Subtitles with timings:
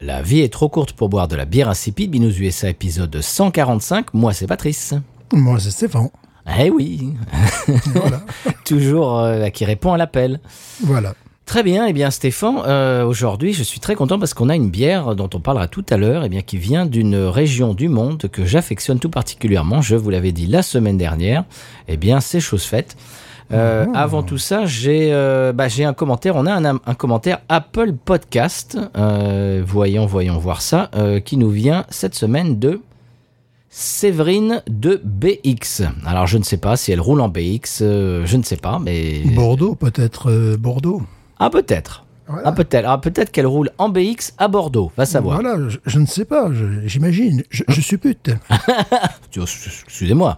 [0.00, 2.10] La vie est trop courte pour boire de la bière insipide.
[2.10, 4.12] Binous USA épisode 145.
[4.14, 4.94] Moi, c'est Patrice.
[5.32, 6.10] Moi, c'est Stéphane.
[6.60, 7.12] Eh oui,
[7.94, 8.20] Voilà.
[8.64, 10.38] toujours euh, qui répond à l'appel.
[10.84, 11.14] voilà.
[11.44, 14.68] Très bien, eh bien Stéphane, euh, aujourd'hui je suis très content parce qu'on a une
[14.70, 18.28] bière dont on parlera tout à l'heure, eh bien qui vient d'une région du monde
[18.32, 19.80] que j'affectionne tout particulièrement.
[19.80, 21.44] Je vous l'avais dit la semaine dernière.
[21.86, 22.96] Eh bien c'est chose faite.
[23.52, 26.34] Euh, Avant tout ça, j'ai euh, bah, j'ai un commentaire.
[26.36, 28.76] On a un, un commentaire Apple Podcast.
[28.96, 30.90] Euh, voyons, voyons voir ça,
[31.24, 32.80] qui nous vient cette semaine de
[33.68, 35.82] Séverine de BX.
[36.06, 39.20] Alors je ne sais pas si elle roule en BX, je ne sais pas, mais
[39.34, 41.02] Bordeaux, peut-être Bordeaux.
[41.38, 42.04] ah peut-être.
[42.28, 42.42] Voilà.
[42.48, 42.88] Ah peut-être.
[42.88, 44.90] Ah, peut-être qu'elle roule en BX à Bordeaux.
[44.96, 45.40] Va savoir.
[45.40, 47.44] Voilà, je, je ne sais pas, je- j'imagine.
[47.50, 48.30] Je, je suppute.
[49.30, 50.36] Tu- Excusez-moi.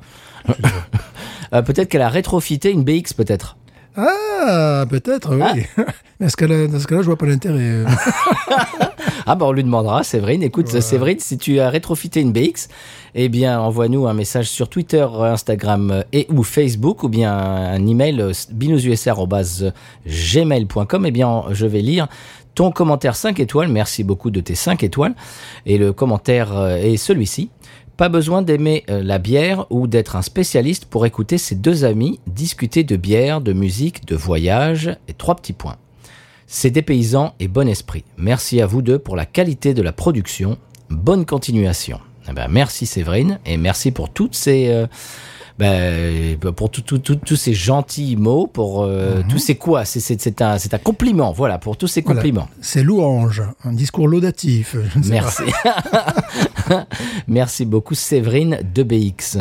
[1.54, 3.56] Euh, peut-être qu'elle a rétrofité une BX peut-être.
[3.96, 5.64] Ah, peut-être, oui.
[6.20, 7.58] Mais Dans ce cas-là, dans ce cas-là, je vois pas l'intérêt.
[7.60, 7.84] euh.
[9.30, 10.42] Ah bah on lui demandera, Séverine.
[10.42, 12.68] Écoute, Séverine, si tu as rétrofité une BX,
[13.14, 17.86] eh bien envoie-nous un message sur Twitter, Instagram euh, et ou Facebook ou bien un
[17.86, 21.06] email binoususa@gmail.com.
[21.06, 22.08] Eh bien je vais lire
[22.54, 23.68] ton commentaire 5 étoiles.
[23.68, 25.14] Merci beaucoup de tes 5 étoiles.
[25.66, 27.50] Et le commentaire est celui-ci.
[27.98, 32.20] Pas besoin d'aimer euh, la bière ou d'être un spécialiste pour écouter ces deux amis
[32.28, 35.78] discuter de bière, de musique, de voyage et trois petits points.
[36.46, 38.04] C'est dépaysant et bon esprit.
[38.16, 40.58] Merci à vous deux pour la qualité de la production.
[40.90, 41.98] Bonne continuation.
[42.30, 44.86] Eh ben, merci Séverine et merci pour toutes ces euh,
[45.58, 51.32] ben, pour tous ces gentils mots, pour euh, tous ces quoi C'est un un compliment.
[51.32, 52.20] Voilà pour tous ces Voilà.
[52.20, 52.48] compliments.
[52.60, 54.76] C'est louange, un discours laudatif.
[54.92, 55.42] je ne sais Merci.
[57.26, 59.38] Merci beaucoup Séverine de BX.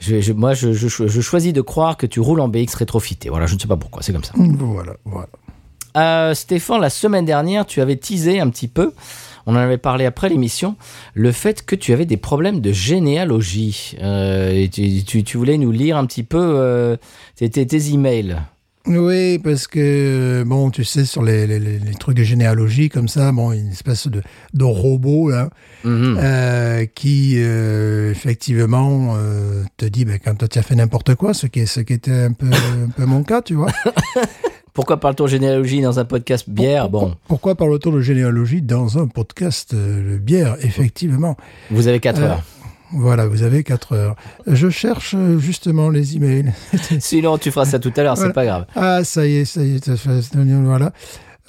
[0.00, 0.88] Je, je- moi, je, je-
[1.20, 3.28] choisis de croire que tu roules en BX rétrofité.
[3.28, 4.32] Voilà, je ne sais pas pourquoi, c'est comme ça.
[4.36, 5.28] Voilà, voilà.
[5.96, 8.92] Euh, Stéphane, la semaine dernière, tu avais teasé un petit peu,
[9.46, 10.76] on en avait parlé après l'émission,
[11.14, 13.96] le fait que tu avais des problèmes de généalogie.
[14.02, 16.96] Euh, et tu, tu- tu voulais nous lire un petit peu euh,
[17.36, 17.48] tes,
[17.92, 18.36] emails.
[18.86, 23.06] Oui, parce que, bon, tu sais, sur les, les- les- les trucs de généalogie comme
[23.06, 24.22] ça, bon, une espèce de,
[24.54, 25.50] de robot, là,
[25.84, 26.16] Mhm.
[26.20, 27.36] euh, qui,
[28.10, 29.14] effectivement,
[29.76, 31.92] te dit, ben, quand toi, tu as fait n'importe quoi, ce qui, est, ce qui
[31.92, 33.70] était un peu, un peu mon cas, tu vois.
[34.74, 39.74] Pourquoi parle-t-on généalogie dans un podcast bière Bon, Pourquoi parle-t-on de généalogie dans un podcast
[39.74, 41.36] euh, bière Effectivement.
[41.70, 42.42] vous avez 4 Euh, heures.
[42.94, 44.16] Voilà, vous avez 4 heures.
[44.46, 46.52] Je cherche euh, justement les emails.
[47.00, 48.34] Sinon, tu feras ça tout à l'heure, c'est Voilà.
[48.34, 48.66] pas grave.
[48.74, 50.92] Ah, ça y est, ça y est, ça fait- voilà.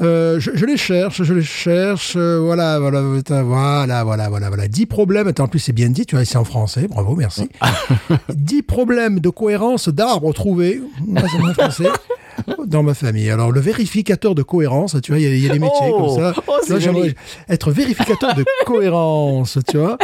[0.01, 2.15] Euh, je, je les cherche, je les cherche.
[2.17, 4.67] euh, voilà, voilà, voilà, voilà, voilà, voilà.
[4.67, 5.27] 10 problèmes.
[5.27, 6.05] Attends, en plus, c'est bien dit.
[6.05, 6.87] Tu vois, c'est en français.
[6.89, 7.47] Bravo, merci.
[8.33, 10.81] 10 problèmes de cohérence d'arbres trouvés.
[11.31, 11.87] C'est mon français.
[12.65, 13.29] Dans ma famille.
[13.29, 15.87] Alors, le vérificateur de cohérence, tu vois, il y, a- il y a des métiers
[15.91, 16.33] Oh, comme ça.
[16.35, 17.15] oh, Tu vois, c'est j'aimerais
[17.49, 19.97] être vérificateur de cohérence, tu vois.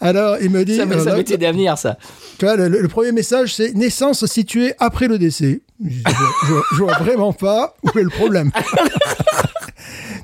[0.00, 0.76] Alors, il me dit.
[0.76, 1.96] Ça, ça là- métier d'avenir, ça.
[2.38, 5.62] tu vois, le, le premier message, c'est naissance située après le décès.
[5.84, 6.02] Je, je,
[6.48, 8.50] je- je vois vraiment pas où est le problème.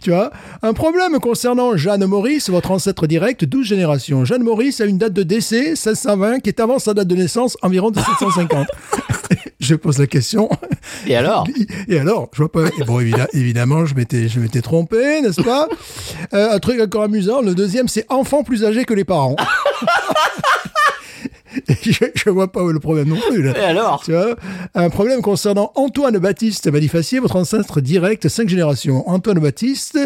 [0.02, 0.30] tu vois,
[0.62, 4.24] un problème concernant Jeanne Maurice, votre ancêtre direct, 12 générations.
[4.24, 7.56] Jeanne Maurice a une date de décès, 1620, qui est avant sa date de naissance,
[7.62, 8.66] environ 1750.
[9.60, 10.48] je pose la question.
[11.06, 11.46] Et alors?
[11.88, 12.66] Et alors, je vois pas.
[12.78, 15.68] Et bon, évidemment, évidemment je m'étais, je m'étais trompé, n'est-ce pas?
[16.34, 17.40] Euh, Un truc encore amusant.
[17.40, 19.36] Le deuxième, c'est enfant plus âgé que les parents.
[21.82, 23.42] Je, je vois pas où est le problème non plus.
[23.42, 23.52] Là.
[23.58, 24.36] Et alors Tu vois
[24.74, 29.08] Un problème concernant Antoine Baptiste Malifacier, votre ancêtre direct, cinq générations.
[29.08, 29.98] Antoine Baptiste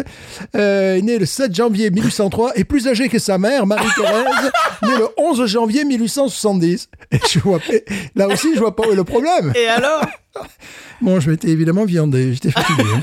[0.55, 4.51] euh, est né le 7 janvier 1803 et plus âgé que sa mère, Marie-Thérèse,
[4.83, 6.89] née le 11 janvier 1870.
[7.11, 7.83] Et je vois, et
[8.15, 9.53] là aussi, je vois pas où est le problème.
[9.55, 10.01] Et alors
[11.01, 12.83] Bon, je m'étais évidemment viandé, j'étais fatigué.
[12.95, 12.99] hein.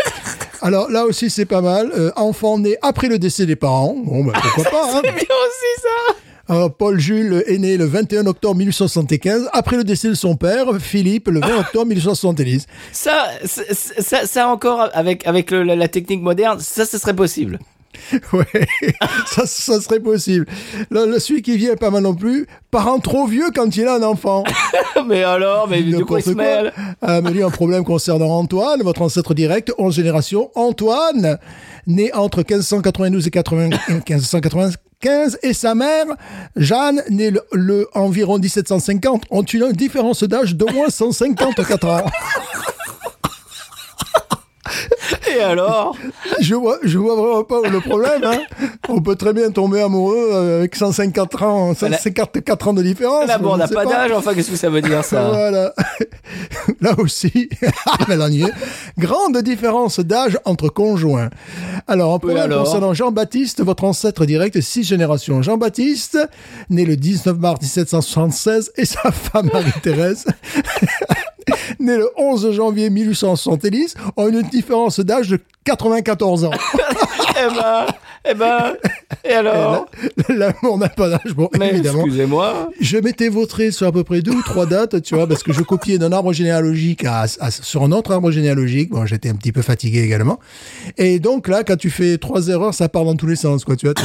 [0.62, 1.90] Alors là aussi, c'est pas mal.
[1.96, 3.94] Euh, enfant né après le décès des parents.
[4.04, 4.84] Bon, bah, pourquoi pas.
[4.96, 5.00] hein.
[5.04, 6.14] C'est bien aussi, ça
[6.48, 10.66] Alors, Paul Jules est né le 21 octobre 1875, après le décès de son père,
[10.78, 12.66] Philippe, le 20 octobre 1870.
[12.92, 17.16] Ça, ça, ça, ça encore, avec, avec le- la, la technique moderne, ça, ce serait
[17.16, 17.58] possible.
[18.32, 18.66] Ouais,
[19.26, 20.46] ça, ça serait possible.
[20.90, 22.46] Le, le- celui qui vient est pas mal non plus.
[22.70, 24.44] Parent trop vieux quand il a un enfant.
[25.06, 26.72] mais alors, mais de quoi il se mêle
[27.02, 30.50] Ah, me dit un problème concernant Antoine, votre ancêtre direct, 11 génération.
[30.54, 31.38] Antoine,
[31.86, 33.68] né entre 1592 et 80
[34.08, 36.06] 1595, et sa mère,
[36.56, 42.04] Jeanne, née le, le environ 1750, ont une différence d'âge d'au moins 154 ans.
[45.36, 45.96] Et alors
[46.40, 48.24] Je vois, je vois vraiment pas le problème.
[48.24, 48.40] Hein.
[48.88, 53.26] On peut très bien tomber amoureux euh, avec 154 ans, 154 ans de différence.
[53.26, 55.28] Là, bon, on n'a pas d'âge, enfin, qu'est-ce que ça veut dire, ça?
[55.28, 55.72] Voilà.
[56.80, 57.48] Là aussi,
[58.08, 58.52] elle en y est.
[58.98, 61.30] Grande différence d'âge entre conjoints.
[61.86, 65.42] Alors, un problème alors concernant Jean-Baptiste, votre ancêtre direct, six générations.
[65.42, 66.18] Jean-Baptiste,
[66.70, 70.26] né le 19 mars 1776, et sa femme Marie-Thérèse,
[71.80, 76.50] née le 11 janvier 1870, ont une différence d'âge de 94 ans.
[77.36, 77.86] Eh ben,
[78.30, 78.74] eh ben,
[79.24, 79.86] et alors?
[80.28, 82.04] L'amour n'a pas d'âge, bon, Mais évidemment.
[82.04, 82.70] excusez-moi.
[82.80, 85.52] Je m'étais vautré sur à peu près deux ou trois dates, tu vois, parce que
[85.52, 88.90] je copiais d'un arbre généalogique à, à- sur un autre arbre généalogique.
[88.90, 90.38] Bon, j'étais un petit peu fatigué également.
[90.96, 93.74] Et donc là, quand tu fais trois erreurs, ça part dans tous les sens, quoi,
[93.74, 93.94] tu vois.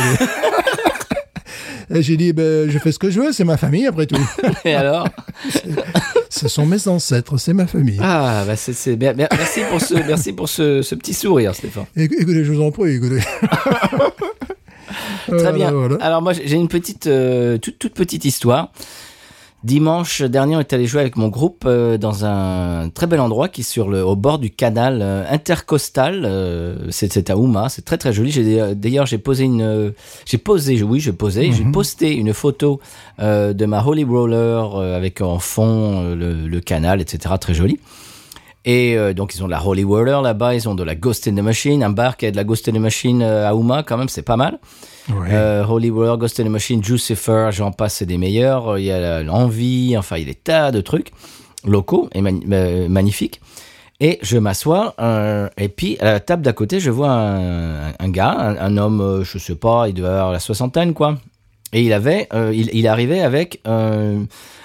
[1.91, 4.19] j'ai dit, ben, je fais ce que je veux, c'est ma famille après tout.
[4.65, 5.07] Et alors?
[6.39, 7.99] Ce sont mes ancêtres, c'est ma famille.
[8.01, 8.95] Ah, bah c'est, c'est.
[8.95, 11.83] Merci pour ce, merci pour ce, ce petit sourire, Stéphane.
[11.97, 13.19] Éc- Écoutez, je vous en prie, écoutez.
[15.27, 15.71] Très bien.
[15.71, 15.97] voilà.
[16.01, 18.71] Alors moi, j'ai une petite, euh, toute, toute petite histoire.
[19.65, 23.49] Dimanche dernier, on est allé jouer avec mon groupe euh, dans un très bel endroit
[23.49, 26.23] qui est sur le, au bord du canal euh, intercostal.
[26.23, 28.31] euh, c'est, c'est à Houma, c'est très très joli.
[28.31, 29.91] J'ai, d'ailleurs, j'ai posé une, euh,
[30.25, 32.79] j'ai posé, oui, j'ai posé, j'ai posté une photo
[33.19, 37.35] euh, de ma Holy Roller euh, avec en fond euh, le, le canal, etc.
[37.39, 37.79] Très joli.
[38.65, 41.27] Et euh, donc ils ont de la Holy Whirler là-bas, ils ont de la Ghost
[41.27, 43.55] in the Machine, un bar qui a de la Ghost in the Machine euh, à
[43.55, 44.59] Houma quand même, c'est pas mal.
[45.09, 45.29] Ouais.
[45.31, 48.77] Euh, Holy Whirler, Ghost in the Machine, Jucifer, j'en passe, c'est des meilleurs.
[48.77, 51.11] Il y a l'envie, enfin il y a des tas de trucs
[51.65, 53.39] locaux et mani- euh, magnifiques.
[54.01, 54.95] Et je m'assois,
[55.57, 59.23] et puis à la table d'à côté, je vois un, un gars, un, un homme,
[59.23, 61.17] je sais pas, il devait avoir la soixantaine quoi.
[61.73, 63.61] Et il avait, il, il arrivait avec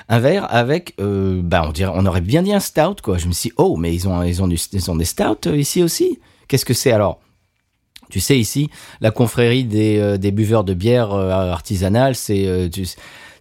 [0.09, 3.19] un verre avec, euh, bah on dirait, on aurait bien dit un stout quoi.
[3.19, 5.57] Je me suis, dit, oh mais ils ont, ils ont ils ont des stouts euh,
[5.57, 6.19] ici aussi?
[6.49, 7.21] Qu'est-ce que c'est alors?
[8.11, 8.71] Tu sais ici,
[9.01, 12.71] la confrérie des, euh, buveurs de bière euh, artisanale, c'est,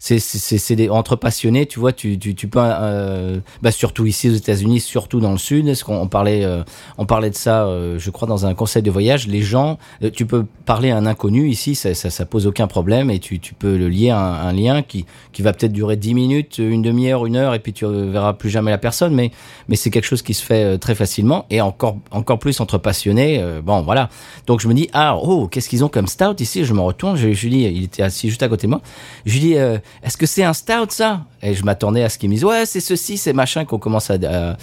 [0.05, 4.33] c'est, c'est, entre passionnés, tu vois, tu, tu, tu peux, euh, bah surtout ici aux
[4.33, 5.65] États-Unis, surtout dans le sud.
[5.69, 6.61] Est-ce qu'on on parlait, euh,
[6.97, 9.27] on parlait de ça, euh, je crois, dans un conseil de voyage.
[9.27, 12.67] Les gens, euh, tu peux parler à un inconnu ici, ça, ça, ça pose aucun
[12.67, 15.71] problème et tu, tu peux le lier à un, un lien qui, qui va peut-être
[15.71, 19.13] durer 10 minutes, une demi-heure, une heure et puis tu verras plus jamais la personne.
[19.15, 19.31] Mais,
[19.69, 22.77] mais c'est quelque chose qui se fait euh, très facilement et encore, encore plus entre
[22.77, 23.39] passionnés.
[23.39, 24.09] euh, bon, voilà.
[24.47, 26.65] Donc je me dis, ah, oh, qu'est-ce qu'ils ont comme stout ici?
[26.65, 28.81] Je me retourne, je, je dis, il était assis juste à côté de moi.
[29.25, 29.55] Je lui dis,
[30.01, 31.25] est-ce que c'est un stout ça?
[31.41, 34.09] Et je m'attendais à ce qu'il me dise, ouais, c'est ceci, c'est machin qu'on commence
[34.09, 34.57] à, à,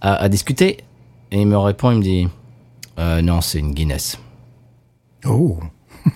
[0.00, 0.78] à- à discuter.
[1.32, 2.28] Et il me répond, il me dit,
[2.98, 4.18] euh, non, c'est une Guinness.
[5.26, 5.58] Oh.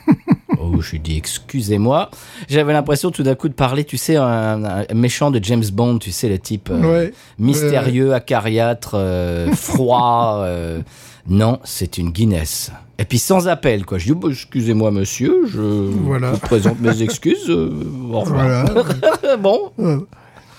[0.61, 2.11] Oh, je lui dis excusez-moi.
[2.49, 5.99] J'avais l'impression tout d'un coup de parler, tu sais, un, un méchant de James Bond,
[5.99, 7.13] tu sais, le type euh, Ouais.
[7.39, 10.47] mystérieux, acariâtre, euh, froid.
[11.29, 12.71] non, c'est une Guinness.
[12.99, 13.99] Et puis sans appel, quoi.
[13.99, 16.33] Je dis, excusez-moi, monsieur, je Voilà.
[16.33, 17.49] vous présente mes excuses.
[17.51, 17.71] euh,
[18.13, 18.67] au revoir.
[18.67, 19.37] Voilà.
[19.39, 19.99] bon, Euh,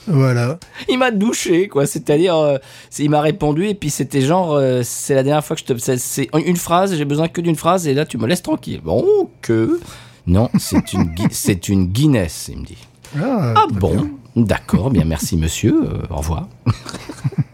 [0.07, 0.59] voilà.
[0.89, 1.85] il m'a douché, quoi.
[1.85, 2.57] C'est-à-dire, euh,
[2.99, 5.95] il m'a répondu, et puis c'était genre, euh, c'est la dernière fois que je te.
[5.97, 8.81] c'est- une phrase, j'ai besoin que d'une phrase, et là, tu me laisses tranquille.
[8.83, 9.05] Bon,
[9.41, 9.79] que.
[10.27, 12.77] Non, c'est une, c'est une Guinness, il me dit.
[13.17, 15.73] Ah, Ah bon, d'accord, bien merci monsieur,
[16.09, 16.49] au revoir.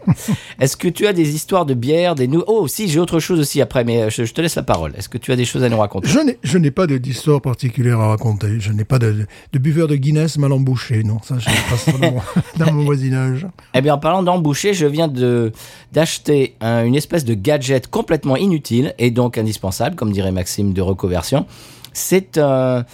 [0.60, 2.42] Est-ce que tu as des histoires de bière, des nou...
[2.46, 4.92] Oh, si, j'ai autre chose aussi après, mais euh, je, je te laisse la parole.
[4.96, 6.08] Est-ce que tu as des choses à nous raconter?
[6.42, 8.60] Je n'ai, pas d'histoire particulière à raconter.
[8.60, 11.02] Je n'ai pas de, de buveur de Guinness mal embouché.
[11.04, 12.20] Non, ça, je n'ai pas ça dans mon,
[12.64, 13.46] dans mon voisinage.
[13.74, 15.52] Eh bien, en parlant d'emboucher, je viens de
[15.92, 20.80] d'acheter un- une espèce de gadget complètement inutile et donc indispensable, comme dirait Maxime de
[20.82, 21.46] reconversion.
[21.92, 22.84] C'est un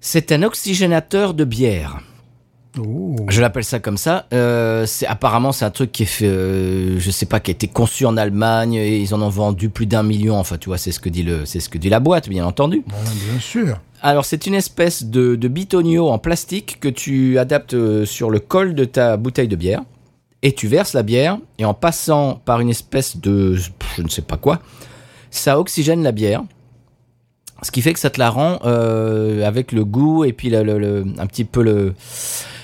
[0.00, 2.00] c'est un oxygénateur de bière.
[2.78, 3.16] Oh.
[3.28, 4.26] Je l'appelle ça comme ça.
[4.32, 7.52] Euh, c'est apparemment c'est un truc qui est fait, euh, je sais pas, qui a
[7.52, 10.36] été conçu en Allemagne et ils en ont vendu plus d'un million.
[10.38, 12.44] Enfin, tu vois, c'est ce que dit le, c'est ce que dit la boîte, bien
[12.44, 12.84] entendu.
[12.86, 13.78] Bien sûr.
[14.02, 18.40] Alors, c'est une espèce de, de bitonio en plastique que tu adaptes euh, sur le
[18.40, 19.80] col de ta bouteille de bière.
[20.42, 23.54] Et tu verses la bière, et en passant par une espèce de...
[23.54, 23.70] je
[24.02, 24.60] ne sais pas quoi,
[25.30, 26.44] ça oxygène la bière.
[27.62, 30.62] Ce qui fait que ça te la rend euh, avec le goût et puis le,
[30.62, 31.94] le- le- un petit peu le...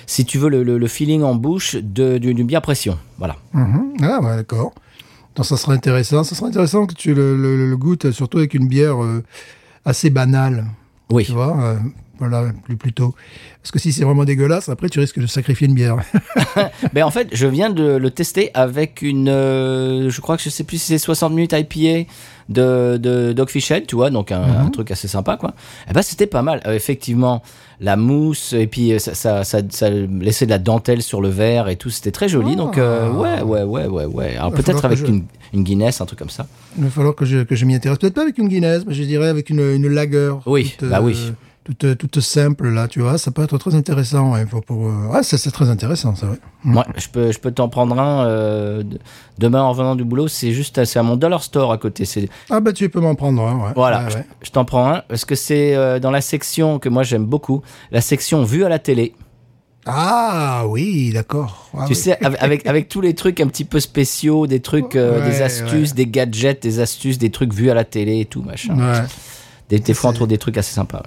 [0.05, 2.97] Si tu veux, le, le- le feeling en bouche de- d'une d'une bière pression.
[3.17, 3.35] Voilà.
[3.53, 3.93] Mhm.
[4.01, 4.73] Ah, ouais, d'accord.
[5.35, 6.23] Donc, ça serait intéressant.
[6.23, 9.23] Ça serait intéressant que tu le, le- goûtes, surtout avec une bière euh,
[9.85, 10.65] assez banal.
[11.09, 11.25] Oui.
[11.25, 11.75] Tu vois, euh,
[12.27, 13.15] voilà, plus plutôt.
[13.61, 15.97] Parce que si c'est vraiment dégueulasse, après tu risques de sacrifier une bière.
[16.93, 20.49] Ben en fait, je viens de le tester avec une, euh, je crois que je
[20.49, 22.09] sais plus si c'est 60 minutes IPA
[22.49, 24.65] de, de Dogfish Head, tu vois, donc un, Mhm.
[24.67, 25.53] un truc assez sympa, quoi.
[25.89, 26.61] Et ben c'était pas mal.
[26.67, 27.41] Euh, effectivement,
[27.79, 31.29] la mousse et puis euh, ça, ça, ça, ça laissait de la dentelle sur le
[31.29, 32.55] verre et tout, c'était très joli.
[32.55, 33.17] Donc euh, Ah.
[33.17, 34.35] ouais, ouais, ouais, ouais, ouais.
[34.35, 36.47] Alors peut-être avec je- une, une Guinness, un truc comme ça.
[36.77, 37.97] Il va falloir que je, que je m'y intéresse.
[37.97, 40.33] Peut-être pas avec une Guinness, mais je dirais avec une, une lager.
[40.45, 41.15] Oui, toute, bah oui.
[41.65, 43.17] Toute, toute simple, là, tu vois.
[43.17, 44.33] Ça peut être très intéressant.
[44.33, 46.37] Ouais, pour, pour, ah, ça, c'est très intéressant, c'est vrai.
[46.65, 48.99] Ouais, je peux, je peux t'en prendre un euh, de-
[49.37, 50.27] demain en revenant du boulot.
[50.27, 52.03] C'est juste, à- c'est à mon dollar store à côté.
[52.03, 53.71] C'est Ah, bah, tu peux m'en prendre un, ouais.
[53.75, 54.25] Voilà, Ouais, je- ouais.
[54.41, 57.61] je, t'en prends un parce que c'est euh, dans la section que moi j'aime beaucoup,
[57.91, 59.13] la section vue à la télé.
[59.85, 61.69] Ah, oui, d'accord.
[61.77, 61.95] Ah, tu oui.
[61.95, 65.41] sais, avec, avec, tous les trucs un petit peu spéciaux, des trucs, euh, Ouais, des
[65.41, 65.95] astuces, ouais.
[65.95, 68.75] des gadgets, des astuces, des trucs vus à la télé et tout, machin.
[68.77, 69.05] Ouais.
[69.69, 71.03] Des, des fois, on trouve des trucs assez sympas.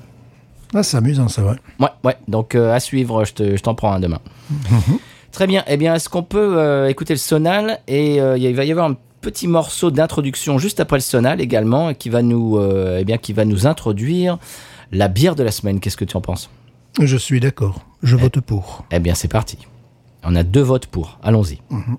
[0.74, 1.56] Ah, c'est amusant, c'est vrai.
[1.80, 2.16] Ouais, ouais.
[2.28, 4.20] Donc, euh, à suivre, je, te, je t'en prends un demain.
[4.50, 4.98] Mhm.
[5.32, 5.64] Très bien.
[5.66, 8.90] Eh bien, est-ce qu'on peut euh, écouter le sonal Et euh, il va y avoir
[8.90, 13.32] un petit morceau d'introduction juste après le sonal également, qui va nous, eh bien, qui
[13.32, 14.38] va nous introduire
[14.92, 15.80] la bière de la semaine.
[15.80, 16.48] Qu'est-ce que tu en penses?
[17.00, 17.80] Je suis d'accord.
[18.02, 18.84] Je vote pour.
[18.90, 19.58] Eh bien, c'est parti.
[20.22, 21.18] On a deux votes pour.
[21.22, 21.60] Allons-y.
[21.70, 21.96] Ell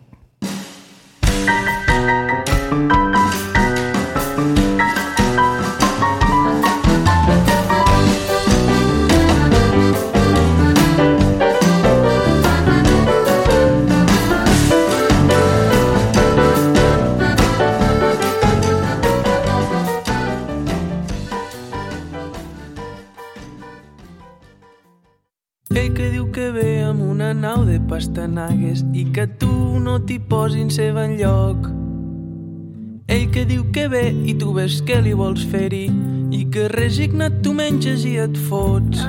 [26.38, 31.63] que ve amb una nau de pastanagues i que tu no t'hi posin seva enlloc.
[33.10, 35.88] Ell que diu que ve i tu ves que li vols fer-hi
[36.38, 39.01] i que resignat tu menges i et fots.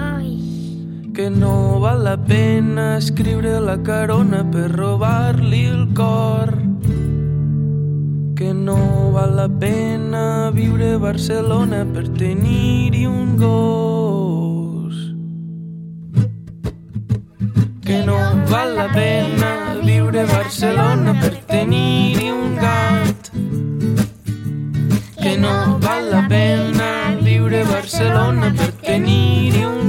[1.19, 1.53] Que no
[1.85, 6.55] val la pena escriure la carona per robar-li el cor.
[8.41, 8.79] Que no
[9.19, 10.25] val la pena
[10.57, 14.18] viure a Barcelona per tenir-hi un gos.
[17.89, 18.19] Que no
[18.51, 23.31] val la pena viure a Barcelona per tenir-hi un gat.
[25.23, 26.91] Que no val la pena
[27.23, 29.88] viure a Barcelona per tenir-hi un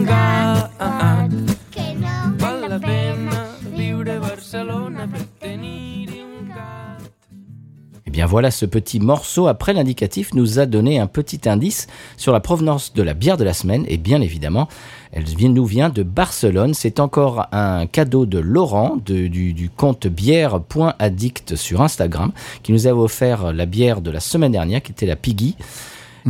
[8.10, 11.86] Eh bien voilà, ce petit morceau après l'indicatif nous a donné un petit indice
[12.18, 14.68] sur la provenance de la bière de la semaine et bien évidemment,
[15.12, 16.74] elle nous vient de Barcelone.
[16.74, 22.32] C'est encore un cadeau de Laurent du, du compte bière.addict sur Instagram
[22.64, 25.56] qui nous a offert la bière de la semaine dernière qui était la Piggy.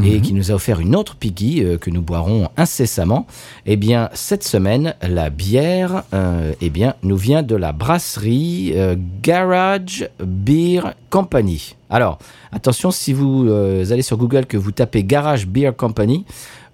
[0.03, 3.27] Et qui nous a offert une autre Piggy euh, que nous boirons incessamment.
[3.65, 8.95] Eh bien, cette semaine, la bière, euh, eh bien, nous vient de la brasserie euh,
[9.21, 11.75] Garage Beer Company.
[11.89, 12.19] Alors,
[12.51, 16.25] attention, si vous euh, allez sur Google que vous tapez Garage Beer Company,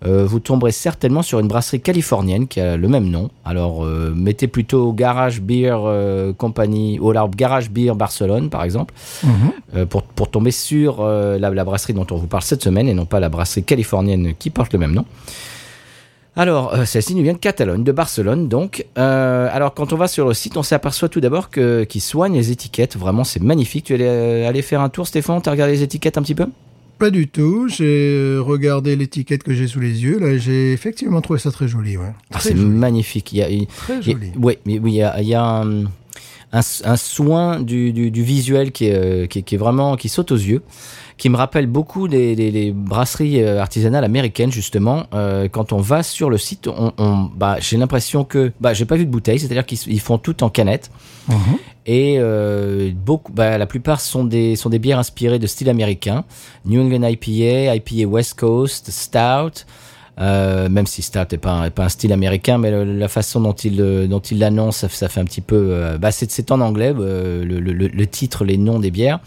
[0.05, 3.29] vous tomberez certainement sur une brasserie californienne qui a le même nom.
[3.43, 8.93] Alors, euh, mettez plutôt Garage Beer euh, Company ou alors Garage Beer Barcelone, par exemple
[9.75, 12.87] euh, pour, pour tomber sur euh, la, la brasserie dont on vous parle cette semaine
[12.87, 15.05] et non pas la brasserie californienne qui porte le même nom.
[16.37, 18.85] Alors, euh, celle-ci nous vient de Catalogne, de Barcelone donc.
[18.97, 22.35] Euh, alors, quand on va sur le site, on s'aperçoit tout d'abord que qu'ils soignent
[22.35, 22.97] les étiquettes.
[22.97, 23.85] Vraiment, c'est magnifique.
[23.85, 25.41] Tu es allé, euh, faire un tour, Stéphane?
[25.41, 26.47] T'as regardé les étiquettes un petit peu?
[26.97, 27.67] Pas du tout.
[27.67, 30.17] J'ai euh, regardé l'étiquette que j'ai sous les yeux.
[30.19, 31.97] Là, j'ai effectivement trouvé ça très joli.
[31.97, 32.13] Ouais.
[32.33, 33.33] Ah, C'est magnifique.
[33.33, 34.31] Il y a, Très il joli.
[34.41, 35.83] oui, mais il y a, il y a un,
[36.55, 39.95] un, un soin du, du, du visuel qui est, euh, qui, est- qui est vraiment
[39.97, 40.61] qui saute aux yeux,
[41.17, 45.05] qui me rappelle beaucoup des, des- des brasseries euh, artisanales américaines justement.
[45.13, 48.85] Euh, quand on va sur le site, on, on- bah, j'ai l'impression que bah, j'ai
[48.85, 50.89] pas vu de bouteille, c'est-à-dire qu'ils ils font tout en canette.
[51.27, 51.35] Mhm.
[51.87, 56.23] Et euh, beaucoup, bah, la plupart sont des, sont des bières inspirées de style américain.
[56.65, 59.65] New England IPA, IPA West Coast, Stout.
[60.17, 64.07] Euh, même si Stout n'est pas, un- style américain, mais la façon dont il, euh,
[64.07, 64.37] dont il
[64.71, 65.67] ça, fait un petit peu...
[65.71, 67.73] euh, bah, c'est en anglais, euh, le, le-
[68.07, 69.19] titre, les noms des bières.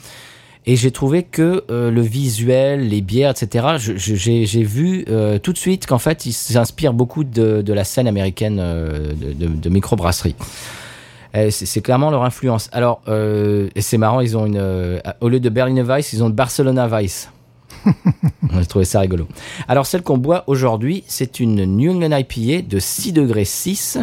[0.67, 5.07] Et j'ai trouvé que le visuel, les bières, etc., j'ai vu
[5.43, 9.47] tout de suite qu'en fait, ils s'inspirent beaucoup de, de la scène américaine de, de,
[9.47, 10.35] de microbrasserie.
[11.51, 12.69] C'est clairement leur influence.
[12.73, 13.01] Alors,
[13.77, 14.45] c'est marrant, ils ont
[15.23, 17.31] au lieu de Berliner Weiss, ils ont Barcelona Weiss.
[18.53, 19.27] On a trouvé ça rigolo.
[19.69, 23.99] Alors, celle qu'on boit aujourd'hui, c'est une New England IPA de 6 degrés 6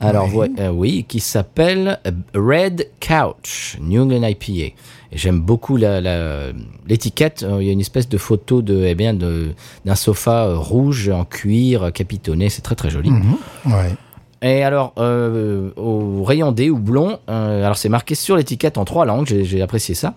[0.00, 0.48] Alors, Oui.
[0.58, 2.00] euh, oui, qui s'appelle
[2.34, 4.74] Red Couch, New England IPA.
[5.12, 6.48] J'aime beaucoup la- la-
[6.88, 7.44] l'étiquette.
[7.44, 11.08] Euh, Il y a une espèce de photo de, eh bien, d'un sofa euh, rouge
[11.08, 12.48] en cuir capitonné.
[12.50, 13.10] C'est très très joli.
[13.10, 13.36] Mhm.
[13.66, 13.94] Ouais.
[14.42, 19.06] Et alors, euh, au rayon des houblons, euh, alors c'est marqué sur l'étiquette en trois
[19.06, 20.14] langues, j'ai, j'ai apprécié ça.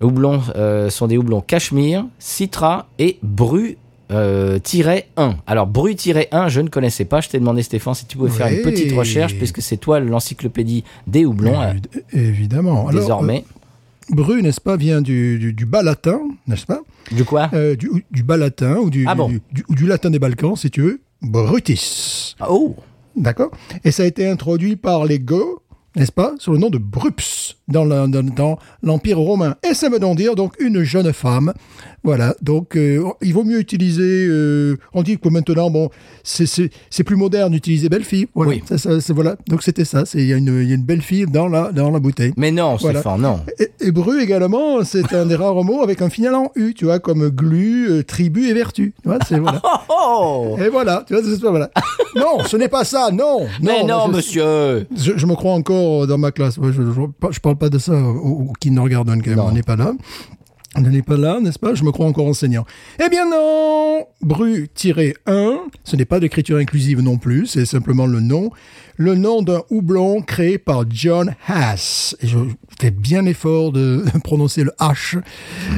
[0.00, 3.76] Houblons euh, sont des houblons Cachemire, Citra et Bru.
[4.10, 5.36] euh, tiret 1.
[5.46, 7.20] Alors, Bru-1, je ne connaissais pas.
[7.20, 10.84] Je t'ai demandé, Stéphane, si tu pouvais faire une petite recherche, puisque c'est toi l'encyclopédie
[11.06, 12.86] des houblons, euh, Évid- Évidemment.
[12.88, 13.44] Alors, désormais.
[14.10, 16.80] euh, Bru, n'est-ce pas, vient du, du, du bas latin, n'est-ce pas?
[17.10, 17.48] Du quoi?
[17.54, 19.32] Euh, du, du bas latin ou du, Ah bon
[19.68, 21.00] ou du latin des Balkans, si tu veux.
[21.22, 22.36] Brutis.
[22.48, 22.76] Oh
[23.16, 23.50] D'accord?
[23.84, 25.60] Et ça a été introduit par les Goths,
[25.96, 27.84] n'est-ce pas, sous le nom de Brups, dans
[28.82, 29.56] l'Empire romain.
[29.68, 31.52] Et ça veut donc dire donc une jeune femme.
[32.04, 34.26] Voilà, donc euh, il vaut mieux utiliser.
[34.28, 35.88] euh, on dit que maintenant, bon,
[36.22, 36.44] c'est-
[37.04, 38.26] plus moderne d'utiliser belle fille.
[38.34, 38.62] Voilà, Oui.
[38.76, 39.36] ça, voilà.
[39.48, 40.04] donc c'était ça.
[40.04, 41.98] c'est- Il y, a une- il y a une belle fille dans la, dans la
[42.00, 42.32] bouteille.
[42.36, 43.00] Mais non, Voilà.
[43.00, 43.40] Stéphane, non.
[43.80, 46.98] Et, bru également, c'est un des rares mots avec un final en U, tu vois,
[46.98, 48.92] comme glu, euh, tribu et vertu.
[49.02, 49.62] Tu vois, voilà.
[50.06, 51.70] Oh, Et voilà, tu vois, c'est ça, voilà.
[52.16, 53.46] Non, ce n'est pas ça, non.
[53.62, 56.58] Mais non, je- monsieur Je, je me crois encore dans ma classe.
[56.58, 56.82] Ouais, Je,
[57.30, 59.38] je parle pas de ça au, au kindergarten, quand même.
[59.38, 59.46] Non.
[59.48, 59.92] On n'est pas là.
[60.76, 61.74] On n'est pas là, n'est-ce pas?
[61.74, 62.64] Je me crois encore enseignant.
[63.04, 68.50] Eh bien non Bru-1, ce n'est pas d'écriture inclusive non plus, c'est simplement le nom.
[68.96, 72.14] Le nom d'un houblon créé par John Haas.
[72.20, 72.38] Et je
[72.80, 75.18] fais bien l'effort de prononcer le H,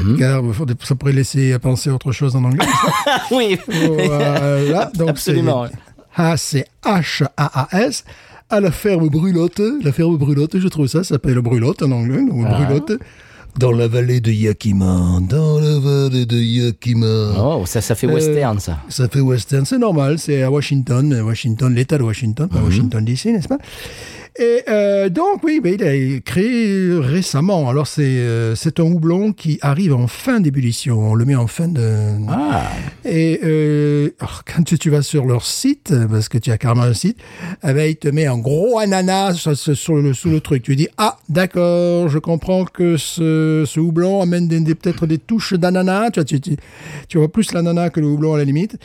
[0.04, 0.18] Mhm.
[0.18, 0.42] car
[0.82, 2.66] ça pourrait laisser à penser autre chose en anglais.
[3.30, 8.04] Oui Voilà, donc Absolument, c'est- Haas, c'est H-A-A-S.
[8.48, 12.20] À la ferme Brulotte, la ferme Brulotte, je trouve ça, ça s'appelle Brulotte en anglais,
[12.30, 12.54] ou Ah.
[12.62, 12.92] Brulotte.
[13.58, 17.32] Dans la vallée de Yakima, dans la vallée de Yakima.
[17.38, 18.78] Oh, ça, ça fait Euh, western, ça.
[18.90, 22.58] Ça fait western, c'est normal, c'est à Washington, euh, Washington, l'État de Washington, Mhm.
[22.58, 23.58] pas Washington DC, n'est-ce pas?
[24.38, 25.82] Et euh, donc, oui, ben, il
[26.16, 27.70] a créé récemment.
[27.70, 30.99] Alors, c'est euh, c'est un houblon qui arrive en fin d'ébullition.
[31.10, 32.12] On le met en fin de...
[32.28, 32.70] Ah,
[33.06, 36.82] Et euh, alors, quand tu, tu vas sur leur site, parce que tu as carrément
[36.82, 37.16] un site,
[37.66, 40.62] eh ben, il te met un gros ananas sur, le, sous le truc.
[40.64, 45.18] Tu dis, ah, d'accord, je comprends que ce, ce houblon amène des- des- peut-être des
[45.18, 46.10] touches d'ananas.
[46.10, 46.56] Tu, vois, tu, tu,
[47.08, 48.76] tu vois plus l'ananas que le houblon à la limite.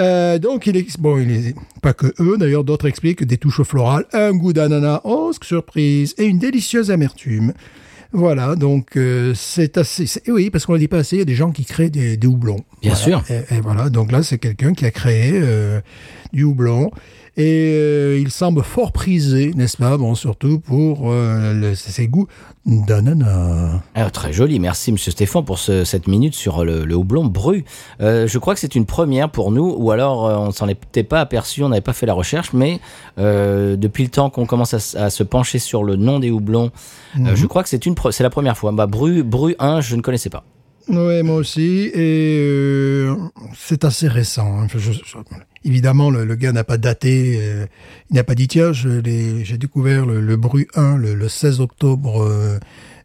[0.00, 3.62] Euh, donc, il est, bon, il est, pas que eux, d'ailleurs, d'autres expliquent des touches
[3.62, 7.52] florales, un goût d'ananas, oh, surprise, et une délicieuse amertume.
[8.12, 10.04] Voilà, donc euh, c'est assez.
[10.06, 11.64] c'est- Oui, parce qu'on ne le dit pas assez, il y a des gens qui
[11.64, 12.56] créent des, des houblons.
[12.82, 13.22] Bien Voilà.
[13.22, 13.24] sûr.
[13.30, 15.80] Et, et voilà, donc là, c'est quelqu'un qui a créé euh,
[16.32, 16.90] du houblon.
[17.36, 19.96] Et euh, il semble fort prisé, n'est-ce pas?
[19.96, 22.26] Bon, surtout pour euh, le- ses goûts
[22.66, 23.80] d'ananas.
[23.94, 27.64] Ah, très joli, merci Monsieur Stéphane pour ce- cette minute sur le, le houblon bru.
[28.00, 31.02] Euh, je crois que c'est une première pour nous, ou alors euh, on s'en était
[31.04, 32.80] pas aperçu, on n'avait pas fait la recherche, mais
[33.18, 36.70] euh, depuis le temps qu'on commence à, se pencher sur le nom des houblons,
[37.18, 38.72] euh, je crois que c'est une, c'est la première fois.
[38.72, 40.44] Bah, bru, bru 1, je ne connaissais pas.
[40.90, 41.90] Oui, moi aussi.
[41.94, 43.14] Et euh,
[43.56, 44.60] c'est assez récent.
[44.60, 44.66] hein.
[44.72, 45.16] Je- je- je-
[45.64, 47.38] évidemment, le, le gars n'a pas daté.
[47.40, 47.66] euh,
[48.10, 49.00] il n'a pas dit, tiens, j'ai
[49.58, 52.58] découvert le, le Bru 1 le, le 16 octobre euh,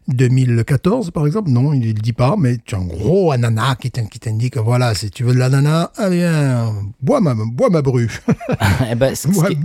[0.08, 1.50] 2014, par exemple.
[1.50, 4.18] Non, il ne le dit pas, mais tu as un gros ananas qui t'in- qui
[4.20, 6.72] t'indique, voilà, si tu veux de l'ananas, ah bien,
[7.02, 8.08] bois ma, bois ma bru.
[8.90, 9.58] Eh ben, ce, ce bois, qui,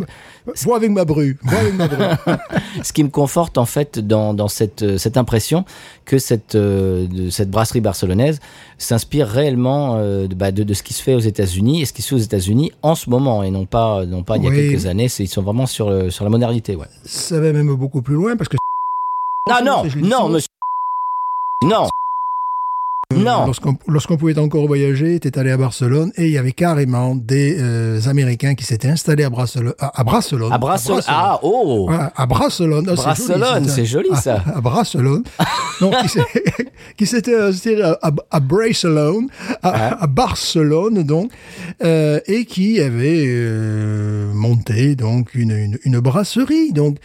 [0.66, 1.38] bois avec ma bru.
[1.44, 2.04] Bois avec ma bru.
[2.84, 5.66] ce qui me conforte en fait dans, dans cette, euh, cette impression
[6.06, 8.40] que cette, euh, de cette brasserie barcelonaise
[8.78, 11.94] s'inspire réellement euh, de, bah, de, de ce qui se fait aux États-Unis et ce
[11.94, 14.48] qui se fait aux États-Unis en ce moment et non pas, non pas il y
[14.48, 14.56] a Oui.
[14.70, 15.08] quelques années.
[15.20, 16.76] Ils sont vraiment sur, le- sur la modernité.
[16.76, 16.88] Ouais.
[17.06, 18.58] Ça va même beaucoup plus loin parce que
[19.50, 20.30] Ah non, non, souvent.
[20.30, 20.48] monsieur.
[21.64, 21.88] Non,
[23.18, 23.46] non.
[23.46, 27.58] Lorsqu'on lorsqu'on pouvait encore voyager, tu allé à Barcelone et il y avait carrément des
[27.60, 29.74] euh, Américains qui s'étaient installés à Barcelone.
[29.80, 30.52] À, à Barcelone.
[30.52, 31.02] À Barcelone.
[31.08, 32.86] Ah, oh à Barcelone.
[32.90, 34.44] C'est Barcelone, joli, c'est joli, ça.
[34.46, 35.24] À, à Barcelone.
[35.82, 36.22] Donc, qui s'est-
[36.98, 39.28] qui s'était installé à, Barcelone,
[39.64, 41.32] à, à Barcelone, donc,
[41.84, 46.72] euh, et qui avait euh, monté donc une, une, une brasserie.
[46.74, 46.98] Donc,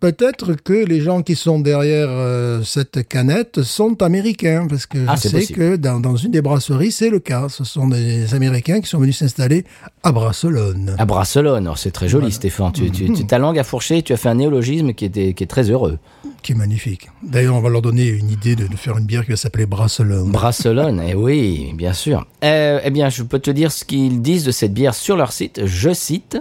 [0.00, 5.14] peut-être que les gens qui sont derrière euh, cette canette sont américains, parce que Ah,
[5.16, 5.58] je c'est sais possible.
[5.58, 7.48] que dans, dans une des brasseries, c'est le cas.
[7.48, 9.64] Ce sont des Américains qui sont venus s'installer
[10.02, 10.94] à Barcelone.
[10.98, 12.72] À Barcelone, Oh, c'est très joli, Stéphane.
[12.72, 15.44] Tu, tu, tu ta langue à fourcher, tu as fait un néologisme qui, était, qui
[15.44, 15.98] est très heureux.
[16.42, 17.08] qui est magnifique.
[17.22, 19.66] D'ailleurs, on va leur donner une idée de, de faire une bière qui va s'appeler
[19.66, 20.30] Barcelone.
[20.30, 22.24] Barcelone, eh oui, bien sûr.
[22.44, 25.32] Euh, eh bien, je peux te dire ce qu'ils disent de cette bière sur leur
[25.32, 25.62] site.
[25.64, 26.38] Je cite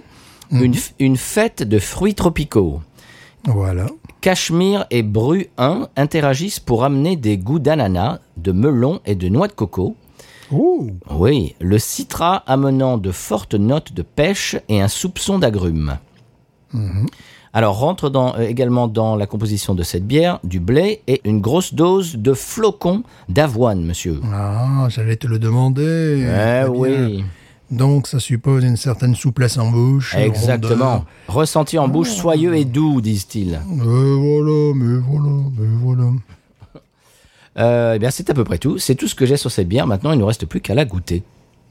[0.52, 2.82] une, f- une fête de fruits tropicaux.
[3.46, 3.88] Voilà.
[4.22, 9.48] Cachemire et Bru 1 interagissent pour amener des goûts d'ananas, de melon et de noix
[9.48, 9.96] de coco.
[10.52, 15.98] Ouh, Oui, le citra amenant de fortes notes de pêche et un soupçon d'agrumes.
[17.54, 21.40] Alors rentre dans, euh, également dans la composition de cette bière du blé et une
[21.40, 24.20] grosse dose de flocons d'avoine, monsieur.
[24.34, 26.22] Ah, j'allais te le demander.
[26.22, 27.26] Eh bien.
[27.72, 30.16] Donc, ça suppose une certaine souplesse en bouche.
[30.16, 31.06] exactement.
[31.28, 33.60] Ressenti en bouche soyeux et doux, disent-ils.
[33.68, 36.12] Mais voilà, mais voilà, mais voilà.
[37.58, 38.80] Euh, eh bien, c'est à peu près tout.
[38.80, 39.88] C'est tout ce que j'ai sur cette bière.
[39.88, 41.24] Maintenant, il ne nous reste plus qu'à la goûter.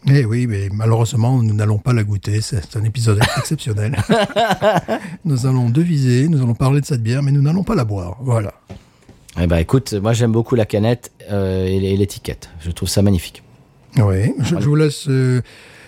[0.09, 2.40] Eh oui, mais malheureusement, nous n'allons pas la goûter.
[2.40, 3.94] C'est un épisode exceptionnel.
[5.26, 8.16] nous allons deviser, nous allons parler de cette bière, mais nous n'allons pas la boire.
[8.20, 8.54] Voilà.
[9.38, 12.48] Eh ben, écoute, moi j'aime beaucoup la canette euh, et et l'étiquette.
[12.61, 13.42] Je trouve ça magnifique.
[13.96, 15.42] Oui, je, je vous laisse, euh,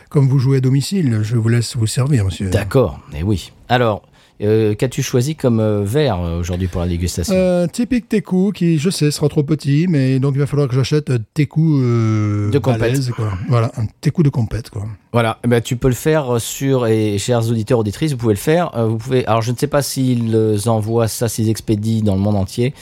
[0.08, 2.50] comme vous jouez à domicile, je vous laisse vous servir, monsieur.
[2.50, 3.52] D'accord, et oui.
[3.68, 4.02] Alors,
[4.42, 8.78] euh, qu'as-tu choisi comme euh, verre euh, aujourd'hui pour la dégustation Euh, typique Teku qui,
[8.78, 12.58] je sais, sera trop petit, mais donc il va falloir que j'achète un Teku De
[12.58, 13.10] compète.
[13.12, 13.32] quoi.
[13.48, 14.84] Voilà, un Teku de compète, quoi.
[15.12, 18.38] Voilà, eh ben, tu peux le faire sur, et chers auditeurs, auditrices, vous pouvez le
[18.38, 18.70] faire.
[18.86, 22.36] vous pouvez, alors je ne sais pas s'ils envoient ça, s'ils expédient dans le monde
[22.36, 22.74] entier.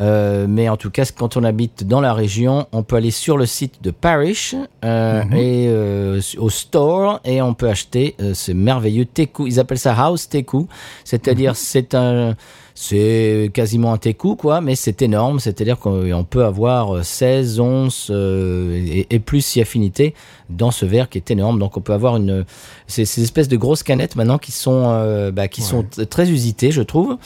[0.00, 3.36] Euh, mais en tout cas, quand on habite dans la région, on peut aller sur
[3.36, 4.54] le site de Parish
[4.84, 9.46] euh, et euh, au store et on peut acheter euh, ce merveilleux teku.
[9.46, 10.66] Ils appellent ça house teku,
[11.04, 12.34] c'est-à-dire c'est un,
[12.74, 15.38] c'est quasiment un teku quoi, mais c'est énorme.
[15.38, 20.14] C'est-à-dire qu'on on peut avoir 16 onces euh, et, et plus si affinité
[20.50, 21.60] dans ce verre qui est énorme.
[21.60, 22.44] Donc on peut avoir une,
[22.88, 26.82] ces, ces espèces de grosses canettes maintenant qui sont, bah, qui sont très usitées, je
[26.82, 27.16] trouve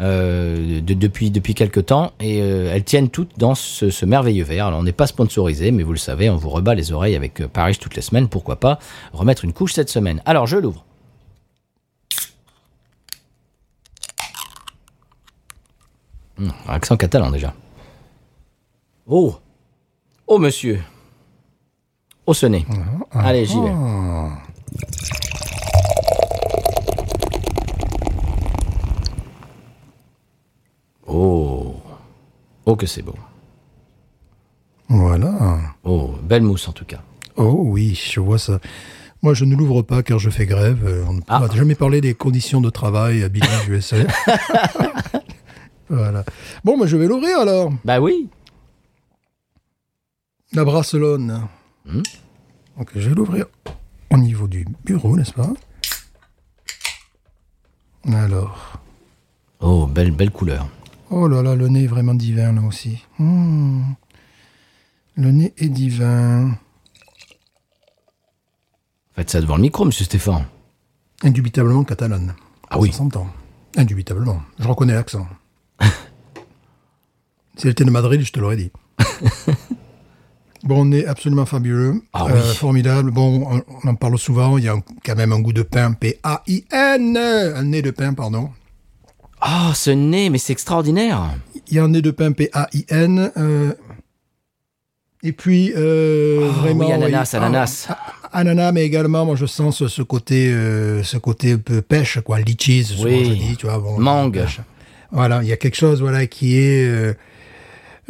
[0.00, 4.44] euh, de- depuis depuis quelque temps et euh, elles tiennent toutes dans ce, ce merveilleux
[4.44, 4.66] verre.
[4.66, 7.40] Alors on n'est pas sponsorisé, mais vous le savez, on vous rebat les oreilles avec
[7.40, 8.28] euh, Paris toutes les semaines.
[8.28, 8.78] Pourquoi pas
[9.12, 10.84] remettre une couche cette semaine Alors je l'ouvre.
[16.38, 17.54] Hum, accent catalan déjà.
[19.06, 19.36] Oh,
[20.26, 20.82] oh monsieur,
[22.26, 22.66] au ce nez.
[23.12, 23.70] Allez, j'y vais.
[31.06, 31.76] Oh,
[32.64, 33.14] oh que c'est beau.
[34.88, 35.58] Voilà.
[35.84, 37.02] Oh, belle mousse en tout cas.
[37.36, 38.60] Oh oui, je vois ça.
[39.22, 41.04] Moi, je ne l'ouvre pas car je fais grève.
[41.08, 41.40] On ne Ah.
[41.40, 43.96] pourra jamais parler des conditions de travail à Billy USA.
[45.88, 46.24] voilà.
[46.64, 47.72] Bon, mais je vais l'ouvrir alors.
[47.84, 48.28] Bah oui.
[50.52, 51.46] La Barcelone.
[51.84, 52.02] Hmm.
[52.78, 53.46] Donc, je vais l'ouvrir
[54.10, 55.52] au niveau du bureau, n'est-ce pas?
[58.12, 58.78] Alors.
[59.60, 60.68] Oh, belle belle couleur.
[61.10, 63.04] Oh là là, le nez est vraiment divin là aussi.
[63.18, 63.82] Hmm.
[65.14, 66.56] Le nez est divin.
[69.14, 70.44] Faites ça devant le micro, monsieur Stéphane.
[71.22, 72.34] Indubitablement catalane.
[72.70, 72.90] Ah oui.
[72.92, 73.28] Ça s'entend.
[73.76, 74.42] Indubitablement.
[74.58, 75.26] Je reconnais l'accent.
[77.56, 78.70] si elle était de Madrid, je te l'aurais dit.
[80.64, 82.02] bon, on est absolument fabuleux.
[82.12, 82.54] Ah Euh, oui.
[82.56, 83.10] formidable.
[83.10, 84.58] Bon, on, on en parle souvent.
[84.58, 85.92] Il y a quand même un goût de pain.
[85.92, 87.16] P-A-I-N.
[87.16, 88.50] Un nez de pain, pardon.
[89.48, 91.22] Oh, ce nez, mais c'est extraordinaire.
[91.68, 93.30] Il y a un nez de pain P-A-I-N.
[93.36, 93.72] euh,
[95.22, 96.86] et puis, euh, Oh, vraiment.
[96.86, 97.86] oui, ananas, oui, ananas.
[97.88, 101.58] ah, ah, ananas, mais également, moi, je sens ce, ce côté, euh, ce côté un
[101.58, 102.40] peu pêche, quoi.
[102.40, 103.24] Litchis, Oui.
[103.24, 103.78] je dis, tu vois.
[103.78, 104.44] Bon, Mangue.
[105.12, 107.14] Voilà, il y a quelque chose, voilà, qui est, euh,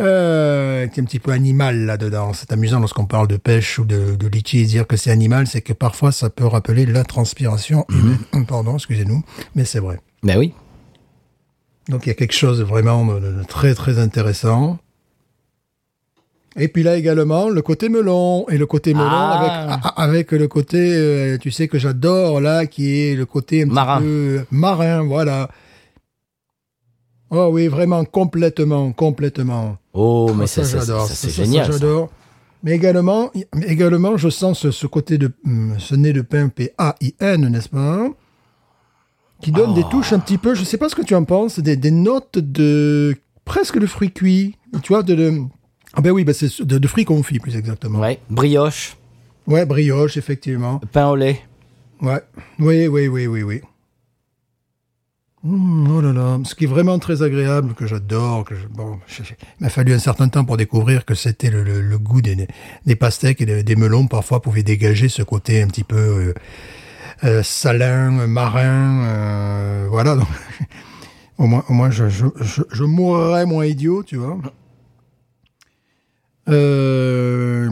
[0.00, 2.32] euh, qui est un petit peu animal là-dedans.
[2.32, 5.60] C'est amusant lorsqu'on parle de pêche ou de, de litchis, dire que c'est animal, c'est
[5.62, 8.46] que parfois ça peut rappeler la transpiration Mhm.
[8.46, 9.22] Pardon, excusez-nous,
[9.54, 10.00] mais c'est vrai.
[10.22, 10.52] Ben oui.
[11.88, 14.78] Donc il y a quelque chose vraiment de, très très intéressant.
[16.58, 19.92] Et puis là également le côté melon et le côté melon Ah.
[19.96, 23.74] avec le côté euh, tu sais que j'adore là qui est le côté un petit
[23.74, 24.00] Marin.
[24.00, 25.50] peu marin voilà.
[27.30, 29.76] Oh oui vraiment complètement complètement.
[29.92, 31.66] Oh, mais ça, ça, j'adore ça, c'est génial.
[31.66, 31.72] ça.
[31.72, 32.08] j'adore.
[32.62, 33.30] Mais également
[33.66, 37.14] également je sens ce, ce côté de hum, ce nez de pain P A I
[37.20, 38.08] N n'est-ce pas?
[39.42, 41.58] Qui donne des touches un petit peu, je sais pas ce que tu en penses,
[41.60, 45.40] des, des notes de presque de fruits cuits, tu vois, de, de-
[45.94, 48.00] ah ben oui, ben c'est de, de fruits confits plus exactement.
[48.00, 48.96] Ouais, brioche,
[49.46, 50.80] Ouais, brioche effectivement.
[50.92, 51.40] pain au lait.
[52.02, 52.20] Ouais,
[52.58, 53.60] oui, oui, oui, oui, oui.
[55.44, 58.98] Mmh, oh là là, ce qui est vraiment très agréable, que j'adore, que je, bon,
[59.06, 61.98] je- je- il m'a fallu un certain temps pour découvrir que c'était le, le- le
[61.98, 62.48] goût des,
[62.84, 66.34] des pastèques et des, des melons parfois pouvait dégager ce côté un petit peu euh,
[67.24, 70.16] euh, salin, euh, marin, euh, voilà.
[70.16, 70.28] Donc,
[71.38, 74.38] au moins, au moins, je, je, je, je mourrais moins idiot, tu vois.
[76.48, 77.68] Euh,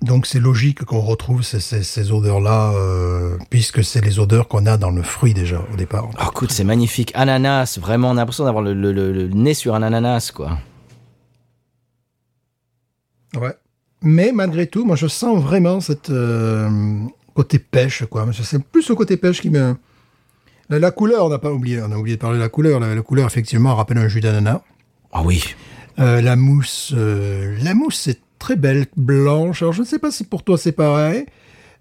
[0.00, 4.64] donc c'est logique qu'on retrouve ces, ces, ces odeurs-là, euh, puisque c'est les odeurs qu'on
[4.66, 6.08] a dans le fruit déjà au départ.
[6.20, 7.10] Oh, écoute, c'est magnifique.
[7.16, 10.58] Ananas, vraiment, on a l'impression d'avoir le, le- le- le nez sur un ananas, quoi.
[13.36, 13.54] Ouais.
[14.00, 16.70] Mais malgré tout, moi je sens vraiment cette euh,
[17.38, 18.26] côté pêche, quoi.
[18.32, 19.76] Sais plus ce côté pêche qui me.
[20.68, 22.80] La, la couleur, on n'a pas oublié, on a oublié de parler de la couleur.
[22.80, 24.60] La, la couleur, effectivement, rappelle un jus d'ananas.
[25.12, 25.44] Ah oui.
[26.00, 29.62] Euh, la mousse, euh, la mousse, c'est très belle, blanche.
[29.62, 31.26] Alors, je ne sais pas si pour toi c'est pareil.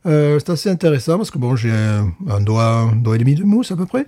[0.05, 3.33] Euh, c'est assez intéressant parce que bon, j'ai un, un doigt, un doigt et demi
[3.33, 4.05] de mousse à peu près.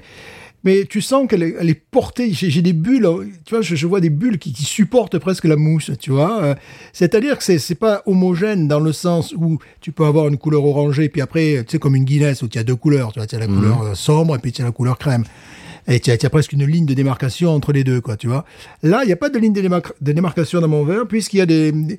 [0.63, 2.33] Mais tu sens qu'elle est, elle est portée.
[2.33, 3.07] J'ai des bulles,
[3.45, 6.43] tu vois, je, je vois des bulles qui, qui supportent presque la mousse, tu vois.
[6.43, 6.55] Euh,
[6.91, 10.65] C'est-à-dire que c'est c'est pas homogène dans le sens où tu peux avoir une couleur
[10.65, 13.27] orangée, puis après, tu sais, comme une Guinness où tu as deux couleurs, tu vois,
[13.27, 15.23] tu as la couleur euh, sombre et puis tu as la couleur crème.
[15.87, 18.45] Et tu as, presque une ligne de démarcation entre les deux, quoi, tu vois.
[18.83, 21.37] Là, il n'y a pas de ligne de, démar- de démarcation dans mon verre, puisqu'il
[21.37, 21.71] y a des...
[21.71, 21.97] des,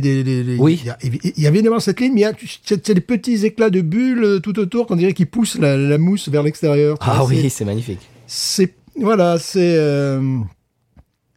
[0.00, 0.84] des, des- des- Oui.
[1.02, 3.80] Il y, y a évidemment cette ligne, mais il y a, des petits éclats de
[3.80, 6.96] bulles euh, tout autour qu'on dirait qu'ils poussent la, la mousse vers l'extérieur.
[7.00, 7.26] Ah vois.
[7.26, 8.00] oui, C'est- magnifique.
[8.26, 10.38] C'est voilà, c'est euh,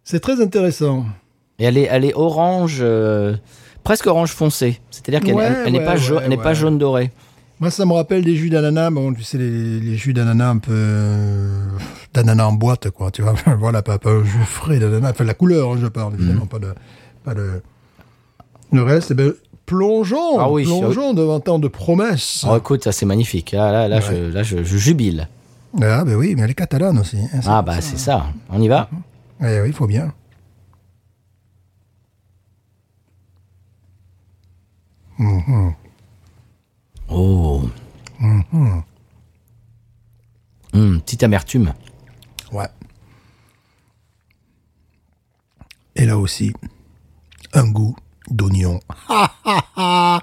[0.04, 1.06] c'est très intéressant.
[1.60, 3.36] Et elle est, elle est orange, euh,
[3.84, 4.80] presque orange foncé.
[4.90, 7.12] C'est-à-dire qu'elle Ouais, n'est ouais, pas, jaune- ouais, pas doré.
[7.60, 8.90] Moi, ça me rappelle des jus d'ananas.
[8.90, 11.68] Bon, tu sais, les, les jus d'ananas un peu euh,
[12.12, 13.12] d'ananas en boîte, quoi.
[13.12, 15.12] Tu vois, voilà, pas, pas un jus frais d'ananas.
[15.12, 16.74] Enfin, la couleur, hein, je parle évidemment, pas de
[17.24, 17.62] pas de
[18.72, 19.12] le reste.
[19.12, 19.34] Eh ben,
[19.66, 22.46] plongeons, Ah oui, plongeons devant tant de promesses.
[22.50, 23.54] Oh, écoute, ça c'est magnifique.
[23.54, 25.28] Ah, là, là, je, là je, je jubile.
[25.82, 27.18] Ah, ben oui, mais elle est catalane aussi.
[27.18, 28.28] hein, Ah bah c'est ça.
[28.50, 28.90] On y va
[29.42, 30.14] Eh oui, il faut bien.
[37.10, 37.64] Oh.
[38.22, 38.84] Mm-hmm.
[40.74, 41.74] Hum, petite amertume.
[42.52, 42.68] Ouais.
[45.96, 46.54] Et là aussi,
[47.54, 47.96] un goût
[48.34, 48.80] d'oignon.
[49.78, 50.20] Un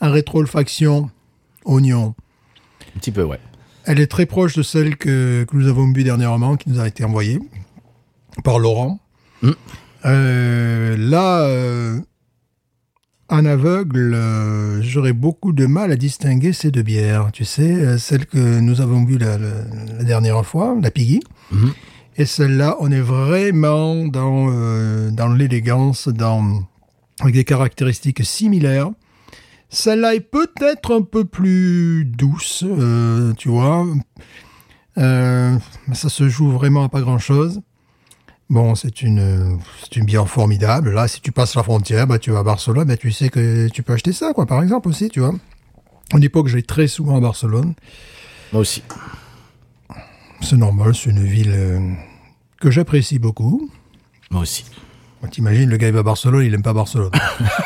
[0.00, 1.10] rétro-olfaction,
[1.64, 2.14] oignon.
[2.94, 3.40] Un petit peu, ouais.
[3.84, 6.86] Elle est très proche de celle que, que nous avons bu dernièrement, qui nous a
[6.86, 7.40] été envoyée
[8.44, 9.00] par Laurent.
[9.42, 9.50] Mm.
[10.04, 11.98] Euh, là, euh,
[13.30, 17.30] en aveugle, euh, j'aurais beaucoup de mal à distinguer ces deux bières.
[17.32, 19.64] Tu sais, euh, celle que nous avons bu la, la-
[19.98, 21.20] la dernière fois, la Piggy.
[21.50, 21.72] Mhm.
[22.16, 24.50] Et celle-là, on est vraiment dans,
[25.12, 26.62] dans l'élégance, dans,
[27.20, 28.90] avec des caractéristiques similaires.
[29.70, 33.86] Celle-là est peut-être un peu plus douce, euh, tu vois.
[34.96, 35.58] Euh,
[35.92, 37.60] ça se joue vraiment à pas grand-chose.
[38.50, 40.94] Bon, c'est une, c'est une bière formidable.
[40.94, 43.68] Là, si tu passes la frontière, bah, tu vas à Barcelone, bah, tu sais que
[43.68, 45.34] tu peux acheter ça, quoi, par exemple aussi, tu vois.
[46.14, 47.74] On dit pas que j'aille très souvent à Barcelone.
[48.52, 48.82] Moi aussi.
[50.40, 51.92] C'est normal, c'est une ville euh,
[52.60, 53.70] que j'apprécie beaucoup.
[54.30, 54.64] Moi aussi.
[55.22, 57.10] Bah, T'imagines, le gars il va à Barcelone, il aime pas Barcelone.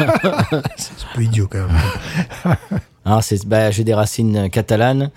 [0.76, 2.56] c'est un peu idiot quand même.
[3.04, 5.10] Ah, c'est, bah, j'ai des racines catalanes,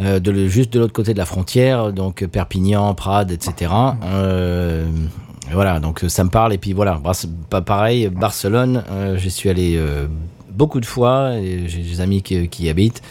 [0.00, 3.70] euh, de le- juste de l'autre côté de la frontière, donc euh, Perpignan, Prades, etc.
[4.04, 4.86] Euh,
[5.52, 6.54] voilà, donc euh, ça me parle.
[6.54, 7.14] Et puis voilà, Bar-
[7.50, 10.06] pas pareil, Barcelone, euh, j'y suis allé euh,
[10.50, 13.02] beaucoup de fois, et j'ai des amis qui, qui y habitent.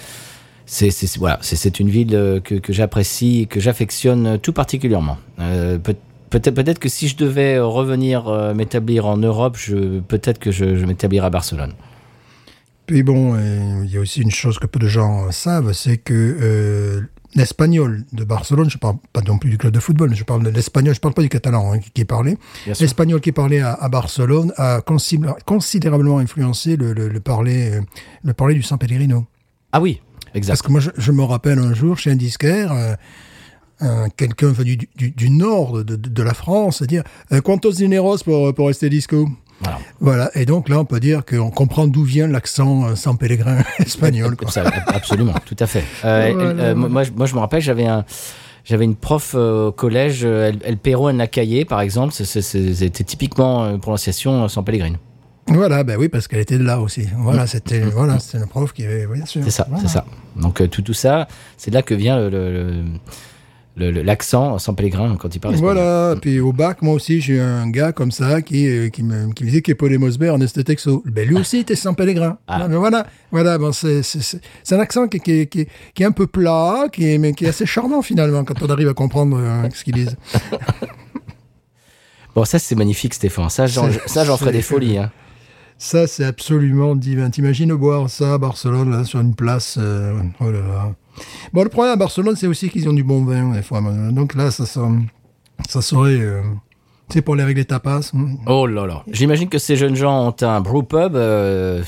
[0.66, 5.20] C'est, c'est, voilà, c'est, c'est une ville euh, que, que j'apprécie, que j'affectionne tout particulièrement.
[5.40, 5.96] Euh, peut,
[6.30, 9.58] peut-être, que si je devais euh, revenir euh, m'établir en Europe,
[10.08, 11.74] peut-être que je, je m'établirais à Barcelone.
[12.86, 15.98] Puis bon, euh, il y a aussi une chose que peu de gens savent, c'est
[15.98, 20.24] que l'espagnol de Barcelone, je parle pas non plus du club de football, mais je
[20.24, 22.38] parle de l'espagnol, je parle pas du catalan hein, qui, qui est parlé.
[22.80, 27.80] L'espagnol qui est parlé à, à Barcelone a considéra- considérablement influencé le, le, le parler,
[28.24, 29.28] le parler du San Pellegrino.
[29.72, 30.02] Ah oui,
[30.34, 30.54] exact.
[30.54, 32.96] Parce que moi, je, je me rappelle un jour chez un disquaire, euh,
[33.82, 37.72] un- quelqu'un venu du, du, du nord de, de, de la France dire euh, Quantos
[37.74, 39.28] dineros pour, pour rester disco
[39.62, 39.80] Voilà.
[40.00, 43.58] Voilà, et donc là, on peut dire qu'on comprend d'où vient l'accent euh, sans pèlerin
[43.80, 44.36] espagnol.
[44.36, 44.50] quoi.
[44.52, 45.84] Ça, absolument, tout à fait.
[46.06, 46.90] Euh, Voilà, elle- euh, voilà.
[46.90, 48.06] Moi, je- moi, je me rappelle, j'avais un,
[48.66, 52.14] j'avais une prof euh, au collège, El, El Perro en Lacaillé, par exemple.
[52.14, 54.98] C'était typiquement une prononciation sans Pellegrine.
[55.48, 57.08] Voilà, ben oui, parce qu'elle était de là aussi.
[57.18, 59.42] Voilà, c'était voilà, c'était une prof qui avait, oui, bien sûr.
[59.44, 59.82] C'est ça, Voilà.
[59.82, 60.06] c'est ça.
[60.36, 62.84] Donc euh, tout, tout ça, c'est de là que vient le- le- le- le- le-
[63.78, 65.76] l'accent sans Pellegrin quand il parle espagnol.
[65.76, 69.04] Voilà, puis au bac, moi aussi, j'ai eu un gars comme ça qui, euh, qui,
[69.04, 70.60] me, qui me disait qu'il est Mosber en este.
[71.06, 72.38] Ben lui aussi, était sans pèlerin.
[72.48, 72.68] Ah.
[72.68, 74.02] Mais voilà, voilà, bon, c'est,
[74.72, 77.50] un accent qui, qui, qui, qui est un peu plat, qui est, mais qui est
[77.50, 80.18] assez charmant finalement quand on arrive à comprendre euh, ce qu'ils disent.
[82.36, 83.50] Bon, ça c'est magnifique, Stéphane.
[83.50, 83.90] Ça, j'en,
[84.38, 84.98] ferai des folies.
[85.00, 85.12] hein.
[85.82, 87.30] Ça, c'est absolument divin.
[87.30, 89.78] T'imagines boire ça à Barcelone, là, sur une place.
[89.80, 90.92] euh, oh là là.
[91.54, 93.82] Bon, le problème à Barcelone, c'est aussi qu'ils ont du bon vin, des fois.
[94.12, 94.82] Donc là, ça, ça,
[95.70, 96.20] ça serait.
[96.20, 96.42] euh,
[97.10, 98.12] tu sais, pour aller avec les tapas.
[98.14, 98.40] hmm.
[98.46, 99.04] Oh là là.
[99.10, 101.82] J'imagine que ces jeunes gens ont un brew pub euh,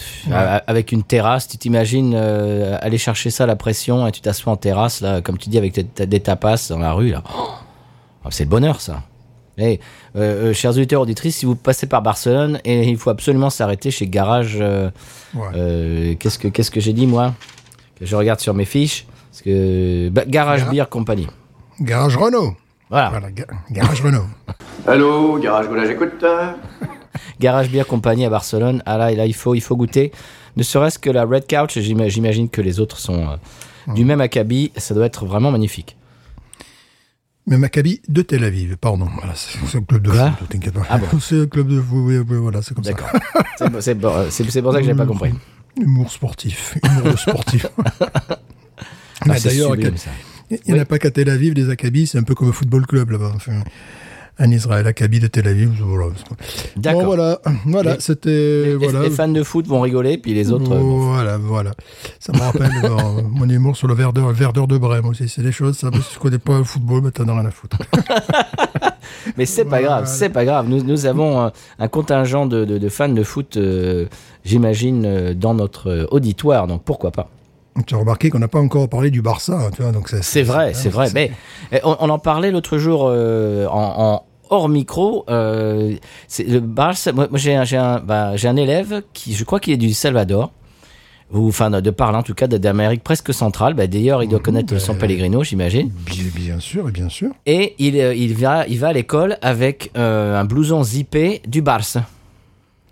[0.67, 1.49] avec une terrasse.
[1.49, 5.21] Tu t'imagines euh, aller chercher ça à la pression et tu t'assois en terrasse, là,
[5.21, 7.11] comme tu dis, avec des tapas dans la rue.
[7.11, 7.23] Là.
[8.23, 9.03] Oh, c'est le bonheur, ça.
[9.61, 9.79] Eh,
[10.15, 13.91] euh, euh, chers auditeurs, auditrices, si vous passez par Barcelone, et il faut absolument s'arrêter
[13.91, 14.57] chez Garage.
[14.59, 14.89] euh,
[15.35, 15.41] Ouais.
[15.55, 17.33] euh, qu'est-ce que qu'est-ce que j'ai dit moi?
[18.01, 19.05] Je regarde sur mes fiches.
[19.29, 21.27] Parce que bah, Garage Gara- Beer Company.
[21.79, 22.55] Garage Renault.
[22.89, 23.09] Voilà.
[23.11, 24.25] Voilà, ga- Garage Renault.
[24.87, 26.25] Allô, Garage Goula, j'écoute.
[27.39, 28.81] Garage Beer Company à Barcelone.
[28.85, 30.11] Ah là, là il faut, il faut goûter.
[30.57, 34.19] Ne serait-ce que la Red Couch, j'ima- j'imagine que les autres sont euh, du même
[34.21, 34.71] acabit.
[34.75, 35.95] Ça doit être vraiment magnifique.
[37.47, 39.07] Mais Maccabi de Tel Aviv, pardon.
[39.17, 40.83] Voilà, c'est un club de Quoi foot, t'inquiète pas.
[40.89, 41.07] Ah bon.
[41.19, 42.91] C'est un club de foot, oui, oui, voilà, c'est comme ça.
[42.91, 43.09] D'accord.
[43.57, 43.95] c'est
[44.61, 45.33] pour ça que j'ai pas compris.
[45.79, 46.77] Humour sportif.
[46.83, 47.65] Humour sportif.
[49.29, 49.87] Ah, D'ailleurs, il n'y
[50.73, 50.85] en a Oui.
[50.85, 53.33] pas qu'à Tel Aviv, des Akabi, c'est un peu comme un football club là-bas.
[53.35, 53.63] Enfin,
[54.41, 56.07] en Israël, Akabi de Tel Aviv, voilà.
[56.75, 57.01] D'accord.
[57.01, 58.29] Bon, voilà, voilà, Les- c'était.
[58.65, 59.01] Les, voilà.
[59.03, 60.71] les fans de foot vont rigoler, puis les autres.
[60.73, 61.11] euh, bon.
[61.13, 61.71] Voilà, voilà.
[62.19, 65.29] Ça me rappelle euh, mon humour sur le verdeur, verdeur de Brême aussi.
[65.29, 67.51] C'est des choses, ça, que je connais pas le football, mais t'en as rien à
[67.51, 67.77] foutre.
[69.37, 70.67] Mais c'est pas grave, c'est pas grave.
[70.69, 74.05] Nous, nous avons un contingent de, de- de fans de foot, euh,
[74.45, 77.29] j'imagine, dans notre auditoire, donc pourquoi pas.
[77.85, 80.43] tu as remarqué qu'on n'a pas encore parlé du Barça, hein, tu vois, donc c'est.
[80.43, 81.09] Vrai, c'est vrai.
[81.13, 81.31] Mais
[81.71, 85.25] eh, on, on en parlait l'autre jour euh, en, en hors micro.
[85.29, 85.95] Euh,
[86.39, 87.11] le Barça.
[87.11, 90.51] Moi, j'ai un, un, bah, un élève qui, je crois qu'il est du Salvador.
[91.33, 93.73] Ou enfin de par là en tout cas d'Amérique presque centrale.
[93.73, 95.89] Bah, D'ailleurs, il doit Mhm, connaître bah, San Pellegrino, j'imagine.
[96.05, 97.31] Bien, bien sûr, bien sûr.
[97.45, 101.61] Et il, euh, il va, il va à l'école avec euh, un blouson zippé du
[101.61, 102.05] Barça.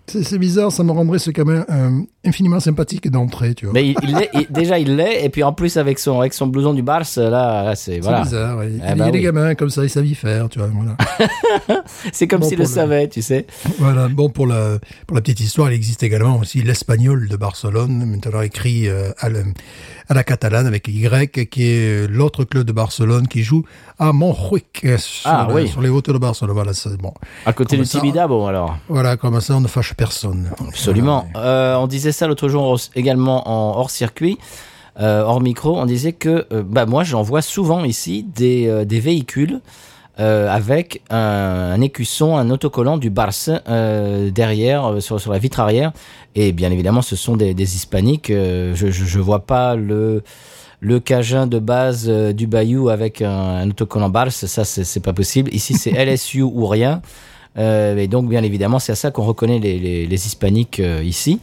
[0.07, 3.73] C'est bizarre, ça me rendrait ce gamin euh, infiniment sympathique d'entrée, tu vois.
[3.73, 6.33] Mais il, il l'est- il- déjà il l'est, et puis en plus avec son, avec
[6.33, 8.23] son blouson du Barça, là, là, c'est voilà.
[8.23, 8.69] bizarre, ouais.
[8.83, 9.23] Ah il y bah a des oui.
[9.23, 10.67] gamins comme ça, ils savent y faire, tu vois.
[10.73, 10.97] Voilà.
[12.11, 13.45] C'est comme Bon, s'il le savait, tu sais.
[13.77, 14.07] voilà.
[14.09, 18.41] Bon, pour la, pour la petite histoire, il existe également aussi l'espagnol de Barcelone, maintenant
[18.41, 19.43] écrit euh, à, le-
[20.07, 23.63] à la catalane avec Y, qui est l'autre club de Barcelone qui joue
[23.97, 25.67] à Montjuic, euh, sur, Ah, oui.
[25.67, 26.53] sur les hauteurs de Barcelone.
[26.53, 27.13] Voilà, bon.
[27.45, 27.99] À côté Comme du ça.
[27.99, 28.77] Tibidabo, alors.
[28.87, 30.49] Voilà, comme ça, on ne fâche personne.
[30.67, 31.27] Absolument.
[31.35, 34.37] Euh, on disait ça l'autre jour également en hors circuit,
[34.99, 35.77] euh, hors micro.
[35.77, 39.61] On disait que euh, bah, moi, j'en vois souvent ici des, euh, des véhicules
[40.21, 45.93] avec un, écusson, un autocollant du Barça euh, derrière, sur, sur la vitre arrière.
[46.35, 48.27] Et bien évidemment, ce sont des, hispaniques.
[48.27, 50.21] Je, je, vois pas le
[50.81, 55.53] le Cajun de base du Bayou avec un, un autocollant Barça, ça c'est pas possible.
[55.53, 57.01] Ici c'est LSU ou rien.
[57.57, 61.03] Euh, et donc, bien évidemment, c'est à ça qu'on reconnaît les, les, les hispaniques euh,
[61.03, 61.39] ici.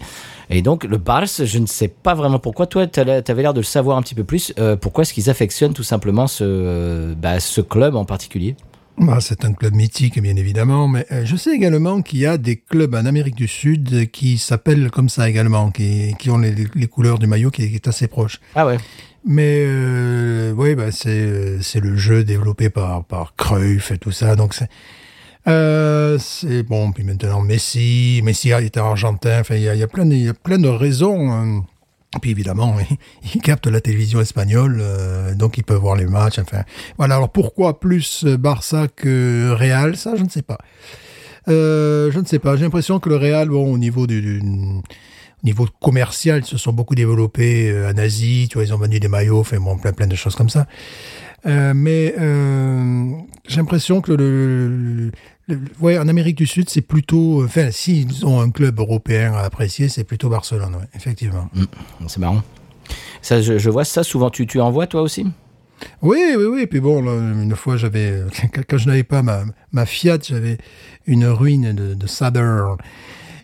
[0.48, 2.66] Et donc, le Barça, je ne sais pas vraiment pourquoi.
[2.66, 4.52] Toi, tu avais l'air de le savoir un petit peu plus.
[4.58, 8.54] Euh, pourquoi est-ce qu'ils affectionnent tout simplement ce, euh, bah, ce club en particulier?
[8.98, 12.38] Bah, c'est un club mythique, bien évidemment, mais euh, je sais également qu'il y a
[12.38, 16.54] des clubs en Amérique du Sud qui s'appellent comme ça également, qui, qui ont les,
[16.74, 18.40] les couleurs du maillot qui, qui est assez proche.
[18.54, 18.78] Ah ouais.
[19.26, 24.36] Mais euh, oui, bah, c'est c'est le jeu développé par par Cruyff et tout ça,
[24.36, 24.68] donc c'est
[25.48, 26.92] euh, c'est bon.
[26.92, 29.40] Puis maintenant Messi, Messi est argentin.
[29.40, 31.30] Enfin, il y a, plein de, y a plein de raisons.
[31.32, 31.64] hein.
[32.22, 32.76] Puis évidemment,
[33.34, 36.38] ils captent la télévision espagnole, euh, donc ils peuvent voir les matchs.
[36.38, 36.62] Enfin,
[36.98, 37.16] voilà.
[37.16, 39.96] Alors pourquoi plus Barça que Real?
[39.96, 40.58] Ça, je ne sais pas.
[41.48, 42.56] Euh, je ne sais pas.
[42.56, 44.82] J'ai l'impression que le Real, bon, au niveau du, au
[45.46, 48.46] niveau commercial, ils se sont beaucoup développés euh, en Asie.
[48.50, 50.66] Tu vois, ils ont vendu des maillots, enfin bon, plein, plein de choses comme ça.
[51.44, 53.10] Euh, mais euh,
[53.46, 55.12] j'ai l'impression que le, le-
[55.48, 59.40] le- ouais, en Amérique du Sud, c'est plutôt, enfin, s'ils ont un club européen à
[59.40, 61.48] apprécier, c'est plutôt Barcelone, ouais, effectivement.
[62.08, 62.42] C'est marrant.
[63.22, 64.30] Ça, je, je vois ça souvent.
[64.30, 65.26] Tu, tu en vois toi aussi?
[66.02, 66.66] Oui, oui, oui.
[66.66, 68.22] Puis bon, là, une fois, j'avais,
[68.68, 70.58] quand, je n'avais pas ma, ma Fiat, j'avais
[71.06, 72.06] une ruine de, de.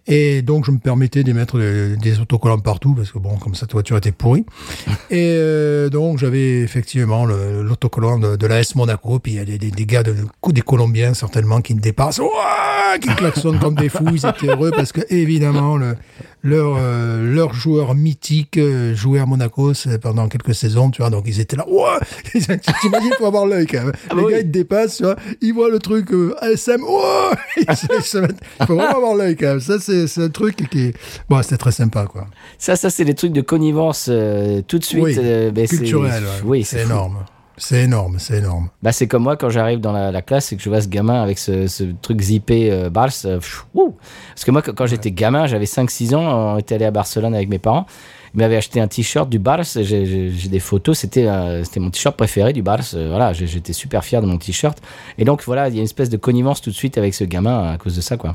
[0.07, 3.55] Et donc, je me permettais de mettre des, des autocollants partout, parce que bon, comme
[3.55, 4.45] sa voiture était pourrie.
[5.11, 9.45] Et euh, donc, j'avais effectivement l'autocollant de, de la S Monaco, puis il y a
[9.45, 10.15] des, des, des gars, de,
[10.49, 14.05] des Colombiens certainement, qui me dépassent, Ouah qui klaxonnent comme des fous.
[14.12, 15.97] Ils étaient heureux parce que, évidemment, le,
[16.42, 21.24] leur, euh, leur joueur mythique euh, jouait à Monaco pendant quelques saisons, tu vois, donc
[21.26, 22.00] ils étaient là, Ouah
[22.33, 23.92] T'imagines, faut avoir l'œil quand même.
[24.11, 26.82] Ah Les bah gars, ils te dépassent, tu vois, ils voient le truc euh, ASM,
[26.82, 29.61] Ouah Il faut vraiment avoir l'œil quand même.
[29.61, 30.95] Ça, c'est c'est un truc qui est...
[31.28, 32.26] Bon, c'était très sympa, quoi.
[32.59, 35.03] Ça, ça c'est des trucs de connivence euh, tout de suite.
[35.05, 36.28] Oui, euh, c'est- Culturel, ouais.
[36.45, 37.18] Oui, c'est énorme.
[37.65, 38.71] C'est énorme, c'est énorme.
[38.83, 40.89] Bah, c'est comme moi quand j'arrive dans la, la classe et que je vois ce
[40.89, 43.11] gamin avec ce, ce truc zippé euh, Bars.
[43.25, 43.67] euh, pff.
[43.73, 47.37] Parce que moi, quand, quand j'étais gamin, j'avais 5-6 ans, on était allé à Barcelone
[47.37, 47.87] avec mes parents.
[48.35, 49.63] Ils m'avaient acheté un t-shirt du Bars.
[49.63, 50.99] J'ai des photos.
[50.99, 52.81] C'était euh, c'était mon t-shirt préféré du Bars.
[52.95, 54.79] Euh, voilà, j'étais super fier de mon t-shirt.
[55.17, 57.23] Et donc, voilà, il y a une espèce de connivence tout de suite avec ce
[57.23, 58.35] gamin à cause de ça, quoi.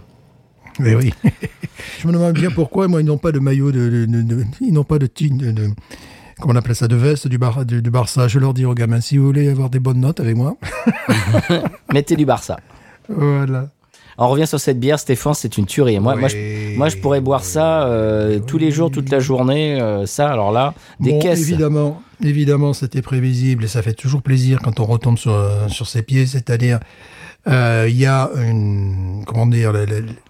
[0.80, 1.14] Oui, oui.
[2.00, 3.90] je me demande bien pourquoi, moi, ils n'ont pas de maillot de...
[3.90, 5.72] de- de- de- ils n'ont pas de, de-
[6.40, 8.28] comment on appelle ça De veste du, bar, du, du Barça?
[8.28, 10.56] Je leur dis aux gamins, si vous voulez avoir des bonnes notes avec moi,
[11.94, 12.58] Mettez du Barça.
[13.10, 13.70] voilà.
[14.20, 16.00] On revient sur cette bière, Stéphane, c'est une tuerie.
[16.00, 19.80] Moi, moi, je, moi, je pourrais boire ça euh, tous les jours, toute la journée.
[19.80, 21.42] euh, ça, alors là, des Bon, caisses.
[21.42, 25.88] Évidemment, évidemment, c'était prévisible et ça fait toujours plaisir quand on retombe sur, euh, sur
[25.88, 26.26] ses pieds.
[26.26, 26.80] C'est-à-dire,
[27.48, 29.74] euh, il y a une, comment dire,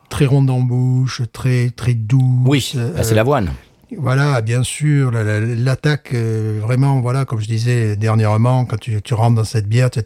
[0.10, 2.22] très ronde en bouche, très très douce.
[2.46, 3.52] Oui, bah, c'est l'avoine.
[3.98, 9.02] Voilà, bien sûr, la- la- l'attaque, euh, vraiment, voilà, comme je disais dernièrement, quand tu,
[9.02, 10.02] tu rentres dans cette bière, tu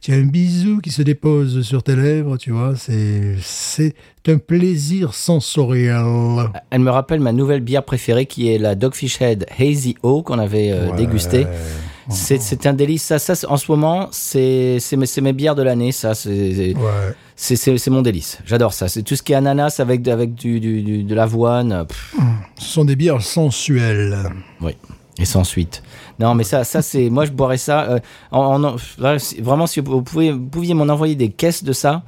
[0.00, 3.94] tu as un bisou qui se dépose sur tes lèvres, tu vois, c'est c'est
[4.28, 6.04] un plaisir sensoriel.
[6.70, 10.38] Elle me rappelle ma nouvelle bière préférée qui est la Dogfish Head Hazy O qu'on
[10.38, 10.96] avait euh, Ouais.
[10.96, 11.46] dégustée.
[12.10, 13.02] C'est c'est un délice.
[13.02, 15.92] Ça, ça, en ce moment, c'est c'est mes, c'est mes bières de l'année.
[15.92, 16.30] Ça, c'est
[16.74, 17.14] Ouais.
[17.36, 18.38] c'est- c'est c'est mon délice.
[18.46, 18.88] J'adore ça.
[18.88, 21.84] C'est tout ce qui est ananas avec avec du, du- du- de l'avoine.
[21.86, 22.14] Pff,
[22.58, 24.16] Ce sont des bières sensuelles.
[24.60, 24.72] Oui.
[25.18, 25.82] Et sans suite.
[26.18, 27.10] Non, mais ça, ça c'est.
[27.10, 27.82] Moi, je boirais ça.
[27.90, 27.98] euh,
[28.30, 28.76] en, en-
[29.40, 32.02] vraiment, si vous pouviez, vous pouviez m'en envoyer des caisses de ça,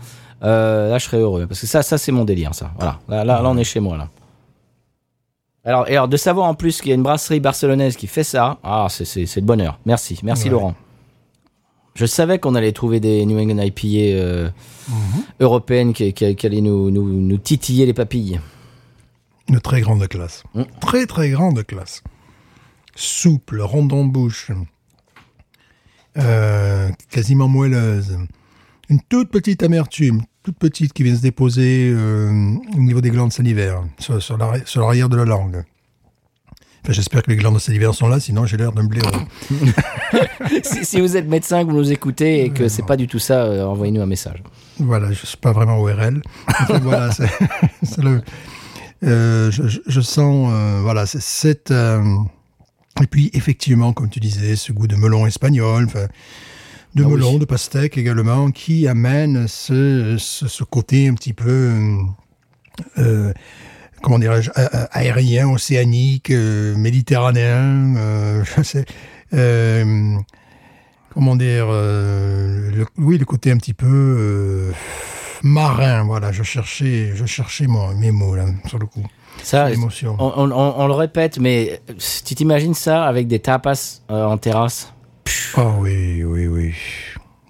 [0.44, 1.46] euh, là, je serais heureux.
[1.46, 2.70] Parce que ça, ça c'est mon délire, ça.
[2.76, 2.98] Voilà.
[3.08, 4.08] Là, là, là, on est chez moi, là.
[5.64, 8.24] Alors, et alors, de savoir en plus qu'il y a une brasserie barcelonaise qui fait
[8.24, 9.78] ça, ah, c'est- c'est c'est le bonheur.
[9.84, 10.18] Merci.
[10.22, 10.50] Merci, Ouais.
[10.50, 10.74] Laurent.
[11.94, 14.50] Je savais qu'on allait trouver des New England IPA euh,
[15.40, 18.40] européennes qui, qui- qui allaient nous, nous, nous titiller les papilles.
[19.48, 20.44] Une très grande classe.
[20.54, 20.62] Mm.
[20.80, 22.02] Très très grande classe.
[22.94, 24.50] Souple, ronde en bouche.
[26.16, 28.18] Euh, quasiment moelleuse.
[28.88, 33.32] Une toute petite amertume, toute petite qui vient se déposer euh, au niveau des glandes
[33.32, 35.64] salivaires, sur, sur l'arri- sur l'arrière de la langue.
[36.82, 39.10] Enfin, J'espère que les glandes salivaires sont là, sinon j'ai l'air d'un blaireau.
[40.62, 43.18] si, si vous êtes médecin, que vous nous écoutez et que c'est pas du tout
[43.18, 44.42] ça, euh, envoyez-nous un message.
[44.78, 46.22] Voilà, je suis pas vraiment ORL.
[46.48, 47.28] Enfin, voilà, c'est
[47.82, 48.22] c'est le.
[49.04, 51.70] euh, je, sens, euh, voilà, c'est cette.
[51.70, 56.06] et puis effectivement, comme tu disais, ce goût de melon espagnol, enfin,
[56.94, 57.14] de Ah oui.
[57.14, 61.72] melon, de pastèque également, qui amène ce, ce, ce côté un petit peu.
[62.98, 63.32] euh,
[64.02, 64.50] comment dirais-je,
[64.92, 68.84] aérien, océanique, euh, méditerranéen, euh, je sais,
[71.12, 74.72] comment dire, le- oui, le côté un petit peu
[75.42, 79.04] marin, voilà, je cherchais, je cherchais moi, mes mots, là, sur le coup,
[79.42, 80.16] Ça, l'émotion.
[80.18, 81.80] on, on- on- le répète, mais
[82.26, 84.92] tu t'imagines ça avec des tapas en terrasse?
[85.56, 86.74] Oh oui, oui, oui.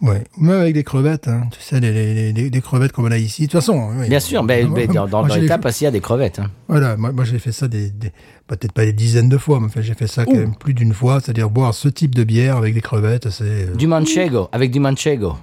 [0.03, 3.11] Ouais, même avec des crevettes, hein, tu sais, des, des- des- des crevettes comme on
[3.11, 3.43] a ici.
[3.43, 4.09] De toute façon, oui.
[4.09, 5.45] Bien sûr, mais, mais dans, dans- il
[5.83, 6.39] y a des crevettes.
[6.39, 6.51] hein.
[6.69, 8.11] Voilà, moi, moi j'ai fait ça des, des-
[8.47, 10.95] peut-être pas des dizaines de fois, mais enfin, j'ai fait ça quand même plus d'une
[10.95, 14.71] fois, c'est-à-dire boire ce type de bière avec des crevettes, c'est euh, Du manchego, avec
[14.71, 15.35] du manchego.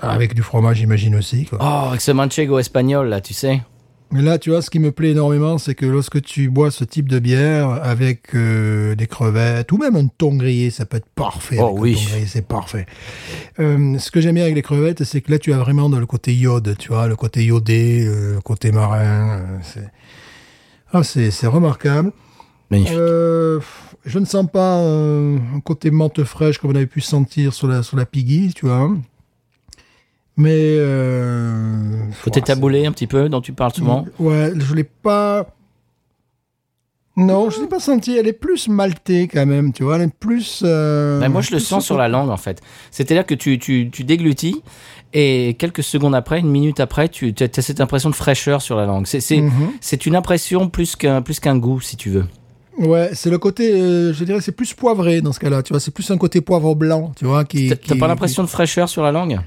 [0.00, 1.44] avec du fromage, j'imagine aussi.
[1.44, 1.58] Quoi.
[1.60, 3.60] Oh, avec ce manchego espagnol, là, tu sais.
[4.12, 6.82] Mais là, tu vois, ce qui me plaît énormément, c'est que lorsque tu bois ce
[6.82, 11.08] type de bière avec euh, des crevettes ou même un thon grillé, ça peut être
[11.14, 11.58] parfait.
[11.60, 11.98] Oh avec oui.
[12.26, 12.86] c'est parfait.
[13.60, 16.00] Euh, ce que j'aime bien avec les crevettes, c'est que là, tu as vraiment dans
[16.00, 19.38] le côté iode, tu vois, le côté iodé, euh, le côté marin.
[19.38, 19.88] euh, c'est
[20.92, 22.10] ah, c'est c'est remarquable.
[22.70, 22.96] Magnifique.
[22.96, 23.60] Euh,
[24.04, 27.68] je ne sens pas euh, un côté menthe fraîche comme on avait pu sentir sur
[27.68, 28.90] la, sur la Piggy, tu vois.
[30.40, 30.76] Mais.
[30.78, 34.06] Euh, ouah, taboulé, un petit peu, dont tu parles souvent.
[34.18, 35.46] Ouais, je l'ai pas.
[37.16, 38.16] Non, je l'ai pas senti.
[38.16, 39.96] Elle est plus maltée quand même, tu vois.
[39.96, 40.62] Elle est plus.
[40.64, 42.62] euh, Ben, moi, je le sens sur la langue, en fait.
[42.90, 44.62] C'est-à-dire que tu, tu, tu déglutis
[45.12, 48.86] et quelques secondes après, une minute après, tu as cette impression de fraîcheur sur la
[48.86, 49.06] langue.
[49.06, 49.42] C'est c'est-
[49.80, 52.24] c'est une impression plus qu'un plus qu'un goût, si tu veux.
[52.78, 53.72] Ouais, c'est le côté.
[53.78, 55.62] euh, je dirais, c'est plus poivré dans ce cas-là.
[55.62, 57.68] Tu vois, c'est plus un côté poivre blanc, tu vois, qui.
[57.68, 59.40] T'as t'as qui- pas l'impression de fraîcheur sur la langue?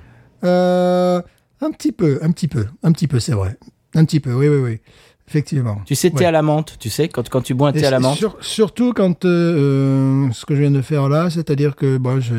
[0.44, 1.22] Euh,
[1.62, 3.58] un petit peu, un petit peu, un petit peu, c'est vrai.
[3.96, 4.80] Un petit peu, oui, oui, oui.
[5.28, 5.78] Effectivement.
[5.86, 6.26] Tu sais, thé Ouais.
[6.26, 8.18] à la menthe, tu sais, quand, quand tu bois un thé à la menthe.
[8.18, 12.20] sur- surtout quand euh, euh, ce que je viens de faire là, c'est-à-dire que bon,
[12.20, 12.36] je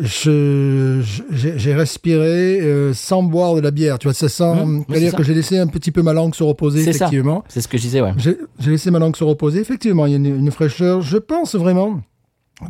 [0.00, 1.00] je-
[1.30, 3.98] je- j'ai respiré euh, sans boire de la bière.
[4.00, 4.64] Tu vois, ça sent.
[4.64, 7.44] Mmh, C'est-à-dire que j'ai laissé un petit peu ma langue se reposer, effectivement.
[7.48, 8.12] C'est ce que je disais, ouais.
[8.16, 9.60] J'ai j'ai laissé ma langue se reposer.
[9.60, 11.02] Effectivement, il y a une, une fraîcheur.
[11.02, 12.00] Je pense vraiment.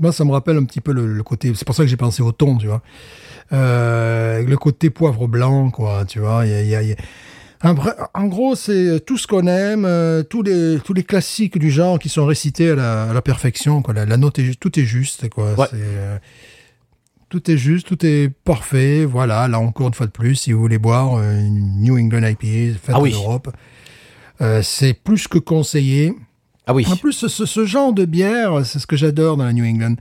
[0.01, 1.53] Moi, ça me rappelle un petit peu le, le côté.
[1.55, 2.83] C'est pour ça que j'ai pensé au thon, tu vois.
[3.53, 6.05] Euh, le côté poivre blanc, quoi.
[6.05, 6.45] Tu vois.
[6.47, 6.97] Il y a- il y a- il y a-
[7.63, 11.59] un vrai- en gros, c'est tout ce qu'on aime, euh, tous les tous les classiques
[11.59, 13.81] du genre qui sont récités à la, à la perfection.
[13.83, 13.95] Quoi.
[13.95, 15.55] La, la note est, tout est juste, quoi.
[15.55, 15.67] Ouais.
[15.75, 16.19] Euh,
[17.29, 19.05] tout est juste, tout est parfait.
[19.05, 19.49] Voilà.
[19.49, 22.95] Là encore une fois de plus, si vous voulez boire une New England IPA faite
[22.95, 23.15] Ah oui.
[23.15, 23.49] en Europe,
[24.43, 26.13] euh, c'est plus que conseillé.
[26.67, 26.85] Ah oui.
[26.91, 29.95] En plus, ce, genre de bière, c'est ce que j'adore dans la New England.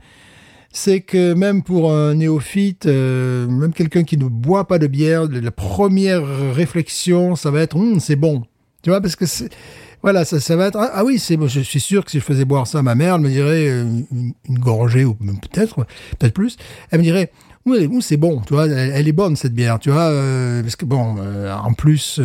[0.72, 5.26] C'est que même pour un néophyte, euh, même quelqu'un qui ne boit pas de bière,
[5.30, 6.22] la première
[6.54, 8.42] réflexion, ça va être Hum, c'est bon.
[8.82, 9.48] Tu vois, parce que c'est.
[10.02, 10.76] Voilà, ça, ça va être.
[10.76, 11.36] Ah, ah oui, c'est.
[11.36, 13.30] bon, Je suis sûr que si je faisais boire ça à ma mère, elle me
[13.30, 13.84] dirait euh,
[14.48, 15.86] une, gorgée, ou peut-être,
[16.18, 16.56] peut-être plus.
[16.90, 17.30] Elle me dirait
[17.64, 20.76] oui, oui, c'est bon, tu vois, elle, est bonne cette bière, tu vois, euh, parce
[20.76, 21.16] que bon,
[21.50, 22.20] en plus,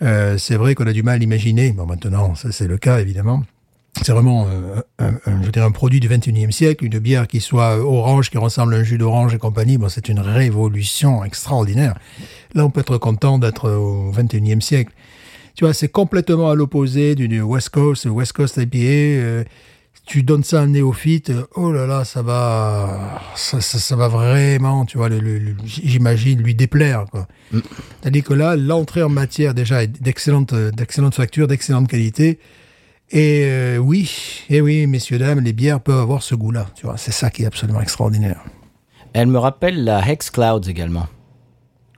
[0.00, 1.72] c'est vrai qu'on a du mal à l'imaginer.
[1.72, 3.42] Bon, maintenant, ça c'est le cas évidemment.
[4.00, 7.40] C'est vraiment, euh, un, un- je dirais, un produit du 21e siècle, une bière qui
[7.40, 9.76] soit orange, qui ressemble à un jus d'orange et compagnie.
[9.76, 11.94] Bon, c'est une révolution extraordinaire.
[12.54, 14.92] Là, on peut être content d'être au 21e siècle.
[15.54, 18.76] Tu vois, c'est complètement à l'opposé du, West Coast, West Coast IPA.
[18.78, 19.44] euh,
[20.04, 24.08] tu donnes ça à un néophyte, oh là là, ça va, ça, ça, ça va
[24.08, 25.08] vraiment, tu vois,
[25.64, 27.04] j'imagine, lui déplaire.
[27.10, 27.28] Quoi.
[28.00, 32.40] C'est-à-dire que là, l'entrée en matière déjà est d'excellente, d'excellente facture, d'excellente qualité.
[33.12, 34.10] Et euh, oui,
[34.48, 36.66] et oui, messieurs dames, les bières peuvent avoir ce goût-là.
[36.74, 38.42] Tu vois, c'est ça qui est absolument extraordinaire.
[39.12, 41.06] Elle me rappelle la Hex Clouds également.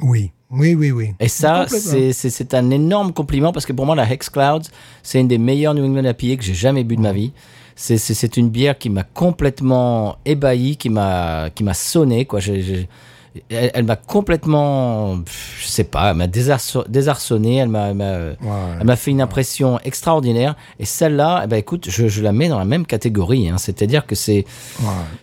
[0.00, 1.10] Oui, oui, oui, oui.
[1.20, 1.66] Et ça,
[2.12, 4.62] c'est- un énorme compliment parce que pour moi, la Hex Clouds,
[5.04, 7.32] c'est une des meilleures New England IPA que j'ai jamais bu de ma vie.
[7.76, 12.24] C'est- une bière qui m'a complètement ébahi, qui m'a sonné.
[12.24, 12.40] Quoi.
[13.50, 15.16] Elle elle m'a complètement,
[15.60, 17.56] je sais pas, elle m'a désarço- désarçonné.
[17.56, 20.54] Elle m'a fait une impression extraordinaire.
[20.78, 23.48] Et celle-là, eh ben, écoute, je, je la mets dans la même catégorie.
[23.48, 23.58] hein.
[23.58, 24.44] C'est-à-dire que c'est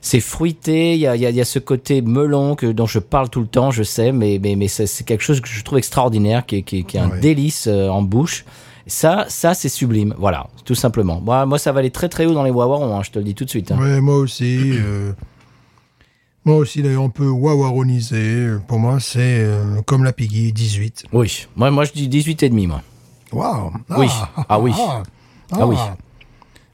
[0.01, 2.85] c'est fruité, il y a, il y a- y a ce côté melon que, dont
[2.87, 5.63] je parle tout le temps, je sais, mais, mais, mais c'est quelque chose que je
[5.63, 8.45] trouve extraordinaire, qui est, qui est- qui est un délice euh, en bouche.
[8.87, 11.21] Ça, ça c'est sublime, voilà, tout simplement.
[11.21, 13.25] Moi, moi, ça va aller très très haut dans les wawarons, hein, je te le
[13.25, 13.71] dis tout de suite.
[13.71, 13.77] hein.
[13.79, 14.71] Ouais, moi aussi.
[14.73, 15.13] euh,
[16.45, 18.55] moi aussi, d'ailleurs, on peut wawaroniser.
[18.67, 21.05] Pour moi, c'est euh, comme la Piggy, 18.
[21.13, 22.81] Oui, moi, moi je dis 18 et demi, moi.
[23.31, 24.07] Waouh Oui.
[24.49, 24.71] Ah oui.
[24.77, 25.03] Ah,
[25.51, 25.75] Ah oui.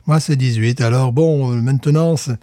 [0.06, 0.82] Moi, c'est 18.
[0.82, 2.38] Alors, bon, euh, maintenant, c'est-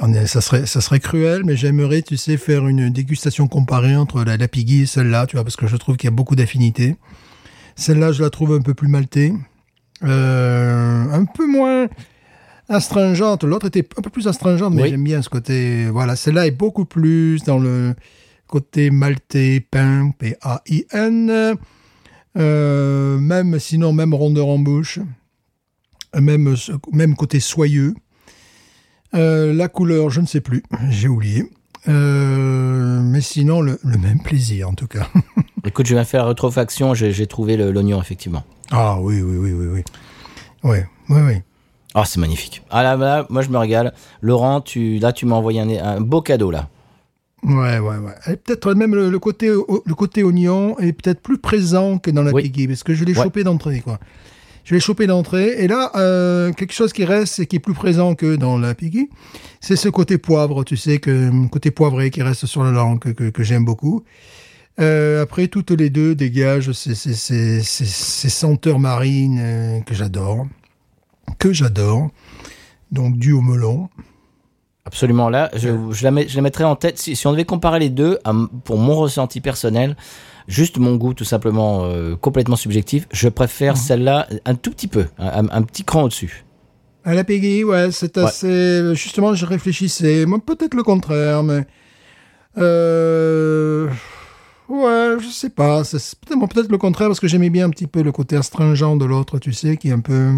[0.00, 3.96] on est- ça, serait, ça serait cruel, mais j'aimerais, tu sais, faire une dégustation comparée
[3.96, 6.14] entre la, la Piggy et celle-là, tu vois, parce que je trouve qu'il y a
[6.14, 6.96] beaucoup d'affinités.
[7.76, 9.32] Celle-là, je la trouve un peu plus maltée.
[10.02, 11.86] Euh, un peu moins
[12.68, 13.44] astringente.
[13.44, 14.88] L'autre était un peu plus astringente, mais Oui.
[14.90, 15.86] j'aime bien ce côté.
[15.90, 17.94] Voilà, celle-là est beaucoup plus dans le
[18.46, 21.56] côté maltais, pain, P-A-I-N.
[22.36, 24.98] Euh, même sinon, même rondeur en bouche.
[26.18, 26.54] Même,
[26.92, 27.94] même côté soyeux.
[29.14, 31.44] Euh, la couleur, je ne sais plus, j'ai oublié.
[31.86, 35.08] Euh, mais sinon, le, le même plaisir, en tout cas.
[35.64, 38.42] Écoute, je viens faire la rétrofaction, j'ai trouvé l'oignon, effectivement.
[38.70, 39.82] ah oui, oui, oui, oui, oui.
[40.64, 40.78] Oui,
[41.10, 41.34] oui, oui.
[41.94, 42.62] Ah, c'est magnifique.
[42.70, 43.92] Ah là, là, moi je me régale.
[44.20, 46.68] Laurent, tu, là, tu m'as envoyé un, un beau cadeau, là.
[47.44, 48.12] Ouais, ouais, ouais.
[48.32, 52.22] Et peut-être même le, le côté, le côté oignon est peut-être plus présent que dans
[52.22, 52.42] la Oui.
[52.44, 53.22] Piggy, parce que je l'ai Ouais.
[53.24, 53.98] chopé d'entrée, quoi.
[54.64, 57.74] Je l'ai chopé d'entrée, et là, euh, quelque chose qui reste et qui est plus
[57.74, 59.10] présent que dans la Piggy,
[59.60, 63.10] c'est ce côté poivre, tu sais, que côté poivré qui reste sur la langue, que,
[63.10, 64.04] que, que j'aime beaucoup.
[64.80, 69.94] Euh, après, toutes les deux dégagent ces, ces, ces, ces, ces senteurs marines euh, que
[69.94, 70.46] j'adore,
[71.48, 72.10] que j'adore.
[72.90, 73.88] Donc, du au melon.
[74.84, 75.28] Absolument.
[75.30, 76.98] Là, je, je, la, je la mettrais en tête.
[76.98, 78.32] Si, si on devait comparer les deux, à
[78.64, 79.96] pour mon ressenti personnel,
[80.46, 85.06] juste mon goût tout simplement euh, complètement subjectif, je préfère celle-là un tout petit peu,
[85.18, 86.44] un, un- un petit cran au-dessus.
[87.04, 88.24] À la Peggy, ouais, c'est Ouais.
[88.24, 88.94] assez.
[88.94, 90.24] Justement, je réfléchissais.
[90.26, 91.66] Moi, peut-être le contraire, mais.
[92.58, 93.88] Euh...
[94.68, 95.84] Ouais, je sais pas.
[95.84, 99.04] C'est peut-être le contraire parce que j'aimais bien un petit peu le côté astringent de
[99.04, 100.32] l'autre, tu sais, qui est un peu.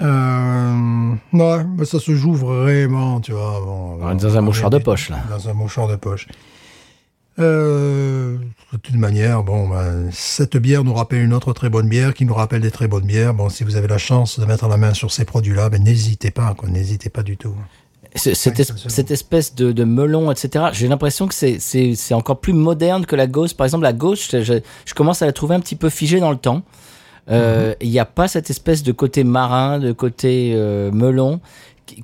[0.00, 1.12] Euh...
[1.32, 3.60] Ouais, mais ça se joue vraiment, tu vois.
[3.64, 5.18] Bon, est dans un mouchoir de poche, là.
[5.30, 6.28] Dans un mouchoir de poche.
[7.38, 8.36] Euh,
[8.72, 12.24] de toute manière, bon, ben, cette bière nous rappelle une autre très bonne bière qui
[12.24, 13.32] nous rappelle des très bonnes bières.
[13.32, 16.32] Bon, si vous avez la chance de mettre la main sur ces produits-là, ben, n'hésitez
[16.32, 17.54] pas, quoi, n'hésitez pas du tout.
[18.16, 18.64] Ce- Cette, es-
[19.12, 20.66] espèce de, de melon, etc.
[20.72, 21.58] J'ai l'impression que c'est-
[22.14, 23.56] encore plus moderne que la Ghost.
[23.56, 23.92] Par exemple, la
[24.42, 26.62] je- je commence à la trouver un petit peu figée dans le temps.
[27.30, 31.40] Euh, Il n'y a pas cette espèce de côté marin, de côté euh, melon.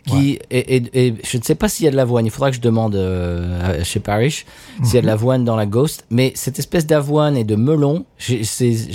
[0.07, 2.25] Qui, et, et- et je ne sais pas s'il y a de l'avoine.
[2.25, 4.47] Il faudra que je demande euh, chez Parrish
[4.83, 6.07] s'il y a de l'avoine dans la Ghost.
[6.09, 8.43] Mais cette espèce d'avoine et de melon, j'ai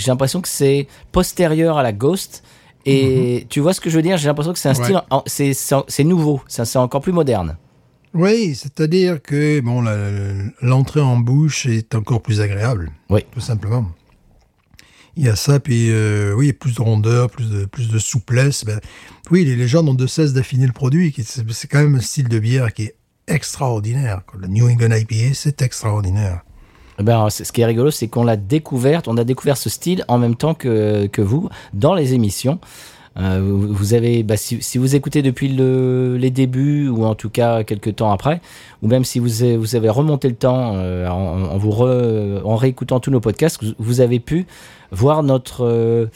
[0.07, 2.43] l'impression que c'est postérieur à la Ghost.
[2.87, 4.17] Et tu vois ce que je veux dire?
[4.17, 4.99] J'ai l'impression que c'est un style,
[5.87, 7.55] c'est nouveau, c'est encore plus moderne.
[8.15, 9.83] Oui, c'est-à-dire que bon,
[10.61, 12.91] l'entrée en bouche est encore plus agréable.
[13.11, 13.21] Oui.
[13.31, 13.85] Tout simplement.
[15.19, 18.63] Il y a ça, puis euh, oui, plus de rondeur, plus de, plus de souplesse.
[18.63, 18.79] Ben,
[19.31, 21.13] oui, les, les gens n'ont de cesse d'affiner le produit.
[21.19, 22.95] C'est quand même un style de bière qui est
[23.27, 24.21] extraordinaire.
[24.39, 26.43] Le New England IPA, c'est extraordinaire.
[26.99, 30.05] Eh Ben, ce qui est rigolo, c'est qu'on l'a découverte, on a découvert ce style
[30.07, 32.57] en même temps que, que vous dans les émissions.
[33.17, 37.29] Euh, vous, avez, bah, si, si vous écoutez depuis le, les débuts ou en tout
[37.29, 38.39] cas quelques temps après,
[38.81, 43.01] ou même si vous avez, vous avez remonté le temps euh, en, vous en réécoutant
[43.01, 44.45] tous nos podcasts, vous avez pu
[44.91, 46.07] voir notre euh,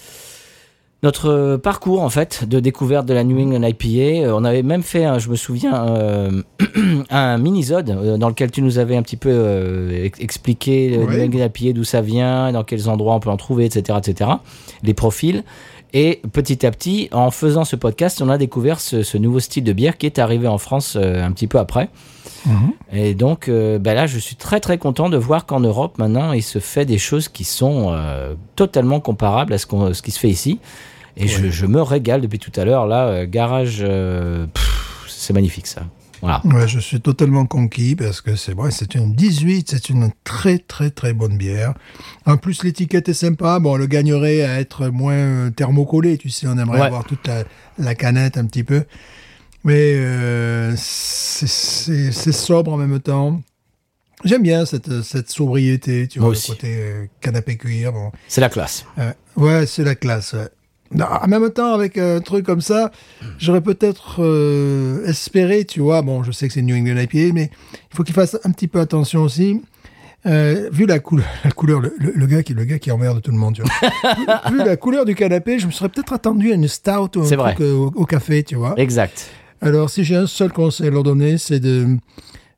[1.02, 4.26] notre parcours en fait de découverte de la New England IPA.
[4.28, 6.42] Euh, On avait même fait, je me souviens, euh,
[7.10, 11.18] un mini-zode euh, dans lequel tu nous avais un petit peu euh, ex- expliqué Ouais.
[11.18, 14.30] New England IPA, d'où ça vient, dans quels endroits on peut en trouver, etc., etc.
[14.82, 15.44] Les profils.
[15.96, 19.64] Et petit à petit, en faisant ce podcast, on a découvert ce, ce nouveau style
[19.66, 21.90] de bière qui est arrivé en France euh, un petit peu après.
[22.91, 26.32] Et donc, euh, ben là, je suis très très content de voir qu'en Europe, maintenant,
[26.34, 30.12] il se fait des choses qui sont euh, totalement comparables à ce, qu'on- ce qui
[30.12, 30.60] se fait ici.
[31.18, 32.86] Et je, je me régale depuis tout à l'heure.
[32.88, 33.86] Là, euh, garage,
[35.08, 35.84] c'est magnifique ça.
[36.22, 36.41] Voilà.
[36.46, 40.58] Ouais, je suis totalement conquis parce que c'est vrai, c'est une 18, c'est une très
[40.58, 41.74] très très bonne bière.
[42.26, 43.60] En plus, l'étiquette est sympa.
[43.60, 46.86] Bon, elle gagnerait à être moins thermocollée, tu sais, on aimerait Ouais.
[46.88, 47.44] avoir toute la,
[47.78, 48.84] la canette un petit peu.
[49.64, 53.41] Mais euh, c'est- sobre en même temps.
[54.26, 56.51] J'aime bien cette, cette sobriété, tu Moi vois, aussi.
[56.51, 57.91] le côté euh, canapé cuir.
[57.91, 58.11] Bon.
[58.28, 58.86] C'est la classe.
[58.97, 60.34] Euh, ouais, c'est la classe.
[60.34, 60.47] ouais.
[60.95, 62.91] Non, en même temps, avec un truc comme ça,
[63.39, 67.49] j'aurais peut-être euh, espéré, tu vois, bon, je sais que c'est New England IPA, mais
[67.91, 69.61] il faut qu'il fasse un petit peu attention aussi.
[70.26, 73.22] Euh, vu la, couleur, la couleur, le, le- le gars qui, le gars qui emmerde
[73.22, 74.49] tout le monde, tu vois.
[74.51, 77.24] vu, vu la couleur du canapé, je me serais peut-être attendu à une stout ou
[77.24, 78.76] un truc euh, au, au café, tu vois.
[78.78, 79.30] Exact.
[79.64, 81.97] Alors, si j'ai un seul conseil à leur donner, c'est de,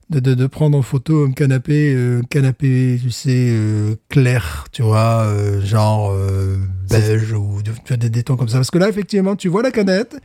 [0.10, 4.82] de, de, de prendre en photo un canapé, euh, canapé, tu sais, euh, clair, tu
[4.82, 6.58] vois, euh, genre euh,
[6.90, 8.58] beige ou tu vois, des, des tons comme ça.
[8.58, 10.18] Parce que là, effectivement, tu vois la canette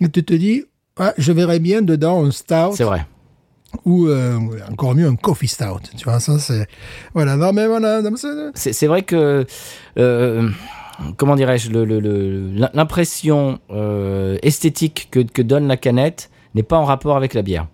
[0.00, 0.64] et tu te dis,
[0.98, 3.06] ah, je verrais bien dedans un stout C'est vrai.
[3.84, 4.38] ou euh,
[4.70, 5.82] encore mieux un coffee stout.
[5.96, 6.66] Tu vois, ça c'est...
[7.14, 9.46] Voilà, non mais voilà, c'est- vrai que,
[9.98, 10.48] euh,
[11.16, 16.76] comment dirais-je, le- le- le- l'impression euh, esthétique que, que donne la canette n'est pas
[16.78, 17.66] en rapport avec la bière.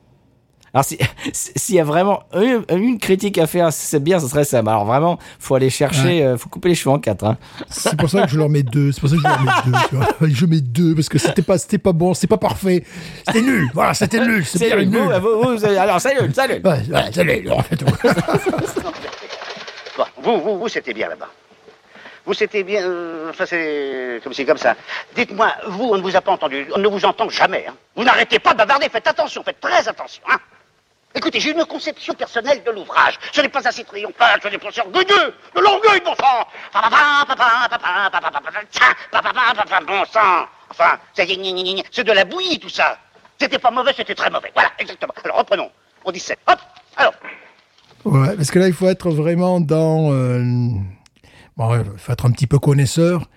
[0.72, 0.99] Alors, si-
[1.33, 4.61] s'il y a vraiment une, une critique à faire à cette bière, ce serait ça.
[4.62, 7.25] Mais Alors, vraiment, faut aller chercher, euh, faut couper les cheveux en quatre.
[7.25, 7.39] hein.
[7.68, 8.91] C'est pour ça que je leur mets deux.
[8.91, 9.79] C'est pour ça que je leur mets deux.
[9.89, 10.07] Tu vois.
[10.29, 12.83] Je mets deux parce que c'était pas, c'était pas bon, c'était pas parfait,
[13.25, 13.68] c'était nul.
[13.72, 14.45] Voilà, c'était nul.
[14.45, 14.99] C'est nul.
[14.99, 16.61] vous, vous, vous, vous- alors, salut, salut.
[16.64, 17.85] Ouais, salut, en fait.
[19.97, 21.29] Bon, vous, vous, vous, c'était bien là-bas.
[22.27, 22.83] Vous, c'était bien.
[22.83, 24.75] euh, Enfin, c'est comme c'est comme ça.
[25.14, 26.66] Dites-moi, vous, on ne vous a pas entendu.
[26.75, 27.66] On ne vous entend jamais.
[27.68, 27.75] Hein.
[27.97, 28.89] Vous n'arrêtez pas de bavarder.
[28.89, 30.22] Faites attention, faites très attention.
[30.31, 30.39] Hein.
[31.16, 33.18] Écoutez, j'ai une conception personnelle de l'ouvrage.
[33.33, 35.35] Ce n'est pas assez triomphal, ce n'est pas assez orgueilleux.
[35.55, 36.47] De l'orgueil, bon sang.
[39.87, 40.47] Bon sang.
[40.70, 41.27] Enfin, c'est
[42.05, 42.99] de la bouillie, tout ça.
[43.41, 44.51] C'était pas mauvais, c'était très mauvais.
[44.55, 45.12] Voilà, exactement.
[45.25, 45.70] Alors, reprenons.
[46.05, 46.39] On dit 7.
[46.49, 46.59] Hop,
[46.97, 47.14] alors.
[48.05, 50.12] Ouais, parce que là, il faut être vraiment dans.
[50.12, 50.43] euh,
[51.57, 53.29] Bon, il faut être un petit peu connaisseur.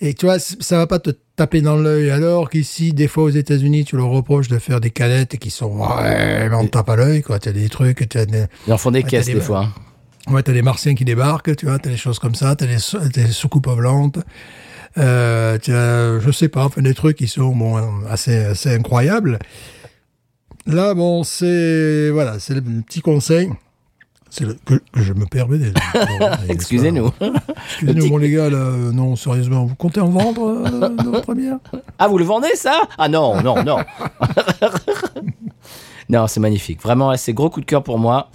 [0.00, 2.10] Et tu vois, ça va pas te taper dans l'œil.
[2.10, 5.70] Alors qu'ici, des fois aux États-Unis, tu leur reproches de faire des canettes qui sont
[5.70, 7.38] vraiment tape à l'œil, quoi.
[7.38, 9.70] T'as des trucs, t'as des, Ils en font des Ouais, caisses des des- fois.
[10.28, 10.32] hein.
[10.34, 12.78] ouais, t'as des martiens qui débarquent, tu vois, t'as des choses comme ça, t'as des,
[12.78, 14.18] sou- des soucoupes volantes.
[14.98, 17.76] Euh, t'as, je sais pas, enfin, des trucs qui sont, bon,
[18.10, 19.38] assez, assez incroyables.
[20.66, 23.48] Là, bon, c'est, voilà, c'est le petit conseil.
[24.40, 25.72] Le, que, que je me permets de.
[26.48, 27.10] Excusez-nous.
[27.20, 31.58] Excusez-nous, bon, les gars, là, euh, non, sérieusement, vous comptez en vendre euh, bière?
[31.98, 32.82] Ah, vous le vendez ça?
[32.98, 33.78] Ah non, non, non.
[36.08, 36.82] non, c'est magnifique.
[36.82, 38.28] Vraiment, c'est gros coup de cœur pour moi.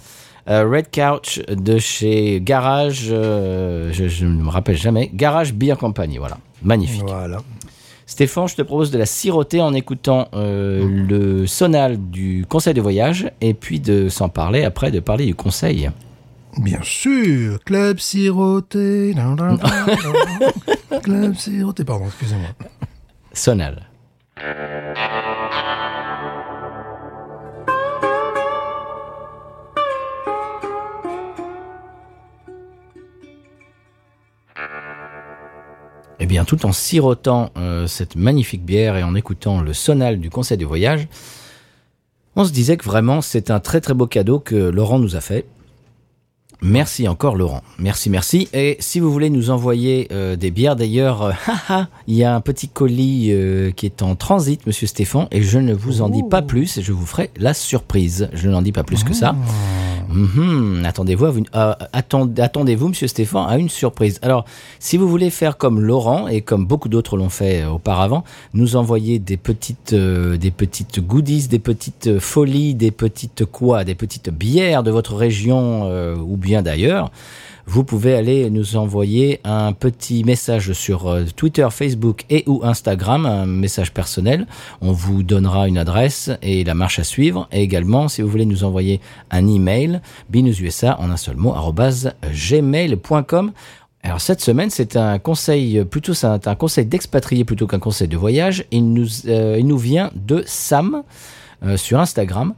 [0.48, 6.18] Euh, Red Couch de chez Garage, euh, je ne me rappelle jamais, Garage Beer Company,
[6.18, 6.38] voilà.
[6.62, 7.04] Magnifique.
[7.06, 7.38] Voilà.
[8.06, 12.80] Stéphane, je te propose de la siroter en écoutant euh, le sonal du conseil de
[12.80, 15.90] voyage et puis de s'en parler après, de parler du conseil.
[16.58, 19.14] Bien sûr, club siroté.
[21.02, 22.48] club siroté, pardon, excusez-moi.
[23.32, 23.88] Sonal.
[36.24, 40.30] Eh bien, tout en sirotant euh, cette magnifique bière et en écoutant le sonal du
[40.30, 41.08] conseil de voyage,
[42.36, 45.20] on se disait que vraiment c'est un très très beau cadeau que Laurent nous a
[45.20, 45.46] fait.
[46.60, 47.62] Merci encore Laurent.
[47.80, 48.48] Merci, merci.
[48.52, 51.32] Et si vous voulez nous envoyer euh, des bières d'ailleurs, euh,
[52.06, 55.58] il y a un petit colis euh, qui est en transit, monsieur Stéphane, et je
[55.58, 58.30] ne vous en dis pas plus, et je vous ferai la surprise.
[58.32, 59.34] Je n'en dis pas plus que ça.
[60.12, 60.84] Mhm.
[60.84, 64.18] Attendez-vous, attendez-vous, Monsieur Stéphane, à une surprise.
[64.22, 64.44] Alors,
[64.78, 68.76] si vous voulez faire comme Laurent et comme beaucoup d'autres l'ont fait euh, auparavant, nous
[68.76, 73.94] envoyer des petites, euh, des petites goodies, des petites euh, folies, des petites quoi, des
[73.94, 77.10] petites bières de votre région euh, ou bien d'ailleurs.
[77.66, 83.24] Vous pouvez aller nous envoyer un petit message sur euh, Twitter, Facebook et ou Instagram,
[83.24, 84.46] un message personnel.
[84.80, 87.48] On vous donnera une adresse et la marche à suivre.
[87.52, 89.00] Et également, si vous voulez nous envoyer
[89.30, 91.54] un email, binoususa en un seul mot,
[92.22, 93.52] gmail.com.
[94.02, 98.16] Alors cette semaine, c'est un conseil plutôt c'est un conseil d'expatrié plutôt qu'un conseil de
[98.16, 98.64] voyage.
[98.72, 101.04] Il nous euh, il nous vient de Sam
[101.64, 102.54] euh, sur Instagram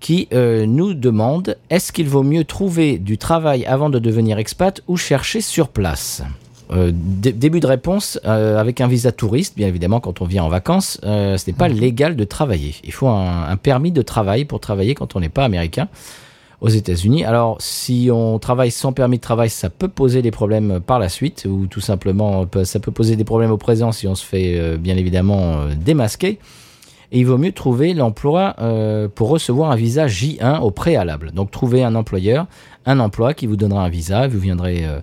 [0.00, 4.80] qui euh, nous demande est-ce qu'il vaut mieux trouver du travail avant de devenir expat
[4.86, 6.22] ou chercher sur place?
[6.70, 10.44] Euh, dé- début de réponse euh, avec un visa touriste, bien évidemment, quand on vient
[10.44, 12.74] en vacances, ce n'est pas légal de travailler.
[12.84, 15.88] Il faut un, un permis de travail pour travailler quand on n'est pas américain
[16.60, 17.24] aux États-Unis.
[17.24, 21.08] Alors, si on travaille sans permis de travail, ça peut poser des problèmes par la
[21.08, 24.76] suite, ou tout simplement, ça peut poser des problèmes au présent si on se fait
[24.76, 26.38] bien évidemment démasquer.
[27.10, 31.30] Et il vaut mieux trouver l'emploi euh, pour recevoir un visa J1 au préalable.
[31.32, 32.46] Donc, trouver un employeur,
[32.86, 35.00] un emploi qui vous donnera un visa, vous viendrez euh,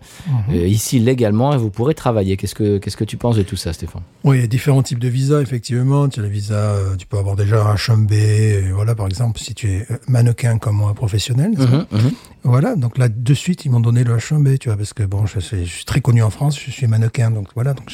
[0.51, 2.35] euh, ici légalement et vous pourrez travailler.
[2.37, 4.01] Qu'est-ce que qu'est-ce que tu penses de tout ça, Stéphane?
[4.23, 6.09] Oui, il y a différents types de visas, effectivement.
[6.09, 9.39] Tu as le visa, euh, tu peux avoir déjà un H1B, et voilà, par exemple,
[9.39, 11.51] si tu es mannequin comme moi, professionnel.
[11.57, 12.11] Mhm, mhm.
[12.43, 15.25] Voilà, donc là, de suite, ils m'ont donné le H1B, tu vois, parce que bon,
[15.25, 17.73] je, suis- je suis très connu en France, je suis mannequin, donc voilà.
[17.73, 17.91] Donc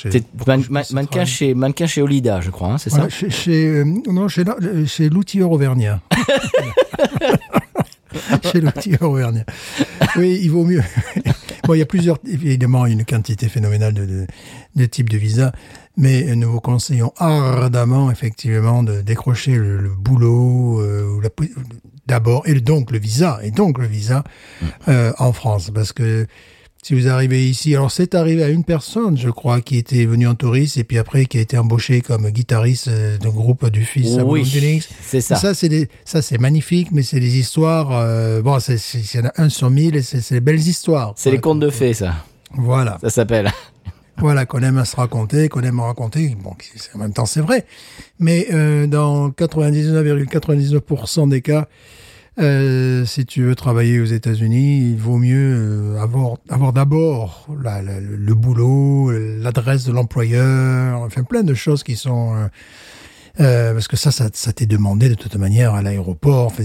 [0.47, 3.09] man- man- mannequin chez mannequin chez Olida, je crois, hein, c'est Voilà, ça?
[3.09, 4.43] chez, chez, euh, non, chez,
[4.87, 5.99] chez l'outilleur auvergnat.
[8.51, 9.45] chez l'outilleur auvergnat.
[10.17, 10.83] Oui, il vaut mieux.
[11.65, 14.27] bon, il y a plusieurs, évidemment, une quantité phénoménale de, de,
[14.75, 15.51] de types de visas,
[15.97, 21.21] mais nous vous conseillons ardemment, effectivement, de décrocher le, le boulot, euh,
[22.07, 24.23] d'abord, et donc le visa, et donc le visa
[24.87, 26.27] euh, en France, parce que
[26.83, 30.27] si vous arrivez ici, alors c'est arrivé à une personne, je crois, qui était venue
[30.27, 33.83] en touriste et puis après qui a été embauché comme guitariste euh, d'un groupe du
[33.83, 34.83] fils Oui, Jennings.
[35.01, 35.35] c'est ça.
[35.35, 37.91] Ça, c'est des, ça c'est magnifique, mais c'est des histoires.
[37.91, 41.13] euh, bon, c'est, il y en a un sur mille et c'est, des belles histoires.
[41.17, 42.15] C'est les contes de fées, ça.
[42.55, 43.51] Voilà, Ça s'appelle.
[44.17, 46.35] voilà qu'on aime à se raconter, qu'on aime à raconter.
[46.43, 46.53] Bon,
[46.95, 47.65] en même temps, c'est vrai.
[48.19, 51.67] Mais euh, dans 99,99% des cas,
[52.39, 55.53] euh, si tu veux travailler aux États-Unis, il vaut mieux
[55.97, 62.33] euh, avoir, avoir d'abord le, boulot, l'adresse de l'employeur, enfin plein de choses qui sont...
[62.35, 62.47] euh,
[63.39, 66.63] euh, parce que ça, ça, ça t'est demandé de toute manière à l'aéroport, enfin,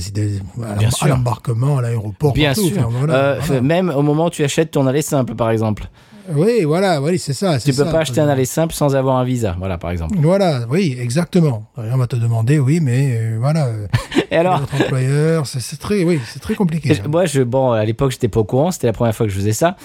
[0.64, 2.33] à l'embarquement, à l'aéroport.
[2.33, 2.79] Bien partout, sûr.
[2.79, 3.62] enfin, voilà, Euh, voilà.
[3.62, 5.89] Même au moment où tu achètes ton aller simple, par exemple.
[6.35, 7.55] Oui, voilà, oui, c'est ça.
[7.55, 7.93] Tu c'est peux ça.
[7.93, 9.55] pas acheter un aller simple sans avoir un visa.
[9.61, 10.17] Voilà, par exemple.
[10.21, 11.71] Voilà, oui, exactement.
[11.77, 13.69] On va te demander, oui, mais euh, voilà.
[14.31, 16.95] Et alors, Votre employeur, c'est très, oui, c'est très compliqué.
[16.95, 18.70] je- moi, je, bon, à l'époque, j'étais pas au courant.
[18.70, 19.77] C'était la première fois que je faisais ça.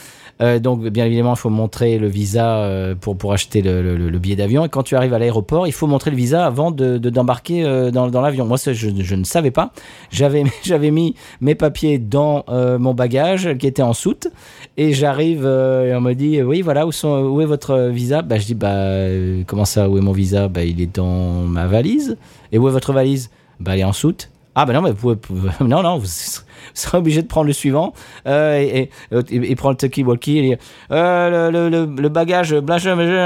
[0.41, 4.09] Euh, donc, bien évidemment, il faut montrer le visa euh, pour, pour acheter le, le-
[4.09, 4.65] le billet d'avion.
[4.65, 7.63] Et quand tu arrives à l'aéroport, il faut montrer le visa avant de de- d'embarquer
[7.63, 8.45] euh, dans, dans l'avion.
[8.45, 9.71] Moi, ça, je, je ne savais pas.
[10.09, 14.29] J'avais j'avais mis mes papiers dans euh, mon bagage qui était en soute.
[14.77, 18.23] Et j'arrive euh, et on me dit oui, voilà, où, sont, où est votre visa?
[18.23, 19.05] Bah, Je dis bah,
[19.45, 20.47] comment ça, où est mon visa?
[20.47, 22.17] Bah, Il est dans ma valise.
[22.51, 23.29] Et où est votre valise?
[23.62, 24.30] Bah, Elle est en soute.
[24.53, 26.07] Ah ben non, mais vous pouvez, non, non, vous
[26.74, 27.93] serez obligé de prendre le suivant
[28.28, 30.57] euh, et, et, et, prendre le talkie-walkie et dire
[30.91, 32.49] euh, le, le, le, bagage,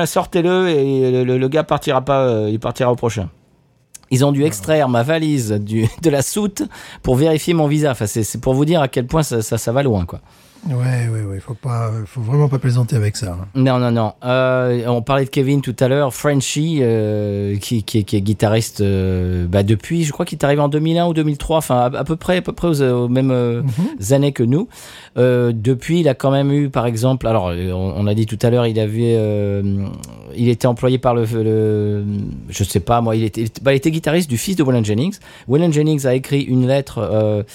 [0.05, 3.29] sortez-le et le, le, le gars partira pas, euh, il partira au prochain.
[4.11, 6.61] Ils ont dû extraire ma valise du, de la soute
[7.01, 7.91] pour vérifier mon visa.
[7.91, 10.21] Enfin, c'est c'est pour vous dire à quel point ça, ça, ça va loin, quoi.
[10.67, 11.39] Ouais, ouais, ouais.
[11.39, 13.37] Faut pas, faut vraiment pas plaisanter avec ça.
[13.39, 13.45] hein.
[13.53, 14.13] Non, non, non.
[14.23, 18.21] Euh, on parlait de Kevin tout à l'heure, Frenchy, euh, qui, qui, est- qui est
[18.21, 21.99] guitariste euh, bah, depuis, je crois qu'il est arrivé en 2001 ou 2003, enfin à,
[21.99, 23.61] à peu près, à peu près aux, aux mêmes euh,
[24.09, 24.67] années que nous.
[25.17, 28.39] Euh, depuis, il a quand même eu, par exemple, alors on, on a dit tout
[28.41, 29.85] à l'heure, il avait, euh,
[30.35, 32.03] il était employé par le, le
[32.49, 34.63] je sais pas moi, il était, il était- bah, il était guitariste du fils de
[34.63, 35.17] Waylon Jennings.
[35.47, 37.45] Waylon Jennings a écrit une lettre.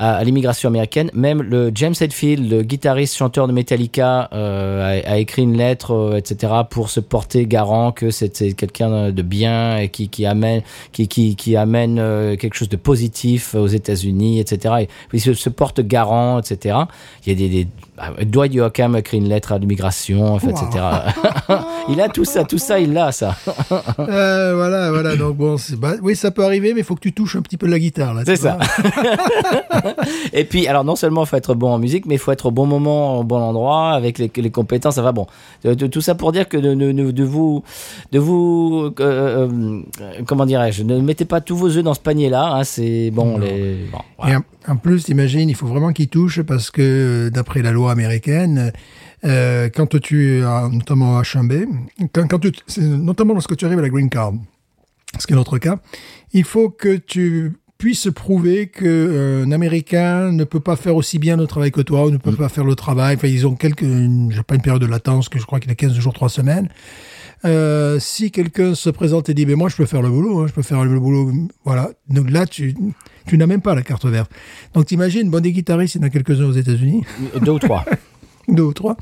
[0.00, 1.10] À, l'immigration américaine.
[1.12, 5.92] Même le James Hetfield, le guitariste chanteur de Metallica, euh, a, a écrit une lettre,
[5.92, 10.62] euh, etc., pour se porter garant que c'était quelqu'un de bien et qui, qui amène,
[10.92, 14.74] qui, qui, qui amène euh, quelque chose de positif aux États-Unis, etc.
[14.82, 16.76] Et il se, se porte garant, etc.
[17.26, 17.68] Il y a des, des
[18.22, 20.66] Dwight Yoakam a écrit une lettre à l'immigration, etc.
[21.88, 23.36] il a tout ça, tout ça, il l'a, ça.
[23.98, 25.16] Euh, voilà, voilà.
[25.16, 27.56] Donc bon, bah, oui, ça peut arriver, mais il faut que tu touches un petit
[27.56, 28.22] peu la guitare là.
[28.24, 28.56] C'est ça.
[30.32, 32.46] Et puis, alors non seulement il faut être bon en musique, mais il faut être
[32.46, 34.98] au bon moment, au bon endroit, avec les, les compétences.
[34.98, 35.26] Enfin bon,
[35.64, 37.62] de, de- tout ça pour dire que de, de, de- de vous,
[38.12, 39.80] de vous, euh, euh,
[40.26, 42.52] comment dirais-je, ne mettez pas tous vos œufs dans ce panier-là.
[42.54, 43.76] hein, c'est bon, les.
[43.92, 44.32] bon, voilà.
[44.32, 47.72] Et en, en plus, imagine, il faut vraiment qu'il touche parce que euh, d'après la
[47.72, 48.72] loi américaine,
[49.24, 51.66] euh, quand tu as notamment H1B,
[52.12, 54.34] quand, quand tu, notamment lorsque tu arrives à la green card,
[55.18, 55.78] ce qui est notre cas,
[56.32, 61.18] il faut que tu puisses prouver que euh, un Américain ne peut pas faire aussi
[61.18, 63.16] bien le travail que toi ou ne peut pas faire le travail.
[63.16, 65.76] Enfin, ils ont quelques, j'ai pas une période de latence que je crois qu'il est
[65.76, 66.68] 15 jours, 3 semaines.
[67.44, 70.46] Euh, si quelqu'un se présente et dit, ben moi je peux faire le boulot, hein,
[70.48, 71.32] je peux faire le boulot,
[71.64, 71.90] voilà.
[72.08, 72.74] Donc là, tu,
[73.28, 74.30] tu n'as même pas la carte verte.
[74.74, 77.04] Donc t'imagines, bon, des guitaristes, il y en a quelques-uns aux États-Unis.
[77.42, 77.84] Deux ou trois.
[78.48, 78.96] deux ou trois.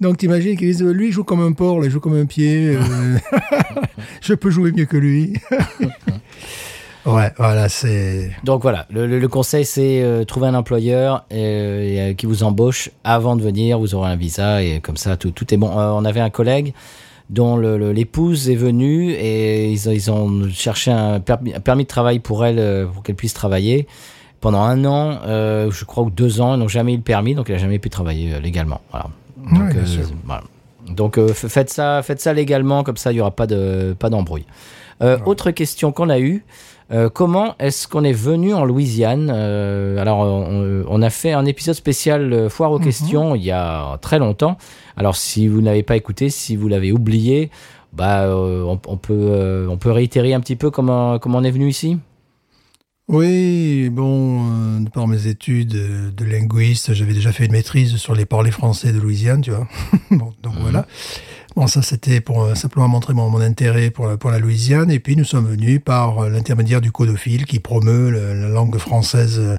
[0.00, 2.26] Donc t'imagines qu'ils disent, lui il joue comme un porc, là, il joue comme un
[2.26, 2.76] pied.
[2.76, 3.18] euh,
[4.22, 5.34] je peux jouer mieux que lui.
[7.06, 8.30] ouais, voilà, c'est.
[8.44, 12.42] Donc voilà, le, le- le conseil c'est euh, trouver un employeur euh, euh, qui vous
[12.44, 15.70] embauche avant de venir, vous aurez un visa et comme ça tout, tout est bon.
[15.78, 16.72] Euh, on avait un collègue
[17.30, 21.88] dont l'épouse est venue et ils, ont- ils ont cherché un permis, un permis de
[21.88, 23.86] travail pour elle euh, pour qu'elle puisse travailler
[24.40, 27.34] pendant un an, euh, je crois ou deux ans, ils n'ont jamais eu le permis
[27.34, 28.80] donc elle a jamais pu travailler euh, légalement.
[28.90, 29.06] Voilà.
[29.38, 30.42] Donc, Ouais, euh, voilà.
[31.18, 34.44] Euh, faites ça, faites ça légalement comme ça il y aura pas de pas d'embrouille.
[35.02, 36.44] Euh, Autre question qu'on a eue.
[36.90, 41.46] Euh, comment est-ce qu'on est venu en Louisiane Euh, Alors, on, on a fait un
[41.46, 44.58] épisode spécial euh, foire aux questions il y a très longtemps.
[44.96, 47.50] Alors, si vous n'avez pas écouté, si vous l'avez oublié,
[47.92, 51.50] bah, euh, on, on peut, on peut réitérer un petit peu comment, comment on est
[51.50, 51.98] venu ici?
[53.06, 58.24] Oui, bon, de par mes études de linguiste, j'avais déjà fait une maîtrise sur les
[58.24, 59.68] parlers français de Louisiane, tu vois.
[60.10, 60.86] bon, donc voilà.
[61.56, 64.90] Bon, ça c'était pour euh, simplement montrer mon, mon intérêt pour la, pour la Louisiane.
[64.90, 68.76] Et puis nous sommes venus par euh, l'intermédiaire du codophile qui promeut le- la langue
[68.78, 69.38] française.
[69.38, 69.56] euh,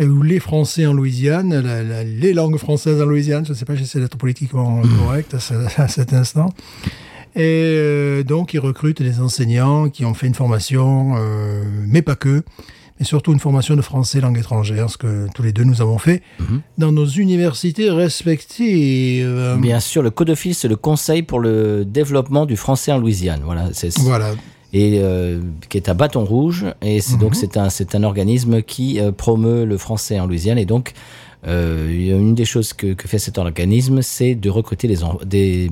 [0.00, 3.64] ou les Français en Louisiane, la- la- les langues françaises en Louisiane, je ne sais
[3.64, 6.52] pas, j'essaie d'être politiquement correct à, à cet instant.
[7.34, 7.40] Et
[7.76, 12.42] euh, donc, ils recrutent des enseignants qui ont fait une formation, euh, mais pas que,
[12.98, 15.98] mais surtout une formation de français langue étrangère, ce que tous les deux nous avons
[15.98, 16.22] fait
[16.78, 19.56] dans nos universités respectives.
[19.60, 23.40] Bien sûr, le Codophile, c'est le Conseil pour le développement du français en Louisiane.
[23.44, 24.32] Voilà, c'est Voilà.
[24.72, 26.66] et euh, qui est à Bâton Rouge.
[26.82, 30.58] Et c'est donc c'est un c'est un organisme qui euh, promeut le français en Louisiane.
[30.58, 30.92] Et donc
[31.46, 35.70] euh, une des choses que, que fait cet organisme, c'est de recruter des, en- des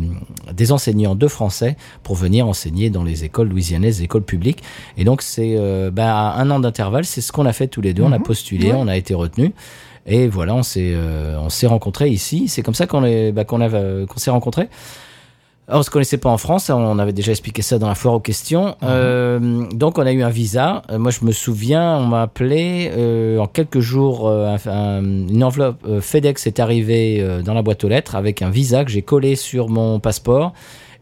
[0.54, 4.62] des enseignants de français pour venir enseigner dans les écoles louisianaises, les écoles publiques.
[4.96, 7.94] Et donc c'est euh, à un an d'intervalle, c'est ce qu'on a fait tous les
[7.94, 8.02] deux.
[8.04, 9.52] On a postulé, on a été retenu.
[10.06, 12.46] Et voilà, on s'est euh, on s'est rencontrés ici.
[12.46, 13.00] C'est comme ça qu'on
[13.32, 14.68] bah, euh, qu'on s'est rencontrés.
[15.68, 18.14] On se connaissait pas en France, hein, on avait déjà expliqué ça dans la foire
[18.14, 18.76] aux questions.
[18.84, 20.82] Euh, donc, on a eu un visa.
[20.92, 24.28] Euh, moi, je me souviens, on m'a appelé euh, en quelques jours.
[24.28, 28.50] euh, un- un- une enveloppe FedEx est arrivée dans la boîte aux lettres avec un
[28.50, 30.52] visa que j'ai collé sur mon passeport.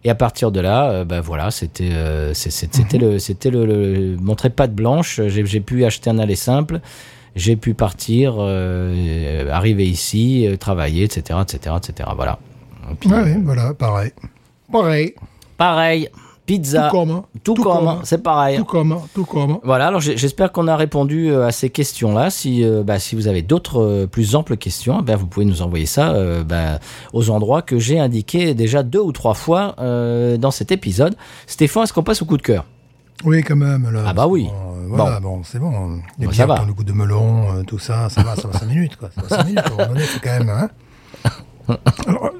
[0.03, 1.91] Et à partir de là, bah voilà, c'était
[2.35, 5.21] c'est- c'était le c'était le, le mon de blanche.
[5.29, 6.81] J'ai pu acheter un aller simple.
[7.37, 12.09] J'ai pu partir, euh, arriver ici, euh, travailler, etc., etc., etc.
[12.15, 12.39] Voilà.
[13.01, 14.13] Puis, Ouais, ouais, voilà, pareil.
[14.73, 15.15] Pareil.
[15.57, 16.09] Pareil,
[16.47, 16.89] pizza.
[16.91, 17.23] Tout comme.
[17.45, 18.57] Tout comme, c'est pareil.
[18.59, 19.59] Tout comme, tout comme.
[19.63, 22.31] Voilà, alors j'espère qu'on a répondu euh, à ces questions-là.
[22.31, 25.63] Si, euh, bah, si vous avez d'autres euh, plus amples questions, ben, vous pouvez nous
[25.63, 26.81] envoyer ça euh, bah,
[27.13, 31.15] aux endroits que j'ai indiqués déjà deux ou trois fois euh, dans cet épisode.
[31.47, 32.65] Stéphane, est-ce qu'on passe au coup de cœur?
[33.25, 33.89] Oui, quand même.
[33.93, 34.49] Là, Ah bah oui.
[34.51, 36.01] Bon, euh, voilà, bon, c'est bon.
[36.19, 36.55] Les Bon, ça bières va.
[36.57, 39.09] qui ont le goût de melon, tout ça, ça va, ça va 5 minutes, quoi.
[39.15, 40.69] Ça va 5 minutes, moment donné, quand même, hein.
[42.07, 42.31] Alors,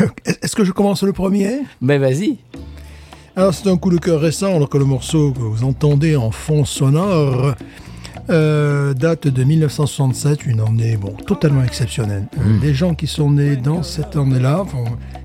[0.00, 0.06] euh,
[0.42, 1.60] est-ce que je commence le premier?
[1.80, 2.36] Mais vas-y.
[3.36, 6.30] Alors, c'est un coup de cœur récent, alors que le morceau que vous entendez en
[6.30, 7.54] fond sonore
[8.30, 12.26] euh, date de 1967, une année bon, totalement exceptionnelle.
[12.38, 14.84] Euh, Les gens qui sont nés dans cette année-là, enfin,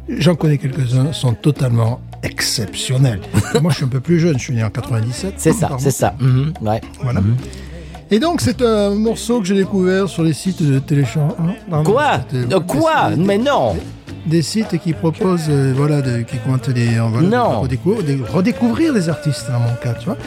[0.10, 3.22] j'en connais quelques-uns, sont totalement exceptionnels.
[3.62, 5.36] Moi, je suis un peu plus jeune, je suis né en 97.
[5.38, 5.84] C'est ça, pardon.
[5.84, 6.14] c'est ça.
[6.20, 6.82] Mhm, ouais.
[7.02, 7.22] Voilà.
[8.14, 11.56] Et donc, c'est un morceau que j'ai découvert sur les sites de téléchargement.
[11.86, 13.76] Quoi De quoi Mais non
[14.26, 17.64] des sites qui proposent, euh, voilà, de, qui comptent des, euh, voilà, Non.
[17.64, 20.18] de redécouvrir, les artistes dans mon cas, tu vois.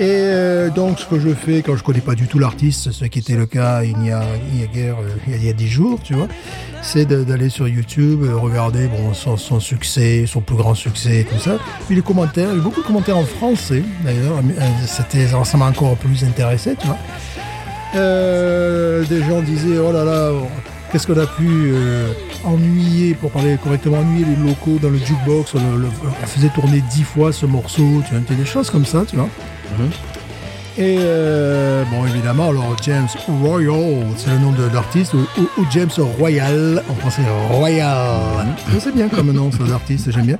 [0.00, 3.04] Et euh, donc, ce que je fais quand je connais pas du tout l'artiste, ce
[3.04, 5.52] qui était le cas il y a, il y a guère, euh, il y a-
[5.52, 6.26] dix jours, tu vois,
[6.80, 11.58] c'est d'aller sur YouTube, euh, regarder son, succès, son plus grand succès, tout ça.
[11.86, 14.40] Puis les commentaires, il y a eu beaucoup de commentaires en français, d'ailleurs,
[14.86, 16.96] c'était, ça m'a encore plus intéressé, tu vois.
[17.92, 20.30] Des gens disaient oh là là
[20.90, 21.74] qu'est-ce qu'on a pu
[22.44, 27.02] ennuyer pour parler correctement ennuyer les locaux dans le jukebox on, on faisait tourner dix
[27.02, 29.28] fois ce morceau tu vois des choses comme ça tu vois
[30.78, 33.08] et euh, bon évidemment alors James
[33.42, 38.46] Royal c'est le nom de l'artiste ou, ou- ou James Royal en français Royal
[38.78, 40.38] c'est bien comme nom ça d'artiste j'aime bien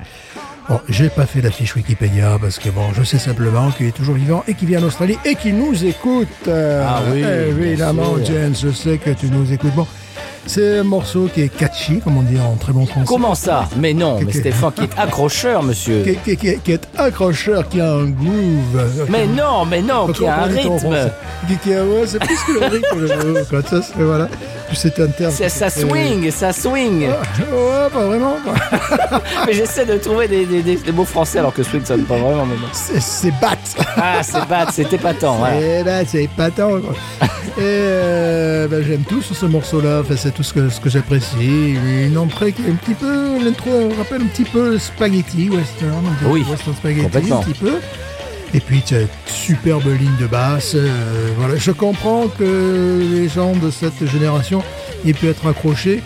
[0.69, 3.91] Bon, j'ai pas fait la fiche Wikipédia parce que bon, je sais simplement qu'il est
[3.91, 6.27] toujours vivant et qu'il vit en Australie et qu'il nous écoute.
[6.47, 8.35] Euh, Ah oui, évidemment, bien sûr.
[8.35, 9.73] James, je sais que tu nous écoutes.
[9.75, 9.87] Bon,
[10.45, 13.05] c'est un morceau qui est catchy, comme on dit en très bon français.
[13.07, 14.31] Comment ça Mais non, mais.
[14.33, 16.03] Stéphane qui est accrocheur, monsieur.
[16.03, 19.07] qui, qui- qui- qui est accrocheur, qui a un groove.
[19.09, 20.95] Mais non, mais non, qui a un rythme.
[21.63, 22.99] Qui, a, ouais, c'est plus que le rythme.
[22.99, 24.27] le- voilà.
[24.73, 25.31] C'est un terme.
[25.31, 27.07] Ça, ça très- swing, ça swing.
[27.07, 28.37] Ouais, pas vraiment.
[28.43, 28.53] quoi.
[29.47, 32.45] Mais j'essaie de trouver des, des- des- mots français alors que swing sonne pas vraiment.
[32.45, 32.55] Mais.
[32.73, 33.57] C'est, c'est bat.
[33.97, 35.35] Ah, c'est bad, c'est épatant.
[35.37, 35.59] Voilà.
[35.59, 36.79] Et là, c'est épatant.
[36.79, 36.93] quoi.
[37.57, 40.01] Et euh, ben, j'aime tout ce morceau-là.
[40.01, 41.75] Enfin, c'est tout ce que, ce que j'apprécie.
[42.05, 43.43] Une entrée qui est un petit peu.
[43.43, 46.05] L'intro rappelle un petit peu le spaghetti western.
[46.25, 47.39] Oui, Western spaghetti, complètement.
[47.39, 47.73] un petit peu.
[48.53, 50.73] Et puis, une superbe ligne de basse.
[50.75, 51.55] euh, voilà.
[51.55, 54.61] Je comprends que les gens de cette génération
[55.05, 56.01] aient pu être accrochés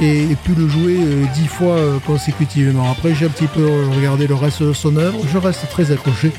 [0.00, 2.90] et pu le jouer euh, dix fois euh, consécutivement.
[2.90, 5.18] Après, j'ai un petit peu regardé le reste de son œuvre.
[5.30, 6.32] Je reste très accroché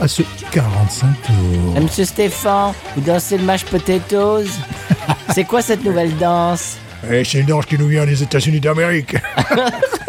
[0.00, 1.80] à ce 45 tours.
[1.80, 4.46] Monsieur Stéphane, vous dansez le mashed potatoes
[5.34, 6.76] C'est quoi cette nouvelle danse?
[7.10, 9.14] Eh, c'est une danse qui nous vient des États-Unis d'Amérique.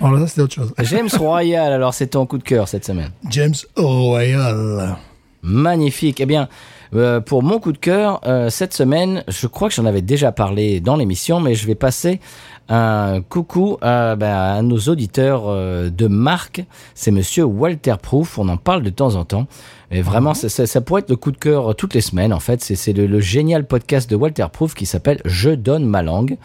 [0.00, 0.72] Alors là, c'est autre chose.
[0.82, 3.10] James Royal, alors c'est ton coup de cœur cette semaine.
[3.30, 4.96] James Royal.
[5.42, 6.20] Magnifique.
[6.20, 6.48] Eh bien,
[6.94, 10.30] euh, pour mon coup de cœur, euh, cette semaine, je crois que j'en avais déjà
[10.30, 12.20] parlé dans l'émission, mais je vais passer
[12.68, 16.62] un coucou à, ben, à nos auditeurs euh, de marque.
[16.94, 18.38] C'est monsieur Walter Proof.
[18.38, 19.46] On en parle de temps en temps.
[19.90, 22.40] Et vraiment, ça, ça- ça pourrait être le coup de cœur toutes les semaines, en
[22.40, 22.62] fait.
[22.62, 26.36] C'est c'est le, le génial podcast de Walter Proof qui s'appelle Je donne ma langue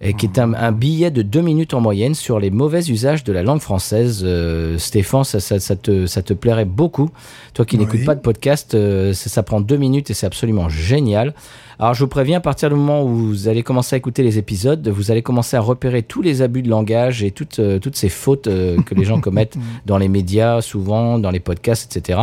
[0.00, 3.24] et qui est un, un billet de deux minutes en moyenne sur les mauvais usages
[3.24, 4.22] de la langue française.
[4.24, 7.10] Euh, Stéphane, ça, ça, ça te, ça te plairait beaucoup.
[7.52, 7.82] Toi qui Oui.
[7.84, 11.34] n'écoutes pas de podcast, euh, ça, ça prend deux minutes et c'est absolument génial.
[11.80, 14.38] Alors je vous préviens, à partir du moment où vous allez commencer à écouter les
[14.38, 17.96] épisodes, vous allez commencer à repérer tous les abus de langage et toutes, euh, toutes
[17.96, 22.20] ces fautes que les gens commettent dans les médias, souvent, dans les podcasts, etc.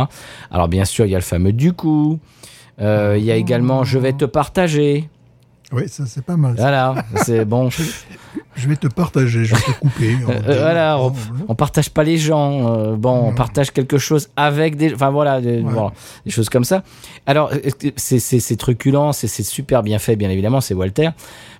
[0.50, 2.18] Alors bien sûr, il y a le fameux du coup.
[2.78, 5.08] Il y a également je vais te partager.
[5.72, 6.54] Oui, ça c'est pas mal.
[6.56, 6.94] Voilà,
[7.24, 7.68] c'est bon.
[8.56, 10.16] Je vais te partager, je vais te couper.
[10.28, 11.12] Euh, voilà, on,
[11.48, 12.74] on partage pas les gens.
[12.74, 15.92] euh, bon, on partage quelque chose avec des, enfin voilà, des, voilà,
[16.24, 16.82] des choses comme ça.
[17.26, 21.10] Alors, euh, c'est truculent, c'est super bien fait, bien évidemment, c'est Walter.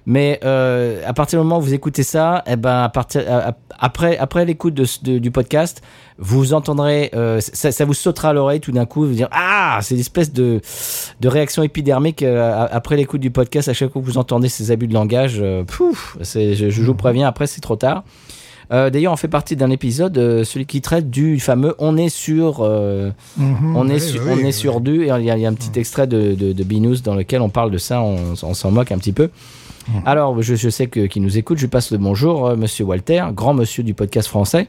[0.09, 3.57] Mais euh, à partir du moment où vous écoutez ça, eh ben à partir à-
[3.78, 5.82] après après l'écoute de, ce- de- du podcast,
[6.18, 9.80] vous entendrez, euh, ça, ça vous sautera à l'oreille tout d'un coup, vous dire ah,
[9.82, 10.61] c'est une espèce de
[11.20, 13.68] de réaction épidermique euh, après l'écoute du podcast.
[13.68, 16.94] À chaque fois que vous entendez ces abus de langage, euh, pouf, je, je vous
[16.94, 18.04] préviens, après c'est trop tard.
[18.72, 22.59] Euh, D'ailleurs, on fait partie d'un épisode, celui qui traite du fameux "On est sur,
[22.62, 24.46] euh, Mhm, on est oui, sur, oui, on oui.
[24.46, 26.52] est sur du." Et il y, a, il y a un petit extrait de, de,
[26.52, 28.00] de Binous dans lequel on parle de ça.
[28.02, 29.30] On, on s'en moque un petit peu.
[30.05, 31.59] Alors, je, je sais que qui nous écoute.
[31.59, 34.68] Je lui passe le bonjour, euh, Monsieur Walter, grand monsieur du podcast français.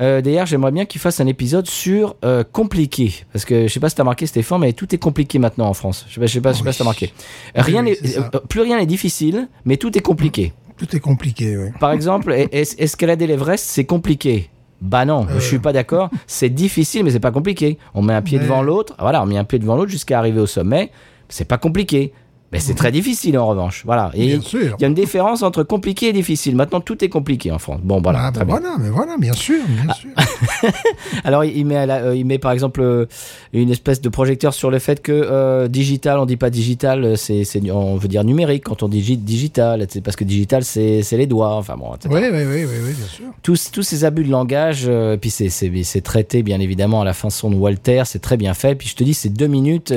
[0.00, 3.78] Euh, D'ailleurs, j'aimerais bien qu'il fasse un épisode sur euh, compliqué, parce que je sais
[3.80, 6.06] pas si t'as marqué Stéphane, mais tout est compliqué maintenant en France.
[6.08, 7.12] Je sais pas, je sais pas, je sais pas si t'as marqué.
[7.54, 10.52] Rien oui, euh, plus rien n'est difficile, mais tout est compliqué.
[10.78, 11.68] Tout est compliqué, oui.
[11.78, 14.48] Par exemple, es- escalader l'Everest, c'est compliqué.
[14.80, 16.10] Bah non, je suis pas d'accord.
[16.26, 17.78] C'est difficile, mais c'est pas compliqué.
[17.94, 18.94] On met un pied Mais- devant l'autre.
[18.98, 20.90] Voilà, on met un pied devant l'autre jusqu'à arriver au sommet.
[21.28, 22.12] C'est pas compliqué.
[22.52, 23.82] Mais c'est très difficile en revanche.
[23.86, 24.10] Voilà.
[24.14, 26.54] Et Bien il y a une différence entre compliqué et difficile.
[26.54, 27.80] Maintenant, tout est compliqué en France.
[27.82, 28.26] Bon, voilà.
[28.26, 28.60] ah, très ben bien.
[28.60, 29.84] voilà, mais voilà, bien sûr, Ah.
[29.84, 30.10] bien sûr.
[31.24, 33.06] Alors, il met, la- euh, il met par exemple euh,
[33.52, 37.44] une espèce de projecteur sur le fait que euh, digital, on dit pas digital, c'est,
[37.70, 41.54] on veut dire numérique quand on dit gi- digital, parce que digital, c'est, les doigts.
[41.56, 41.92] Enfin bon.
[42.10, 43.24] Oui, oui, oui, oui, oui, bien sûr.
[43.42, 44.90] tous, tous ces abus de langage,
[45.20, 48.74] puis c'est, traité bien évidemment à la façon de Walter, c'est très bien fait.
[48.74, 49.92] Puis je te dis, c'est deux minutes.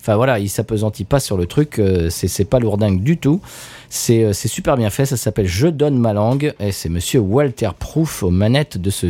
[0.00, 1.78] Enfin voilà, il s'apesantit pas sur le truc,
[2.10, 3.40] c'est, c'est pas lourdingue du tout.
[3.88, 7.20] C'est, euh, c'est super bien fait, ça s'appelle Je donne ma langue, et c'est monsieur
[7.20, 9.06] Walter Proof aux manettes de ce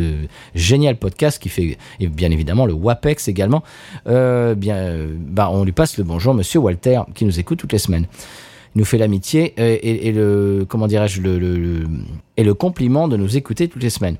[0.55, 3.63] génial podcast qui fait, et bien évidemment, le WAPEX également.
[4.07, 7.73] Euh, bien, euh, bah, on lui passe le bonjour, monsieur Walter, qui nous écoute toutes
[7.73, 8.07] les semaines
[8.75, 11.83] il nous fait l'amitié euh, et, le comment dirais-je le-
[12.37, 14.15] et le compliment de nous écouter toutes les semaines.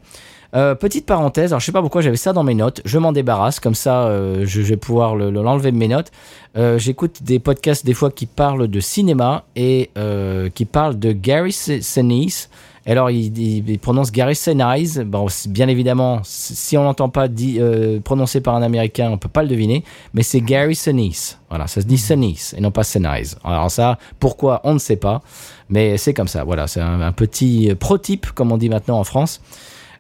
[0.55, 3.11] Euh, petite parenthèse, alors je sais pas pourquoi j'avais ça dans mes notes, je m'en
[3.11, 6.11] débarrasse, comme ça euh, je, vais pouvoir le- le- l'enlever de mes notes.
[6.57, 11.11] Euh, J'écoute des podcasts des fois qui parlent de cinéma et euh, qui parlent de
[11.11, 12.49] Gary Sinise.
[12.85, 18.53] Alors il, prononce Gary Sinise, bon, bien évidemment, si on l'entend pas euh, prononcé par
[18.55, 19.83] un américain, on peut pas le deviner,
[20.13, 21.39] mais c'est Gary Sinise.
[21.49, 23.37] Voilà, ça se dit Sinise et non pas Sinise.
[23.43, 25.21] Alors ça, pourquoi, on ne sait pas,
[25.69, 26.43] mais c'est comme ça.
[26.43, 29.41] Voilà, c'est un, un petit pro-type, comme on dit maintenant en France.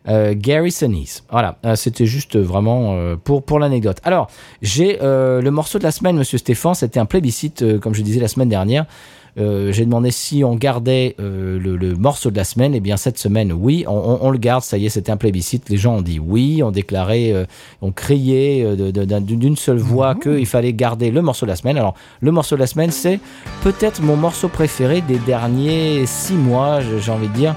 [0.09, 1.23] Euh, Gary Sinise.
[1.31, 3.97] Voilà, euh, c'était juste vraiment euh, pour, pour l'anecdote.
[4.03, 4.27] Alors,
[4.61, 8.27] j'ai le morceau de la semaine, monsieur Stéphane, c'était un plébiscite, comme je disais la
[8.27, 8.85] semaine dernière.
[9.39, 12.75] Euh, j'ai demandé si on gardait euh, le, le morceau de la semaine.
[12.75, 14.61] Eh bien, cette semaine, oui, on, on- on le garde.
[14.61, 15.69] Ça y est, c'était un plébiscite.
[15.69, 17.45] Les gens ont dit oui, ont déclaré, euh,
[17.81, 18.63] ont crié
[19.21, 21.77] d'une seule voix qu'il fallait garder le morceau de la semaine.
[21.77, 23.19] Alors, le morceau de la semaine, c'est
[23.63, 27.55] peut-être mon morceau préféré des derniers six mois, j'ai envie de dire.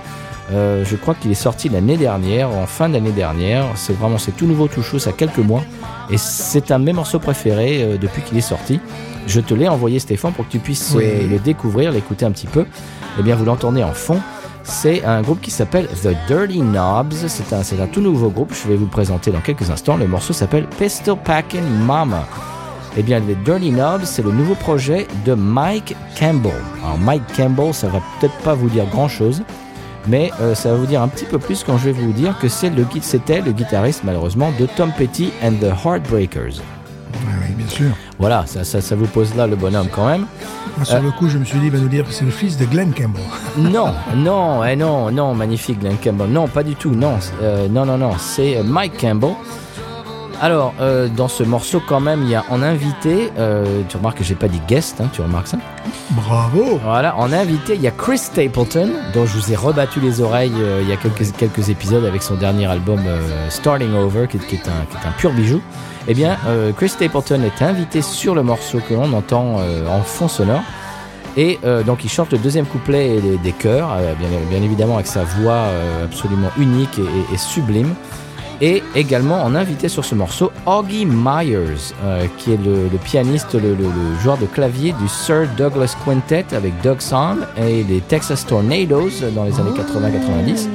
[0.53, 3.65] Euh, je crois qu'il est sorti l'année dernière, en fin d'année dernière.
[3.75, 5.63] C'est vraiment, c'est tout nouveau, tout chaud, ça a quelques mois.
[6.11, 8.79] Et c'est un de mes morceaux préférés euh, depuis qu'il est sorti.
[9.27, 11.05] Je te l'ai envoyé, Stéphane, pour que tu puisses Oui.
[11.05, 12.65] euh, le découvrir, l'écouter un petit peu.
[13.19, 14.21] Eh bien, vous l'entendez en fond.
[14.63, 17.13] C'est un groupe qui s'appelle The Dirty Knobs.
[17.27, 18.53] C'est un, c'est un tout nouveau groupe.
[18.53, 19.97] Je vais vous le présenter dans quelques instants.
[19.97, 22.25] Le morceau s'appelle Pistol Packing Mama.
[22.97, 26.53] Eh bien, les Dirty Knobs, c'est le nouveau projet de Mike Campbell.
[26.85, 29.43] Alors, Mike Campbell, ça va peut-être pas vous dire grand-chose,
[30.09, 32.39] mais euh, ça va vous dire un petit peu plus quand je vais vous dire
[32.39, 36.61] que c'est le c'était le guitariste, malheureusement, de Tom Petty and the Heartbreakers.
[37.15, 37.91] Ouais, oui, bien sûr.
[38.19, 40.27] Voilà, ça, ça, ça vous pose là le bonhomme quand même.
[40.77, 42.31] Moi, sur le coup, je me suis dit, il va nous dire que c'est le
[42.31, 43.23] fils de Glenn Campbell.
[43.59, 46.29] Non, non, eh non, non, magnifique Glenn Campbell.
[46.29, 49.35] Non, pas du tout, non, euh, non, non, non, c'est euh, Mike Campbell.
[50.43, 54.19] Alors, euh, dans ce morceau, quand même, il y a en invité, euh, tu remarques
[54.19, 55.57] que j'ai pas dit guest, hein, tu remarques ça
[56.11, 60.21] Bravo Voilà, en invité, il y a Chris Stapleton, dont je vous ai rebattu les
[60.21, 63.01] oreilles euh, il y a quelques, quelques épisodes avec son dernier album
[63.49, 65.61] Starting Over, qui, est- qui est un, qui est un pur bijou.
[66.07, 66.37] Eh bien,
[66.77, 69.57] Chris Stapleton est invité sur le morceau que l'on entend
[69.89, 70.63] en fond sonore.
[71.37, 75.07] Et euh, donc il chante le deuxième couplet des chœurs, euh, bien, bien évidemment avec
[75.09, 77.93] sa voix euh, absolument unique et, et- et sublime.
[78.63, 83.53] Et également en invité sur ce morceau, Augie Myers, euh, qui est le, le pianiste,
[83.55, 88.01] le, le- le joueur de clavier du Sir Douglas Quintet avec Doug Sound et les
[88.01, 90.69] Texas Tornadoes dans les années 80-90.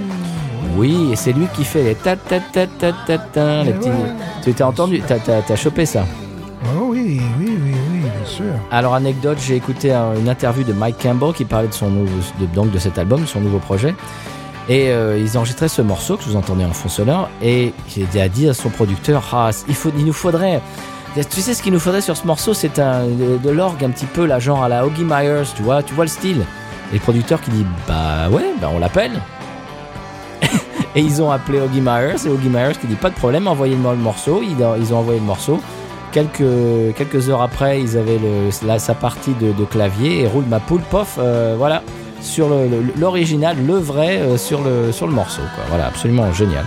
[0.77, 3.89] Oui, et c'est lui qui fait les ta ta ta ta ta ta, les petits.
[4.43, 6.05] Tu t'as entendu, t'as, t'as- t'as chopé ça.
[6.77, 8.45] Oh oui, oui, oui, oui, bien sûr.
[8.69, 12.19] Alors anecdote, j'ai écouté un- une interview de Mike Campbell qui parlait de son nouveau,
[12.39, 13.95] de, donc de cet album, de son nouveau projet.
[14.69, 18.29] Et euh, ils enregistraient ce morceau que vous entendez en fond sonore et il a
[18.29, 20.61] dit à son producteur, ah, il, nous faudrait,
[21.15, 24.05] tu sais ce qu'il nous faudrait sur ce morceau, c'est un de, l'orgue un petit
[24.05, 26.45] peu là, genre à la Augie Myers, tu vois, tu vois le style.
[26.91, 29.13] Et le producteur qui dit, bah ouais, bah on l'appelle.
[30.95, 33.93] et ils ont appelé Augie Myers et Augie Myers qui dit, pas de problème, envoyez-moi
[33.93, 34.43] le morceau.
[34.43, 35.59] Ils, ont envoyé le morceau.
[36.11, 40.81] Quelques, heures après, ils avaient le, sa partie de, de clavier et roule ma poule,
[40.81, 41.81] pof, euh, voilà,
[42.21, 42.47] sur
[42.97, 45.41] l'original, le, vrai, euh, sur, le, sur le morceau.
[45.55, 45.63] Quoi.
[45.69, 46.65] Voilà, absolument génial.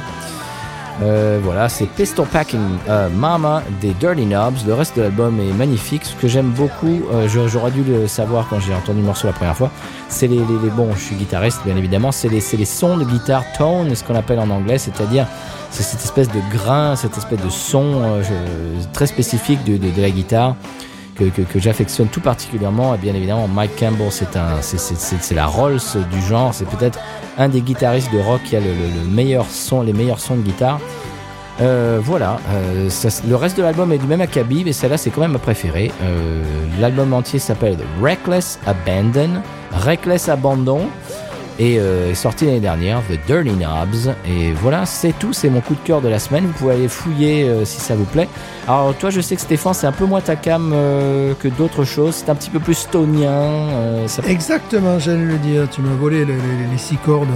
[1.03, 4.65] Euh, voilà, c'est Pistol Packing euh, Mama des Dirty Knobs.
[4.65, 6.05] Le reste de l'album est magnifique.
[6.05, 9.33] Ce que j'aime beaucoup, euh, j'aurais dû le savoir quand j'ai entendu le morceau la
[9.33, 9.71] première fois,
[10.09, 13.43] c'est les, les- les- je suis guitariste, bien évidemment, c'est les, les sons de guitare
[13.59, 15.27] tone, ce qu'on appelle en anglais, c'est-à-dire
[15.73, 18.21] c'est cette espèce de grain, cette espèce de son
[18.93, 20.55] très spécifique de- de la guitare
[21.15, 21.25] que,
[21.59, 22.95] j'affectionne tout particulièrement.
[22.95, 26.53] Et bien évidemment, Mike Campbell, c'est la Rolls du genre.
[26.55, 26.99] C'est peut-être
[27.39, 30.37] un des guitaristes de rock qui a le, le- le meilleur son, les meilleurs sons
[30.37, 30.81] de guitare.
[31.61, 32.89] Euh, voilà, euh,
[33.29, 35.93] le reste de l'album est du même acabit, mais celle-là c'est quand même ma préférée.
[36.03, 36.43] Euh,
[36.81, 39.41] l'album entier s'appelle Reckless Abandon,
[39.73, 40.81] Reckless Abandon,
[41.59, 44.15] et euh, est sorti l'année dernière, The Dirty Knobs.
[44.29, 46.47] Et voilà, c'est tout, c'est mon coup de cœur de la semaine.
[46.47, 48.29] Vous pouvez aller fouiller euh, si ça vous plaît.
[48.67, 51.85] Alors toi, je sais que Stéphane, c'est un peu moins ta cam euh, que d'autres
[51.85, 52.15] choses.
[52.17, 54.07] C'est un petit peu plus stonien.
[54.07, 55.69] ça- Exactement, j'allais le dire.
[55.71, 57.29] Tu m'as volé le- le- les six cordes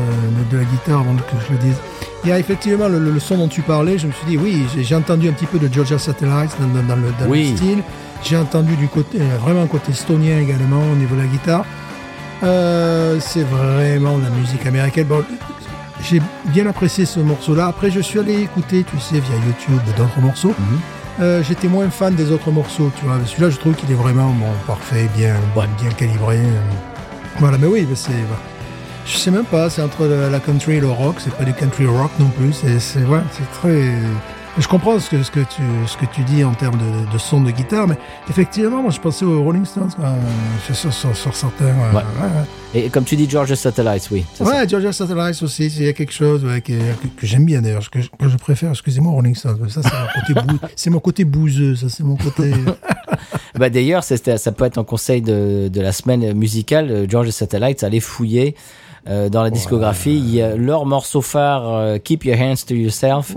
[0.50, 1.76] de la guitare avant que je le dise.
[2.24, 3.96] Il y a effectivement le, son dont tu parlais.
[3.98, 6.86] Je me suis dit, oui, j'ai- entendu un petit peu de Georgia Satellites dans, dans-
[6.88, 7.54] dans le, dans le Oui.
[7.56, 7.82] style.
[8.24, 11.64] J'ai entendu du côté, vraiment un côté stonien également au niveau de la guitare.
[12.42, 15.06] Euh, c'est vraiment la musique américaine.
[15.06, 15.24] Bon,
[16.02, 17.66] j'ai bien apprécié ce morceau-là.
[17.66, 20.54] Après, je suis allé écouter, tu sais, via YouTube d'autres morceaux.
[21.20, 23.18] Euh, J'étais moins fan des autres morceaux, tu vois.
[23.26, 26.38] Celui-là, je trouve qu'il est vraiment bon, parfait, bien, bien calibré.
[27.38, 28.12] Voilà, mais oui, c'est.
[29.04, 31.16] Je sais même pas, c'est entre la country et le rock.
[31.18, 32.52] C'est pas du country rock non plus.
[32.52, 33.90] C'est, c'est, ouais, c'est très.
[34.58, 37.18] Je comprends ce que, ce que tu, ce que tu dis en termes de, de
[37.18, 37.96] son de guitare, mais
[38.28, 40.14] effectivement, moi, je pensais aux Rolling Stones euh,
[40.72, 41.64] sur, sur, sur certains.
[41.66, 41.96] euh, Ouais.
[41.96, 42.02] ouais,
[42.74, 42.84] ouais.
[42.86, 44.24] Et comme tu dis, Georgia Satellites, oui.
[44.34, 44.44] ça.
[44.44, 46.72] Ouais, Georgia Satellites aussi, il y a quelque chose que,
[47.22, 49.68] j'aime bien d'ailleurs, que, je- que je préfère, excusez-moi, Rolling Stones.
[49.70, 49.92] Ça, c'est
[50.34, 52.52] mon côté, bou- c'est mon côté bouseux, ça, c'est mon côté.
[53.58, 54.16] Bah d'ailleurs, ça
[54.52, 56.90] peut être un conseil de, de la semaine musicale.
[56.90, 58.54] euh, Georgia Satellites, allez fouiller
[59.08, 60.16] euh, dans la discographie.
[60.18, 63.34] Il y a leur morceau phare, euh, Keep Your Hands to Yourself.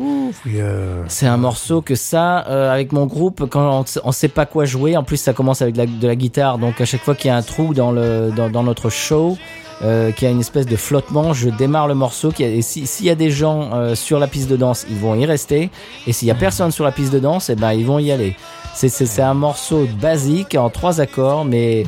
[1.07, 4.65] C'est un morceau que ça, euh, avec mon groupe, quand on, on sait pas quoi
[4.65, 7.15] jouer, en plus ça commence avec de la, de la guitare, donc à chaque fois
[7.15, 9.37] qu'il y a un trou dans, le, dans, dans notre show,
[9.83, 12.29] euh, qu'il y a une espèce de flottement, je démarre le morceau.
[12.39, 14.97] a- Et si- s'il y a des gens euh, sur la piste de danse, ils
[14.97, 15.71] vont y rester.
[16.05, 18.11] Et s'il y a personne sur la piste de danse, eh ben ils vont y
[18.11, 18.35] aller.
[18.73, 21.83] C'est- un morceau basique en trois accords, mais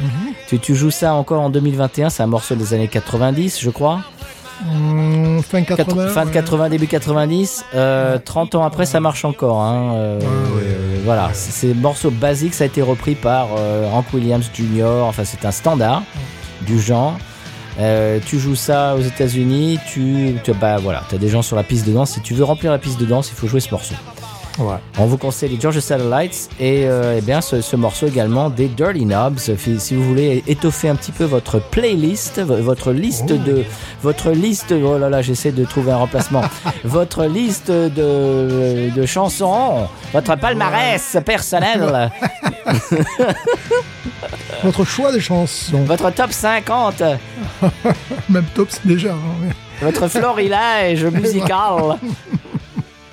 [0.48, 2.10] tu, tu joues ça encore en 2021.
[2.10, 4.00] C'est un morceau des années 90, je crois.
[4.70, 6.08] hum, fin Quatre- 80.
[6.10, 6.34] fin de ouais.
[6.34, 7.66] 80, début 90.
[7.76, 9.62] Euh, 30 ans après, ça marche encore.
[9.62, 9.94] Hein.
[9.96, 12.54] Euh, Ouais, ouais, voilà, c'est morceau basique.
[12.54, 14.86] Ça a été repris par euh, Hank Williams Jr.
[15.04, 16.04] Enfin, c'est un standard
[16.62, 17.18] du genre.
[17.80, 21.64] Euh, tu joues ça aux États-Unis, tu, tu bah voilà, t'as des gens sur la
[21.64, 22.12] piste de danse.
[22.12, 23.96] Si tu veux remplir la piste de danse, il faut jouer ce morceau.
[24.60, 24.76] Ouais.
[25.00, 28.68] On vous conseille les Georgia Satellites et euh, eh bien ce, ce morceau également des
[28.68, 29.40] Dirty Knobs.
[29.40, 33.64] Si vous voulez étoffer un petit peu votre playlist, vo- votre liste de
[34.04, 34.72] votre liste.
[34.72, 36.44] Oh là là, j'essaie de trouver un remplacement.
[36.84, 42.12] votre liste de, de chansons, votre palmarès personnel,
[44.64, 45.84] Votre choix de chansons.
[45.84, 47.02] votre top 50,
[48.30, 49.12] Même top, c'est déjà.
[49.14, 49.52] hein,
[49.82, 51.98] votre florilège musical.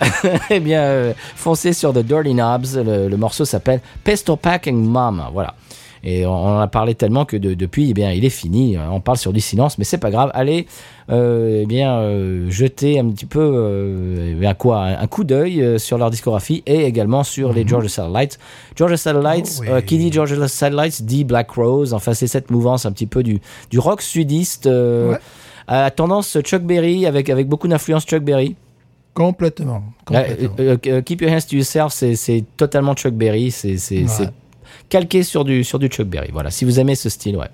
[0.50, 2.74] eh bien, euh, foncez sur The Dirty Knobs.
[2.76, 5.22] Le, le morceau s'appelle Pistol Packing Mom.
[5.32, 5.54] Voilà.
[6.02, 8.78] Et on en a parlé tellement que de- depuis, eh bien, il est fini.
[8.90, 10.30] On parle sur du silence, mais c'est pas grave.
[10.32, 10.66] Allez,
[11.10, 15.60] euh, eh bien, euh, jeter un petit peu, euh, bien, quoi, un, un coup d'œil
[15.62, 18.38] euh, sur leur discographie et également sur les Georgia Satellites.
[18.76, 19.68] Georgia Satellites, Oh, oui.
[19.68, 21.92] euh, qui dit Georgia Satellites dit Black Rose.
[21.92, 23.38] Enfin, c'est cette mouvance un petit peu du,
[23.70, 24.66] du rock sudiste.
[24.66, 25.18] euh, Ouais.
[25.68, 28.56] à tendance Chuck Berry avec, avec beaucoup d'influence Chuck Berry.
[29.14, 29.82] Complètement.
[30.04, 30.54] complètement.
[30.60, 33.50] Euh, euh, euh, Keep Your Hands to Yourself, c'est- totalement Chuck Berry.
[33.50, 34.28] C'est Ouais.
[34.88, 36.30] calqué sur du, sur du Chuck Berry.
[36.32, 37.48] Voilà, si vous aimez ce style, ouais.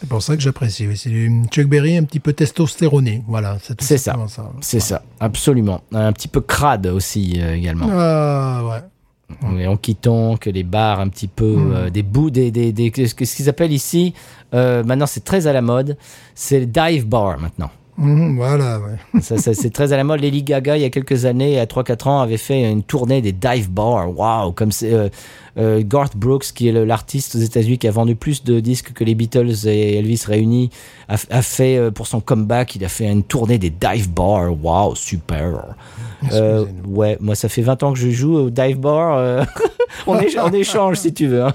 [0.00, 0.86] C'est pour ça que j'apprécie.
[0.86, 0.96] oui.
[0.96, 3.22] C'est du Chuck Berry un petit peu testostéroné.
[3.26, 4.14] Voilà, c'est ça.
[4.60, 5.80] C'est ça, absolument.
[5.92, 7.88] Un petit peu crade aussi euh, également.
[7.90, 9.60] Ah, ouais.
[9.60, 11.72] Et on quittant que les bars un petit peu, Hmm.
[11.74, 14.14] euh, des bouts, des, des, des- ce qu'ils appellent ici,
[14.54, 15.96] euh, maintenant c'est très à la mode,
[16.34, 17.70] c'est le dive bar maintenant.
[17.98, 18.80] Mhm, voilà,
[19.20, 20.20] c'est très à la mode.
[20.20, 23.32] Lady Gaga, il y a quelques années, à 3-4 ans, avait fait une tournée des
[23.32, 24.14] dive bars.
[24.16, 25.08] Waouh, comme c'est euh,
[25.56, 29.02] euh, Garth Brooks, qui est l'artiste aux États-Unis qui a vendu plus de disques que
[29.02, 30.70] les Beatles et Elvis réunis,
[31.08, 34.52] a, a fait euh, pour son comeback, il a fait une tournée des dive bars.
[34.62, 35.74] Waouh, super.
[36.32, 39.16] Euh, ouais, moi ça fait 20 ans que je joue au dive bar.
[39.18, 39.44] euh,
[40.06, 41.42] on, éch- on échange si tu veux.
[41.44, 41.52] hein.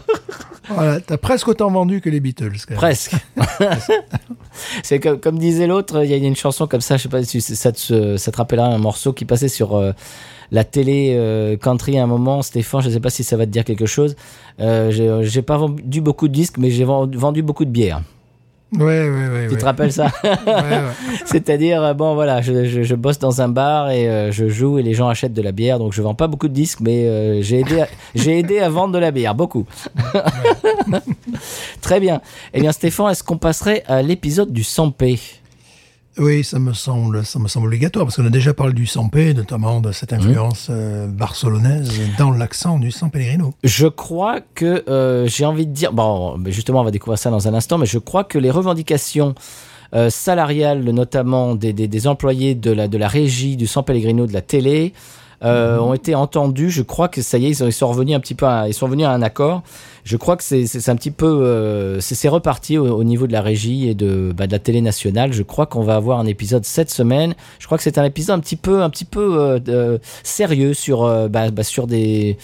[0.70, 2.52] Voilà, t'as presque autant vendu que les Beatles.
[2.66, 2.78] quand même.
[2.78, 3.16] Presque.
[4.84, 7.24] c'est comme, comme disait l'autre, il y a une chanson comme ça, je sais pas
[7.24, 9.92] si ça te, ça te rappellera un morceau qui passait sur euh,
[10.52, 12.42] la télé euh, country à un moment.
[12.42, 14.16] Stéphane, je sais pas si ça va te dire quelque chose.
[14.60, 18.02] Euh, j'ai- pas vendu beaucoup de disques, mais j'ai vendu beaucoup de bières.
[18.74, 19.48] Ouais, ouais, ouais.
[19.48, 19.60] Tu ouais.
[19.60, 20.82] te rappelles ça Ouais, ouais.
[21.26, 24.80] C'est-à-dire, euh, bon voilà, je, je, je bosse dans un bar et euh, je joue
[24.80, 27.06] et les gens achètent de la bière, donc je vends pas beaucoup de disques, mais
[27.06, 29.66] euh, j'ai aidé, à- j'ai aidé à vendre de la bière, beaucoup.
[31.82, 32.22] Très bien.
[32.54, 35.20] Eh bien, Stéphane, est-ce qu'on passerait à l'épisode du 100p
[36.18, 39.34] Oui, ça me semble, ça me semble obligatoire parce qu'on a déjà parlé du Sampé,
[39.34, 43.54] notamment de cette influence euh, barcelonaise dans l'accent du San Pellegrino.
[43.64, 47.48] Je crois que euh, j'ai envie de dire, bon, justement, on va découvrir ça dans
[47.48, 49.36] un instant, mais je crois que les revendications
[49.94, 54.28] euh, salariales, notamment des, des, des employés de la, de la régie du San Pellegrino
[54.28, 54.94] de la télé,
[55.44, 56.70] euh, ont été entendues.
[56.70, 58.68] Je crois que ça y est, ils sont, ils sont revenus un petit peu, à,
[58.68, 59.64] ils sont venus à un accord.
[60.04, 63.42] Je crois que c'est un petit peu, euh, c'est reparti au, au niveau de la
[63.42, 65.32] régie et de, bah, de la télé nationale.
[65.32, 67.36] Je crois qu'on va avoir un épisode cette semaine.
[67.60, 70.74] Je crois que c'est un épisode un petit peu, un petit peu euh, euh, sérieux
[70.74, 72.38] sur, euh, bah, bah, sur des,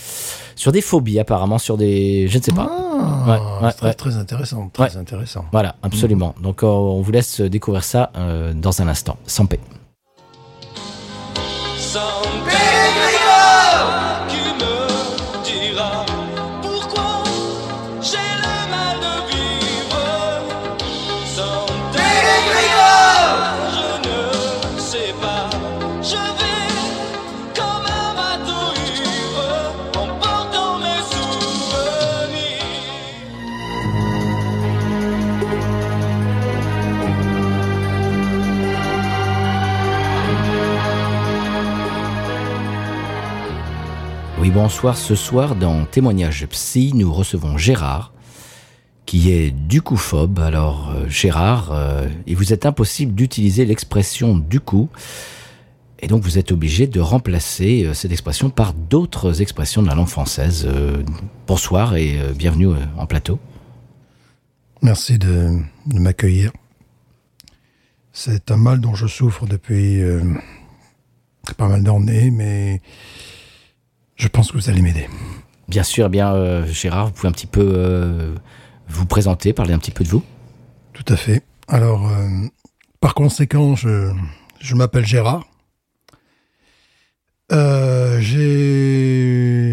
[0.56, 2.69] sur des phobies apparemment, sur des, je ne sais pas.
[2.69, 3.94] Ah, Ouais, ouais, c'est très, ouais.
[3.94, 4.98] très intéressant, très Ouais.
[4.98, 5.45] intéressant.
[5.52, 6.34] Voilà, absolument.
[6.41, 9.18] Donc euh, on vous laisse découvrir ça euh, dans un instant.
[9.26, 9.60] Sans paix.
[44.58, 44.98] Bonsoir.
[44.98, 48.12] Ce soir, dans Témoignage Psy, nous recevons Gérard,
[49.06, 50.40] qui est du coup-phobe.
[50.40, 54.90] Alors, euh, Gérard, euh, il vous est impossible d'utiliser l'expression du coup.
[56.00, 59.94] Et donc, vous êtes obligé de remplacer euh, cette expression par d'autres expressions de la
[59.94, 60.66] langue française.
[60.68, 61.04] Euh,
[61.46, 63.38] bonsoir et euh, bienvenue euh, en plateau.
[64.82, 65.52] Merci de,
[65.86, 66.52] m'accueillir.
[68.12, 70.24] C'est un mal dont je souffre depuis euh,
[71.58, 72.82] pas mal d'années, mais
[74.18, 75.07] je pense que vous allez m'aider.
[75.68, 78.35] Bien sûr, eh bien, euh, Gérard, vous pouvez un petit peu euh,
[78.89, 80.23] vous présenter, parler un petit peu de vous
[80.94, 81.44] Tout à fait.
[81.68, 82.27] Alors, euh,
[82.99, 84.11] par conséquent, je,
[84.60, 85.45] je m'appelle Gérard.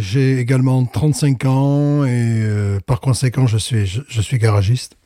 [0.07, 4.97] J'ai également 35 ans et par conséquent, je suis, je, je suis garagiste.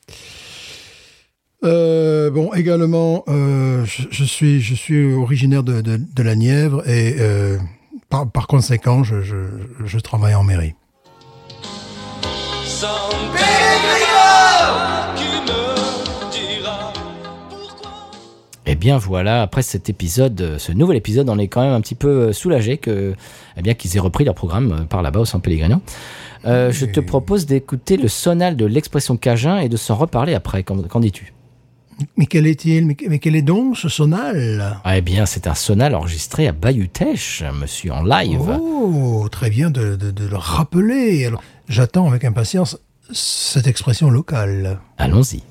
[1.63, 6.87] Euh, bon, également, euh, je, je suis, je suis originaire de, de, de la Nièvre
[6.87, 7.57] et euh,
[8.09, 9.35] par, par conséquent, je, je,
[9.83, 10.75] je travaille en mairie.
[18.71, 21.81] Eh bien voilà, après cet épisode, euh, ce nouvel épisode, on est quand même un
[21.81, 23.15] petit peu euh, soulagé que,
[23.57, 25.81] eh bien, qu'ils aient repris leur programme euh, par là-bas au San Pellegrino.
[26.45, 30.61] Euh, Je te propose d'écouter le sonal de l'expression Cajun et de s'en reparler après.
[30.63, 31.33] Qu'en qu'en dis-tu?
[32.17, 32.85] Mais quel est-il?
[32.85, 34.77] Mais, mais quel est donc ce sonal?
[34.83, 38.39] Ah, Eh bien, c'est un sonal enregistré à Bayutech, monsieur, en live.
[38.61, 41.25] Oh, très bien de, de- de le rappeler.
[41.25, 42.77] Alors, j'attends avec impatience
[43.11, 44.79] cette expression locale.
[44.97, 45.41] Allons-y.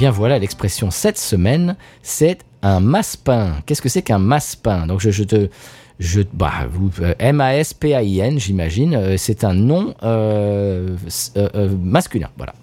[0.00, 3.56] Bien voilà, l'expression cette semaine, c'est un masse-pain.
[3.66, 4.86] Qu'est-ce que c'est qu'un masse-pain?
[4.86, 5.48] Donc je, je te...
[5.98, 8.94] Je, bah, vous, euh, M-A-S-P-A-I-N, j'imagine.
[8.94, 10.96] euh, c'est un nom euh,
[11.82, 12.30] masculin.
[12.38, 12.54] Voilà.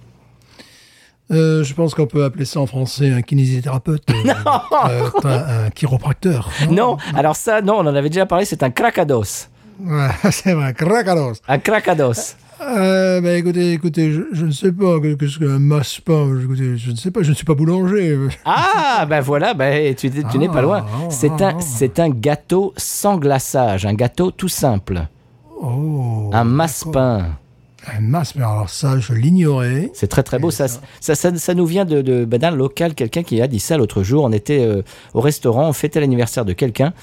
[1.29, 4.01] Euh, je pense qu'on peut appeler ça en français un kinésithérapeute.
[4.09, 4.15] euh,
[4.85, 6.49] euh, un, un chiropracteur.
[6.71, 9.49] Non, alors ça, non, on en avait déjà parlé, c'est un cracados.
[9.79, 11.33] Ouais, c'est vrai, cracados.
[11.47, 12.33] Un cracados.
[12.59, 16.27] Euh, ben écoutez, écoutez, je, je ne sais pas que- qu'est-ce qu'un masse-pain.
[16.43, 18.17] Écoutez, je ne sais pas, je ne suis pas boulanger.
[18.45, 20.85] Ah, ben voilà, ben, tu, tu n'es pas loin.
[21.09, 25.01] C'est un, c'est un gâteau sans glaçage, un gâteau tout simple.
[25.61, 27.25] Oh, Un masse-pain.
[27.95, 29.91] un masse, mais alors ça, je l'ignorais.
[29.93, 30.49] C'est très très beau.
[30.51, 30.79] Ça, ça,
[31.15, 34.01] ça, ça nous vient de, de ben, d'un local, quelqu'un qui a dit ça l'autre
[34.03, 34.23] jour.
[34.23, 34.81] On était euh,
[35.13, 36.93] au restaurant, on fêtait l'anniversaire de quelqu'un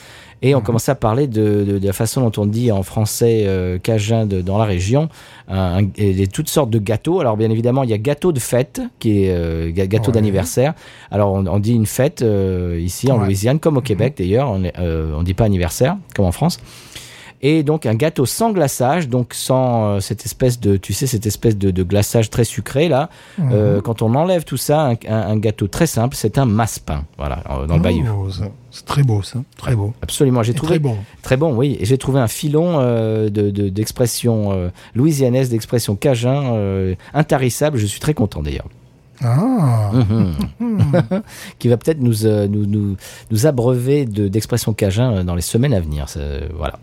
[0.43, 3.45] et on commençait à parler de, de- de la façon dont on dit en français
[3.47, 5.09] euh, cajun de- dans la région,
[5.49, 7.21] un- un- et des toutes sortes de gâteaux.
[7.21, 10.13] Alors bien évidemment, il y a gâteau de fête qui est euh, gâteau Ouais.
[10.13, 10.75] d'anniversaire.
[11.11, 13.27] Alors on, on dit une fête euh, ici en Ouais.
[13.27, 14.51] Louisiane comme au Québec d'ailleurs.
[14.51, 16.61] On, euh, on dit pas anniversaire comme en France.
[17.47, 21.27] Et donc un gâteau sans glaçage, donc sans euh, cette espèce de, tu sais, cette
[21.27, 23.11] espèce de, de glaçage très sucré là.
[23.39, 27.05] Euh, quand on enlève tout ça, un, un- un gâteau très simple, c'est un masse-pain,
[27.19, 28.03] voilà, euh, dans le bayou.
[28.27, 29.41] Oh, ça- c'est très beau, ça.
[29.59, 29.93] Très beau.
[30.03, 30.97] Absolument, j'ai trouvé très bon.
[31.23, 31.77] très bon, oui.
[31.83, 37.77] J'ai trouvé un filon euh, de de- d'expression euh, louisianaise, d'expression cajun, intarissable.
[37.77, 38.69] Je suis très content d'ailleurs.
[39.23, 39.93] Ah,
[41.59, 42.97] Qui va peut-être nous, euh, nous, nous,
[43.31, 46.07] nous abreuver de- d'expressions cajun euh, dans les semaines à venir.
[46.57, 46.79] Voilà.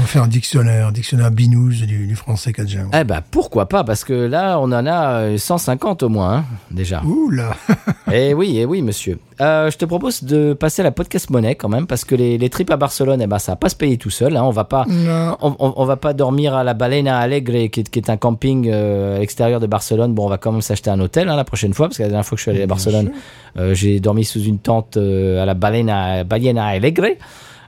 [0.00, 2.88] On faire un dictionnaire, un dictionnaire binouze du, du français cadien.
[2.98, 6.44] Eh ben pourquoi pas Parce que là, on en a euh, 150 au moins, hein,
[6.70, 7.02] déjà.
[7.04, 7.54] Ouh là
[8.12, 9.18] Eh oui, eh oui, monsieur.
[9.40, 12.38] Euh, je te propose de passer à la podcast monnaie quand même, parce que les,
[12.38, 14.36] les trips à Barcelone, eh ben, ça va pas se payer tout seul.
[14.36, 14.42] Hein.
[14.44, 17.88] On va pas, on, on- on va pas dormir à la Balena Alegre, qui est,
[17.88, 20.14] qui est un camping euh, à l'extérieur de Barcelone.
[20.14, 22.08] Bon, on va quand même s'acheter un hôtel hein, la prochaine fois, parce que la
[22.08, 23.10] dernière fois que je suis allé à Barcelone,
[23.58, 27.06] euh, j'ai dormi sous une tente euh, à la Balena, Balena Alegre.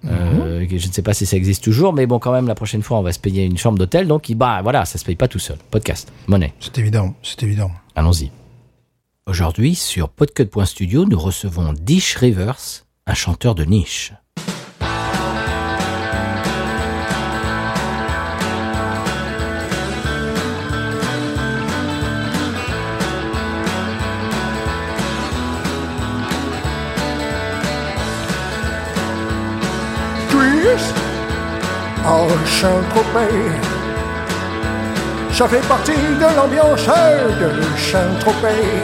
[0.07, 2.83] Euh, Je ne sais pas si ça existe toujours, mais bon, quand même, la prochaine
[2.83, 4.07] fois, on va se payer une chambre d'hôtel.
[4.07, 5.59] Donc, bah, voilà, ça se paye pas tout seul.
[5.71, 6.55] Podcast, monnaie.
[6.61, 7.71] C'est évident, c'est évident.
[7.95, 8.31] Allons-y.
[9.27, 14.13] Aujourd'hui, sur podcut.studio, nous recevons Dish Rivers, un chanteur de niche.
[32.07, 33.51] En Saint-Tropez.
[35.33, 38.83] Ça fait partie de l'ambiance de Saint-Tropez.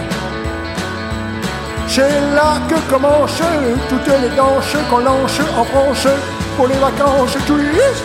[1.87, 3.43] C'est là que commencent
[3.89, 6.09] toutes les danses qu'on lance en France
[6.57, 7.37] pour les vacances.
[7.47, 8.05] Twist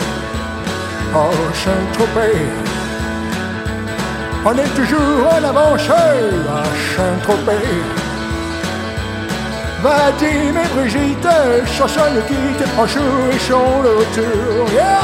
[1.14, 2.38] en Saint-Tropez.
[4.46, 6.64] On est toujours en avance à
[6.96, 8.01] Saint-Tropez.
[9.82, 11.28] Vadim et Brigitte,
[11.66, 14.70] chanson le quitte en jouissant le retour.
[14.72, 15.00] Yeah!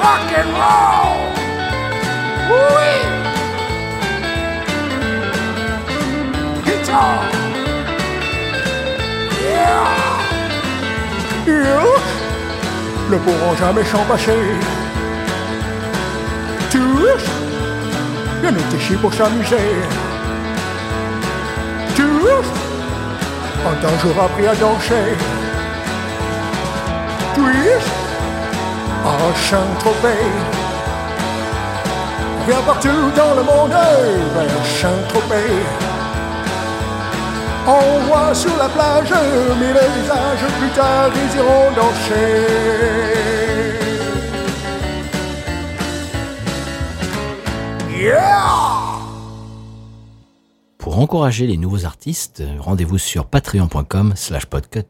[0.00, 1.18] Rock and roll!
[2.48, 2.92] Oui!
[6.64, 7.18] Guitar!
[9.42, 9.84] Yeah!
[11.44, 11.86] Yeah!
[13.10, 14.42] Ne pourront jamais s'en passer.
[18.42, 19.56] Bien est ici pour s'amuser.
[21.94, 22.48] Tous
[23.64, 25.16] ont un jour appris à danser.
[27.36, 27.84] Tous
[29.04, 30.26] en Saint-Tropez.
[32.40, 33.76] On vient partout dans le monde
[34.34, 35.62] vers Saint-Tropez.
[37.68, 39.14] On voit sur la plage
[39.60, 43.21] mille visages, plus tard ils iront danser.
[50.78, 54.80] Pour encourager les nouveaux artistes, rendez-vous sur patreon.com slash podcut.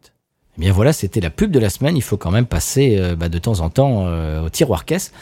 [0.56, 1.96] Eh bien voilà, c'était la pub de la semaine.
[1.96, 5.12] Il faut quand même passer euh, bah, de temps en temps euh, au tiroir caisse.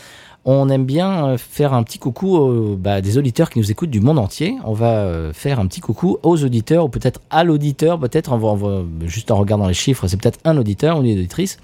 [0.44, 3.90] On aime bien euh, faire un petit coucou aux, bah, des auditeurs qui nous écoutent
[3.90, 4.56] du monde entier.
[4.64, 8.84] On va faire un petit coucou aux auditeurs, ou peut-être à l'auditeur, peut-être en, va-
[9.06, 11.58] juste en regardant les chiffres, c'est peut-être un auditeur ou une auditrice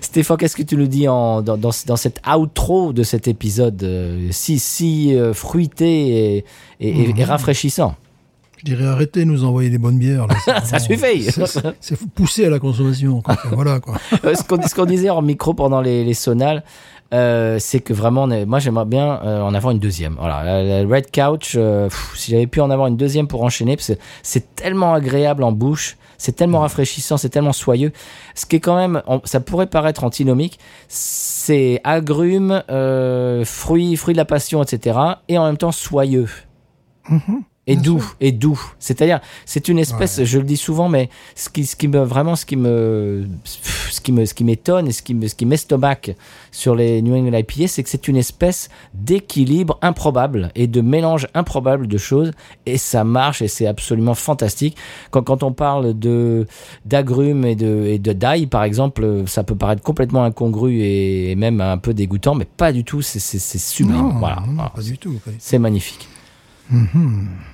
[0.00, 3.82] Stéphane, qu'est-ce que tu nous dis en, dans, dans, dans cette outro de cet épisode
[3.82, 6.44] euh, si, si euh, fruité et,
[6.80, 7.96] et- et rafraîchissant?
[8.58, 10.28] Je dirais arrêtez de nous envoyer des bonnes bières.
[10.28, 10.36] là.
[10.64, 11.24] Ça suffit.
[11.80, 13.20] c'est- poussé à la consommation.
[13.20, 13.36] quoi.
[13.52, 13.98] Voilà quoi.
[14.22, 16.62] Ce qu'on qu'on disait en micro pendant les, les sonales,
[17.12, 20.16] euh, c'est que vraiment, est- moi j'aimerais bien euh, en avoir une deuxième.
[20.18, 23.42] Voilà, la, la Red Couch, euh, pff, si j'avais pu en avoir une deuxième pour
[23.42, 27.92] enchaîner, parce que c'est tellement agréable en bouche, c'est tellement rafraîchissant, c'est tellement soyeux.
[28.34, 30.58] Ce qui est quand même, on- ça pourrait paraître antinomique,
[30.88, 32.62] c'est agrumes,
[33.44, 34.98] fruits, fruits de la passion, etc.
[35.28, 36.28] Et en même temps soyeux.
[37.68, 38.60] Et doux, et doux.
[38.80, 42.34] C'est-à-dire, c'est une espèce, je le dis souvent, mais ce qui, ce qui me, vraiment,
[42.34, 45.46] ce qui me, ce qui me, ce qui m'étonne et ce qui me, ce qui
[45.46, 46.16] m'estomaque
[46.50, 51.28] sur les New England IPA, c'est que c'est une espèce d'équilibre improbable et de mélange
[51.34, 52.32] improbable de choses,
[52.66, 54.76] et ça marche et c'est absolument fantastique.
[55.12, 56.48] Quand, quand on parle de,
[56.84, 61.36] d'agrumes et de, et de d'ail, par exemple, ça peut paraître complètement incongru et, et
[61.36, 63.96] même un peu dégoûtant, mais pas du tout, c'est, sublime.
[63.98, 64.42] Non, voilà.
[64.46, 64.70] non, Voilà.
[64.70, 65.14] pas du tout.
[65.38, 66.08] C'est magnifique.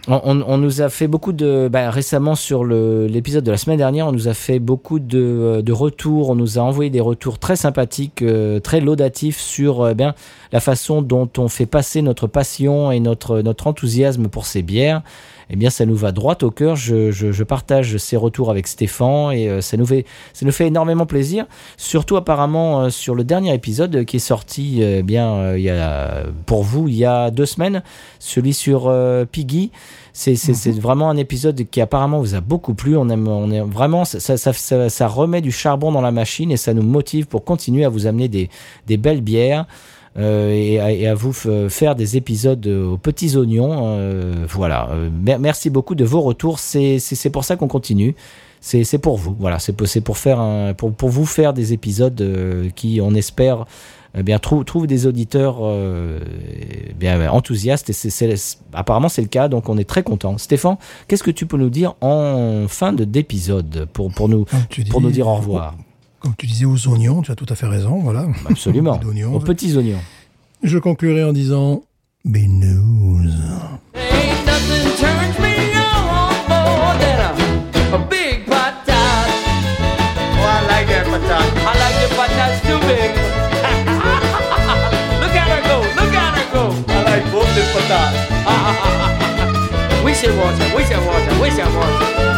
[0.07, 4.13] On, nous a fait beaucoup de bah, récemment sur l'épisode de la semaine dernière, on
[4.13, 8.23] nous a fait beaucoup de, de retours, on nous a envoyé des retours très sympathiques,
[8.23, 10.15] euh, très laudatifs sur euh, bien
[10.53, 15.03] la façon dont on fait passer notre passion et notre notre enthousiasme pour ces bières.
[15.51, 16.77] Eh bien, ça nous va droit au cœur.
[16.77, 20.05] Je, je- je partage ces retours avec Stéphane et euh, ça nous fait
[20.35, 21.47] ça nous fait énormément plaisir.
[21.77, 25.71] Surtout apparemment euh, sur le dernier épisode qui est sorti euh, bien euh, il y
[25.71, 27.83] a pour vous il y a deux semaines,
[28.19, 29.71] celui sur euh, Piggy.
[30.13, 32.97] C'est c'est- c'est vraiment un épisode qui apparemment vous a beaucoup plu.
[32.97, 36.51] On aime, on est vraiment ça, ça, ça- ça remet du charbon dans la machine
[36.51, 38.51] et ça nous motive pour continuer à vous amener des,
[38.87, 39.65] des belles bières.
[40.19, 43.71] Euh, et, à, et à vous f- faire des épisodes euh, aux petits oignons.
[43.99, 44.89] euh, voilà.
[44.91, 46.59] Euh, mer- merci beaucoup de vos retours.
[46.59, 46.99] C'est
[47.33, 48.15] pour ça qu'on continue.
[48.61, 49.37] C'est pour vous.
[49.39, 49.59] Voilà.
[49.61, 53.67] C'est pour, pour faire un, pour, pour vous faire des épisodes euh, qui, on espère,
[54.17, 56.19] eh bien trouvent trouvent des auditeurs euh,
[56.91, 57.89] eh bien enthousiastes.
[57.91, 58.35] Et
[58.73, 59.47] apparemment c'est le cas.
[59.47, 60.37] Donc on est très content.
[60.39, 60.77] Stéphane,
[61.07, 65.01] qu'est-ce que tu peux nous dire en fin de d'épisode pour pour nous tu pour
[65.01, 65.77] dis, nous dire au revoir?
[66.21, 67.99] Comme tu disais aux oignons, tu as tout à fait raison.
[68.01, 68.27] Voilà.
[68.49, 68.97] Absolument.
[69.03, 69.35] D'oignons.
[69.35, 70.01] Aux petits oignons.
[70.63, 71.83] Je conclurai en disant
[72.25, 73.31] Binous.
[73.95, 77.33] Ain't nothing turns me on more than a,
[77.95, 79.29] a big patat.
[80.35, 81.47] Oh, I like that patat.
[81.63, 83.15] I like the patats too big.
[85.23, 86.75] look at her go, look at her go.
[86.89, 88.19] I like both the patats.
[90.05, 92.38] We should watch her, we should watch her, we should watch her.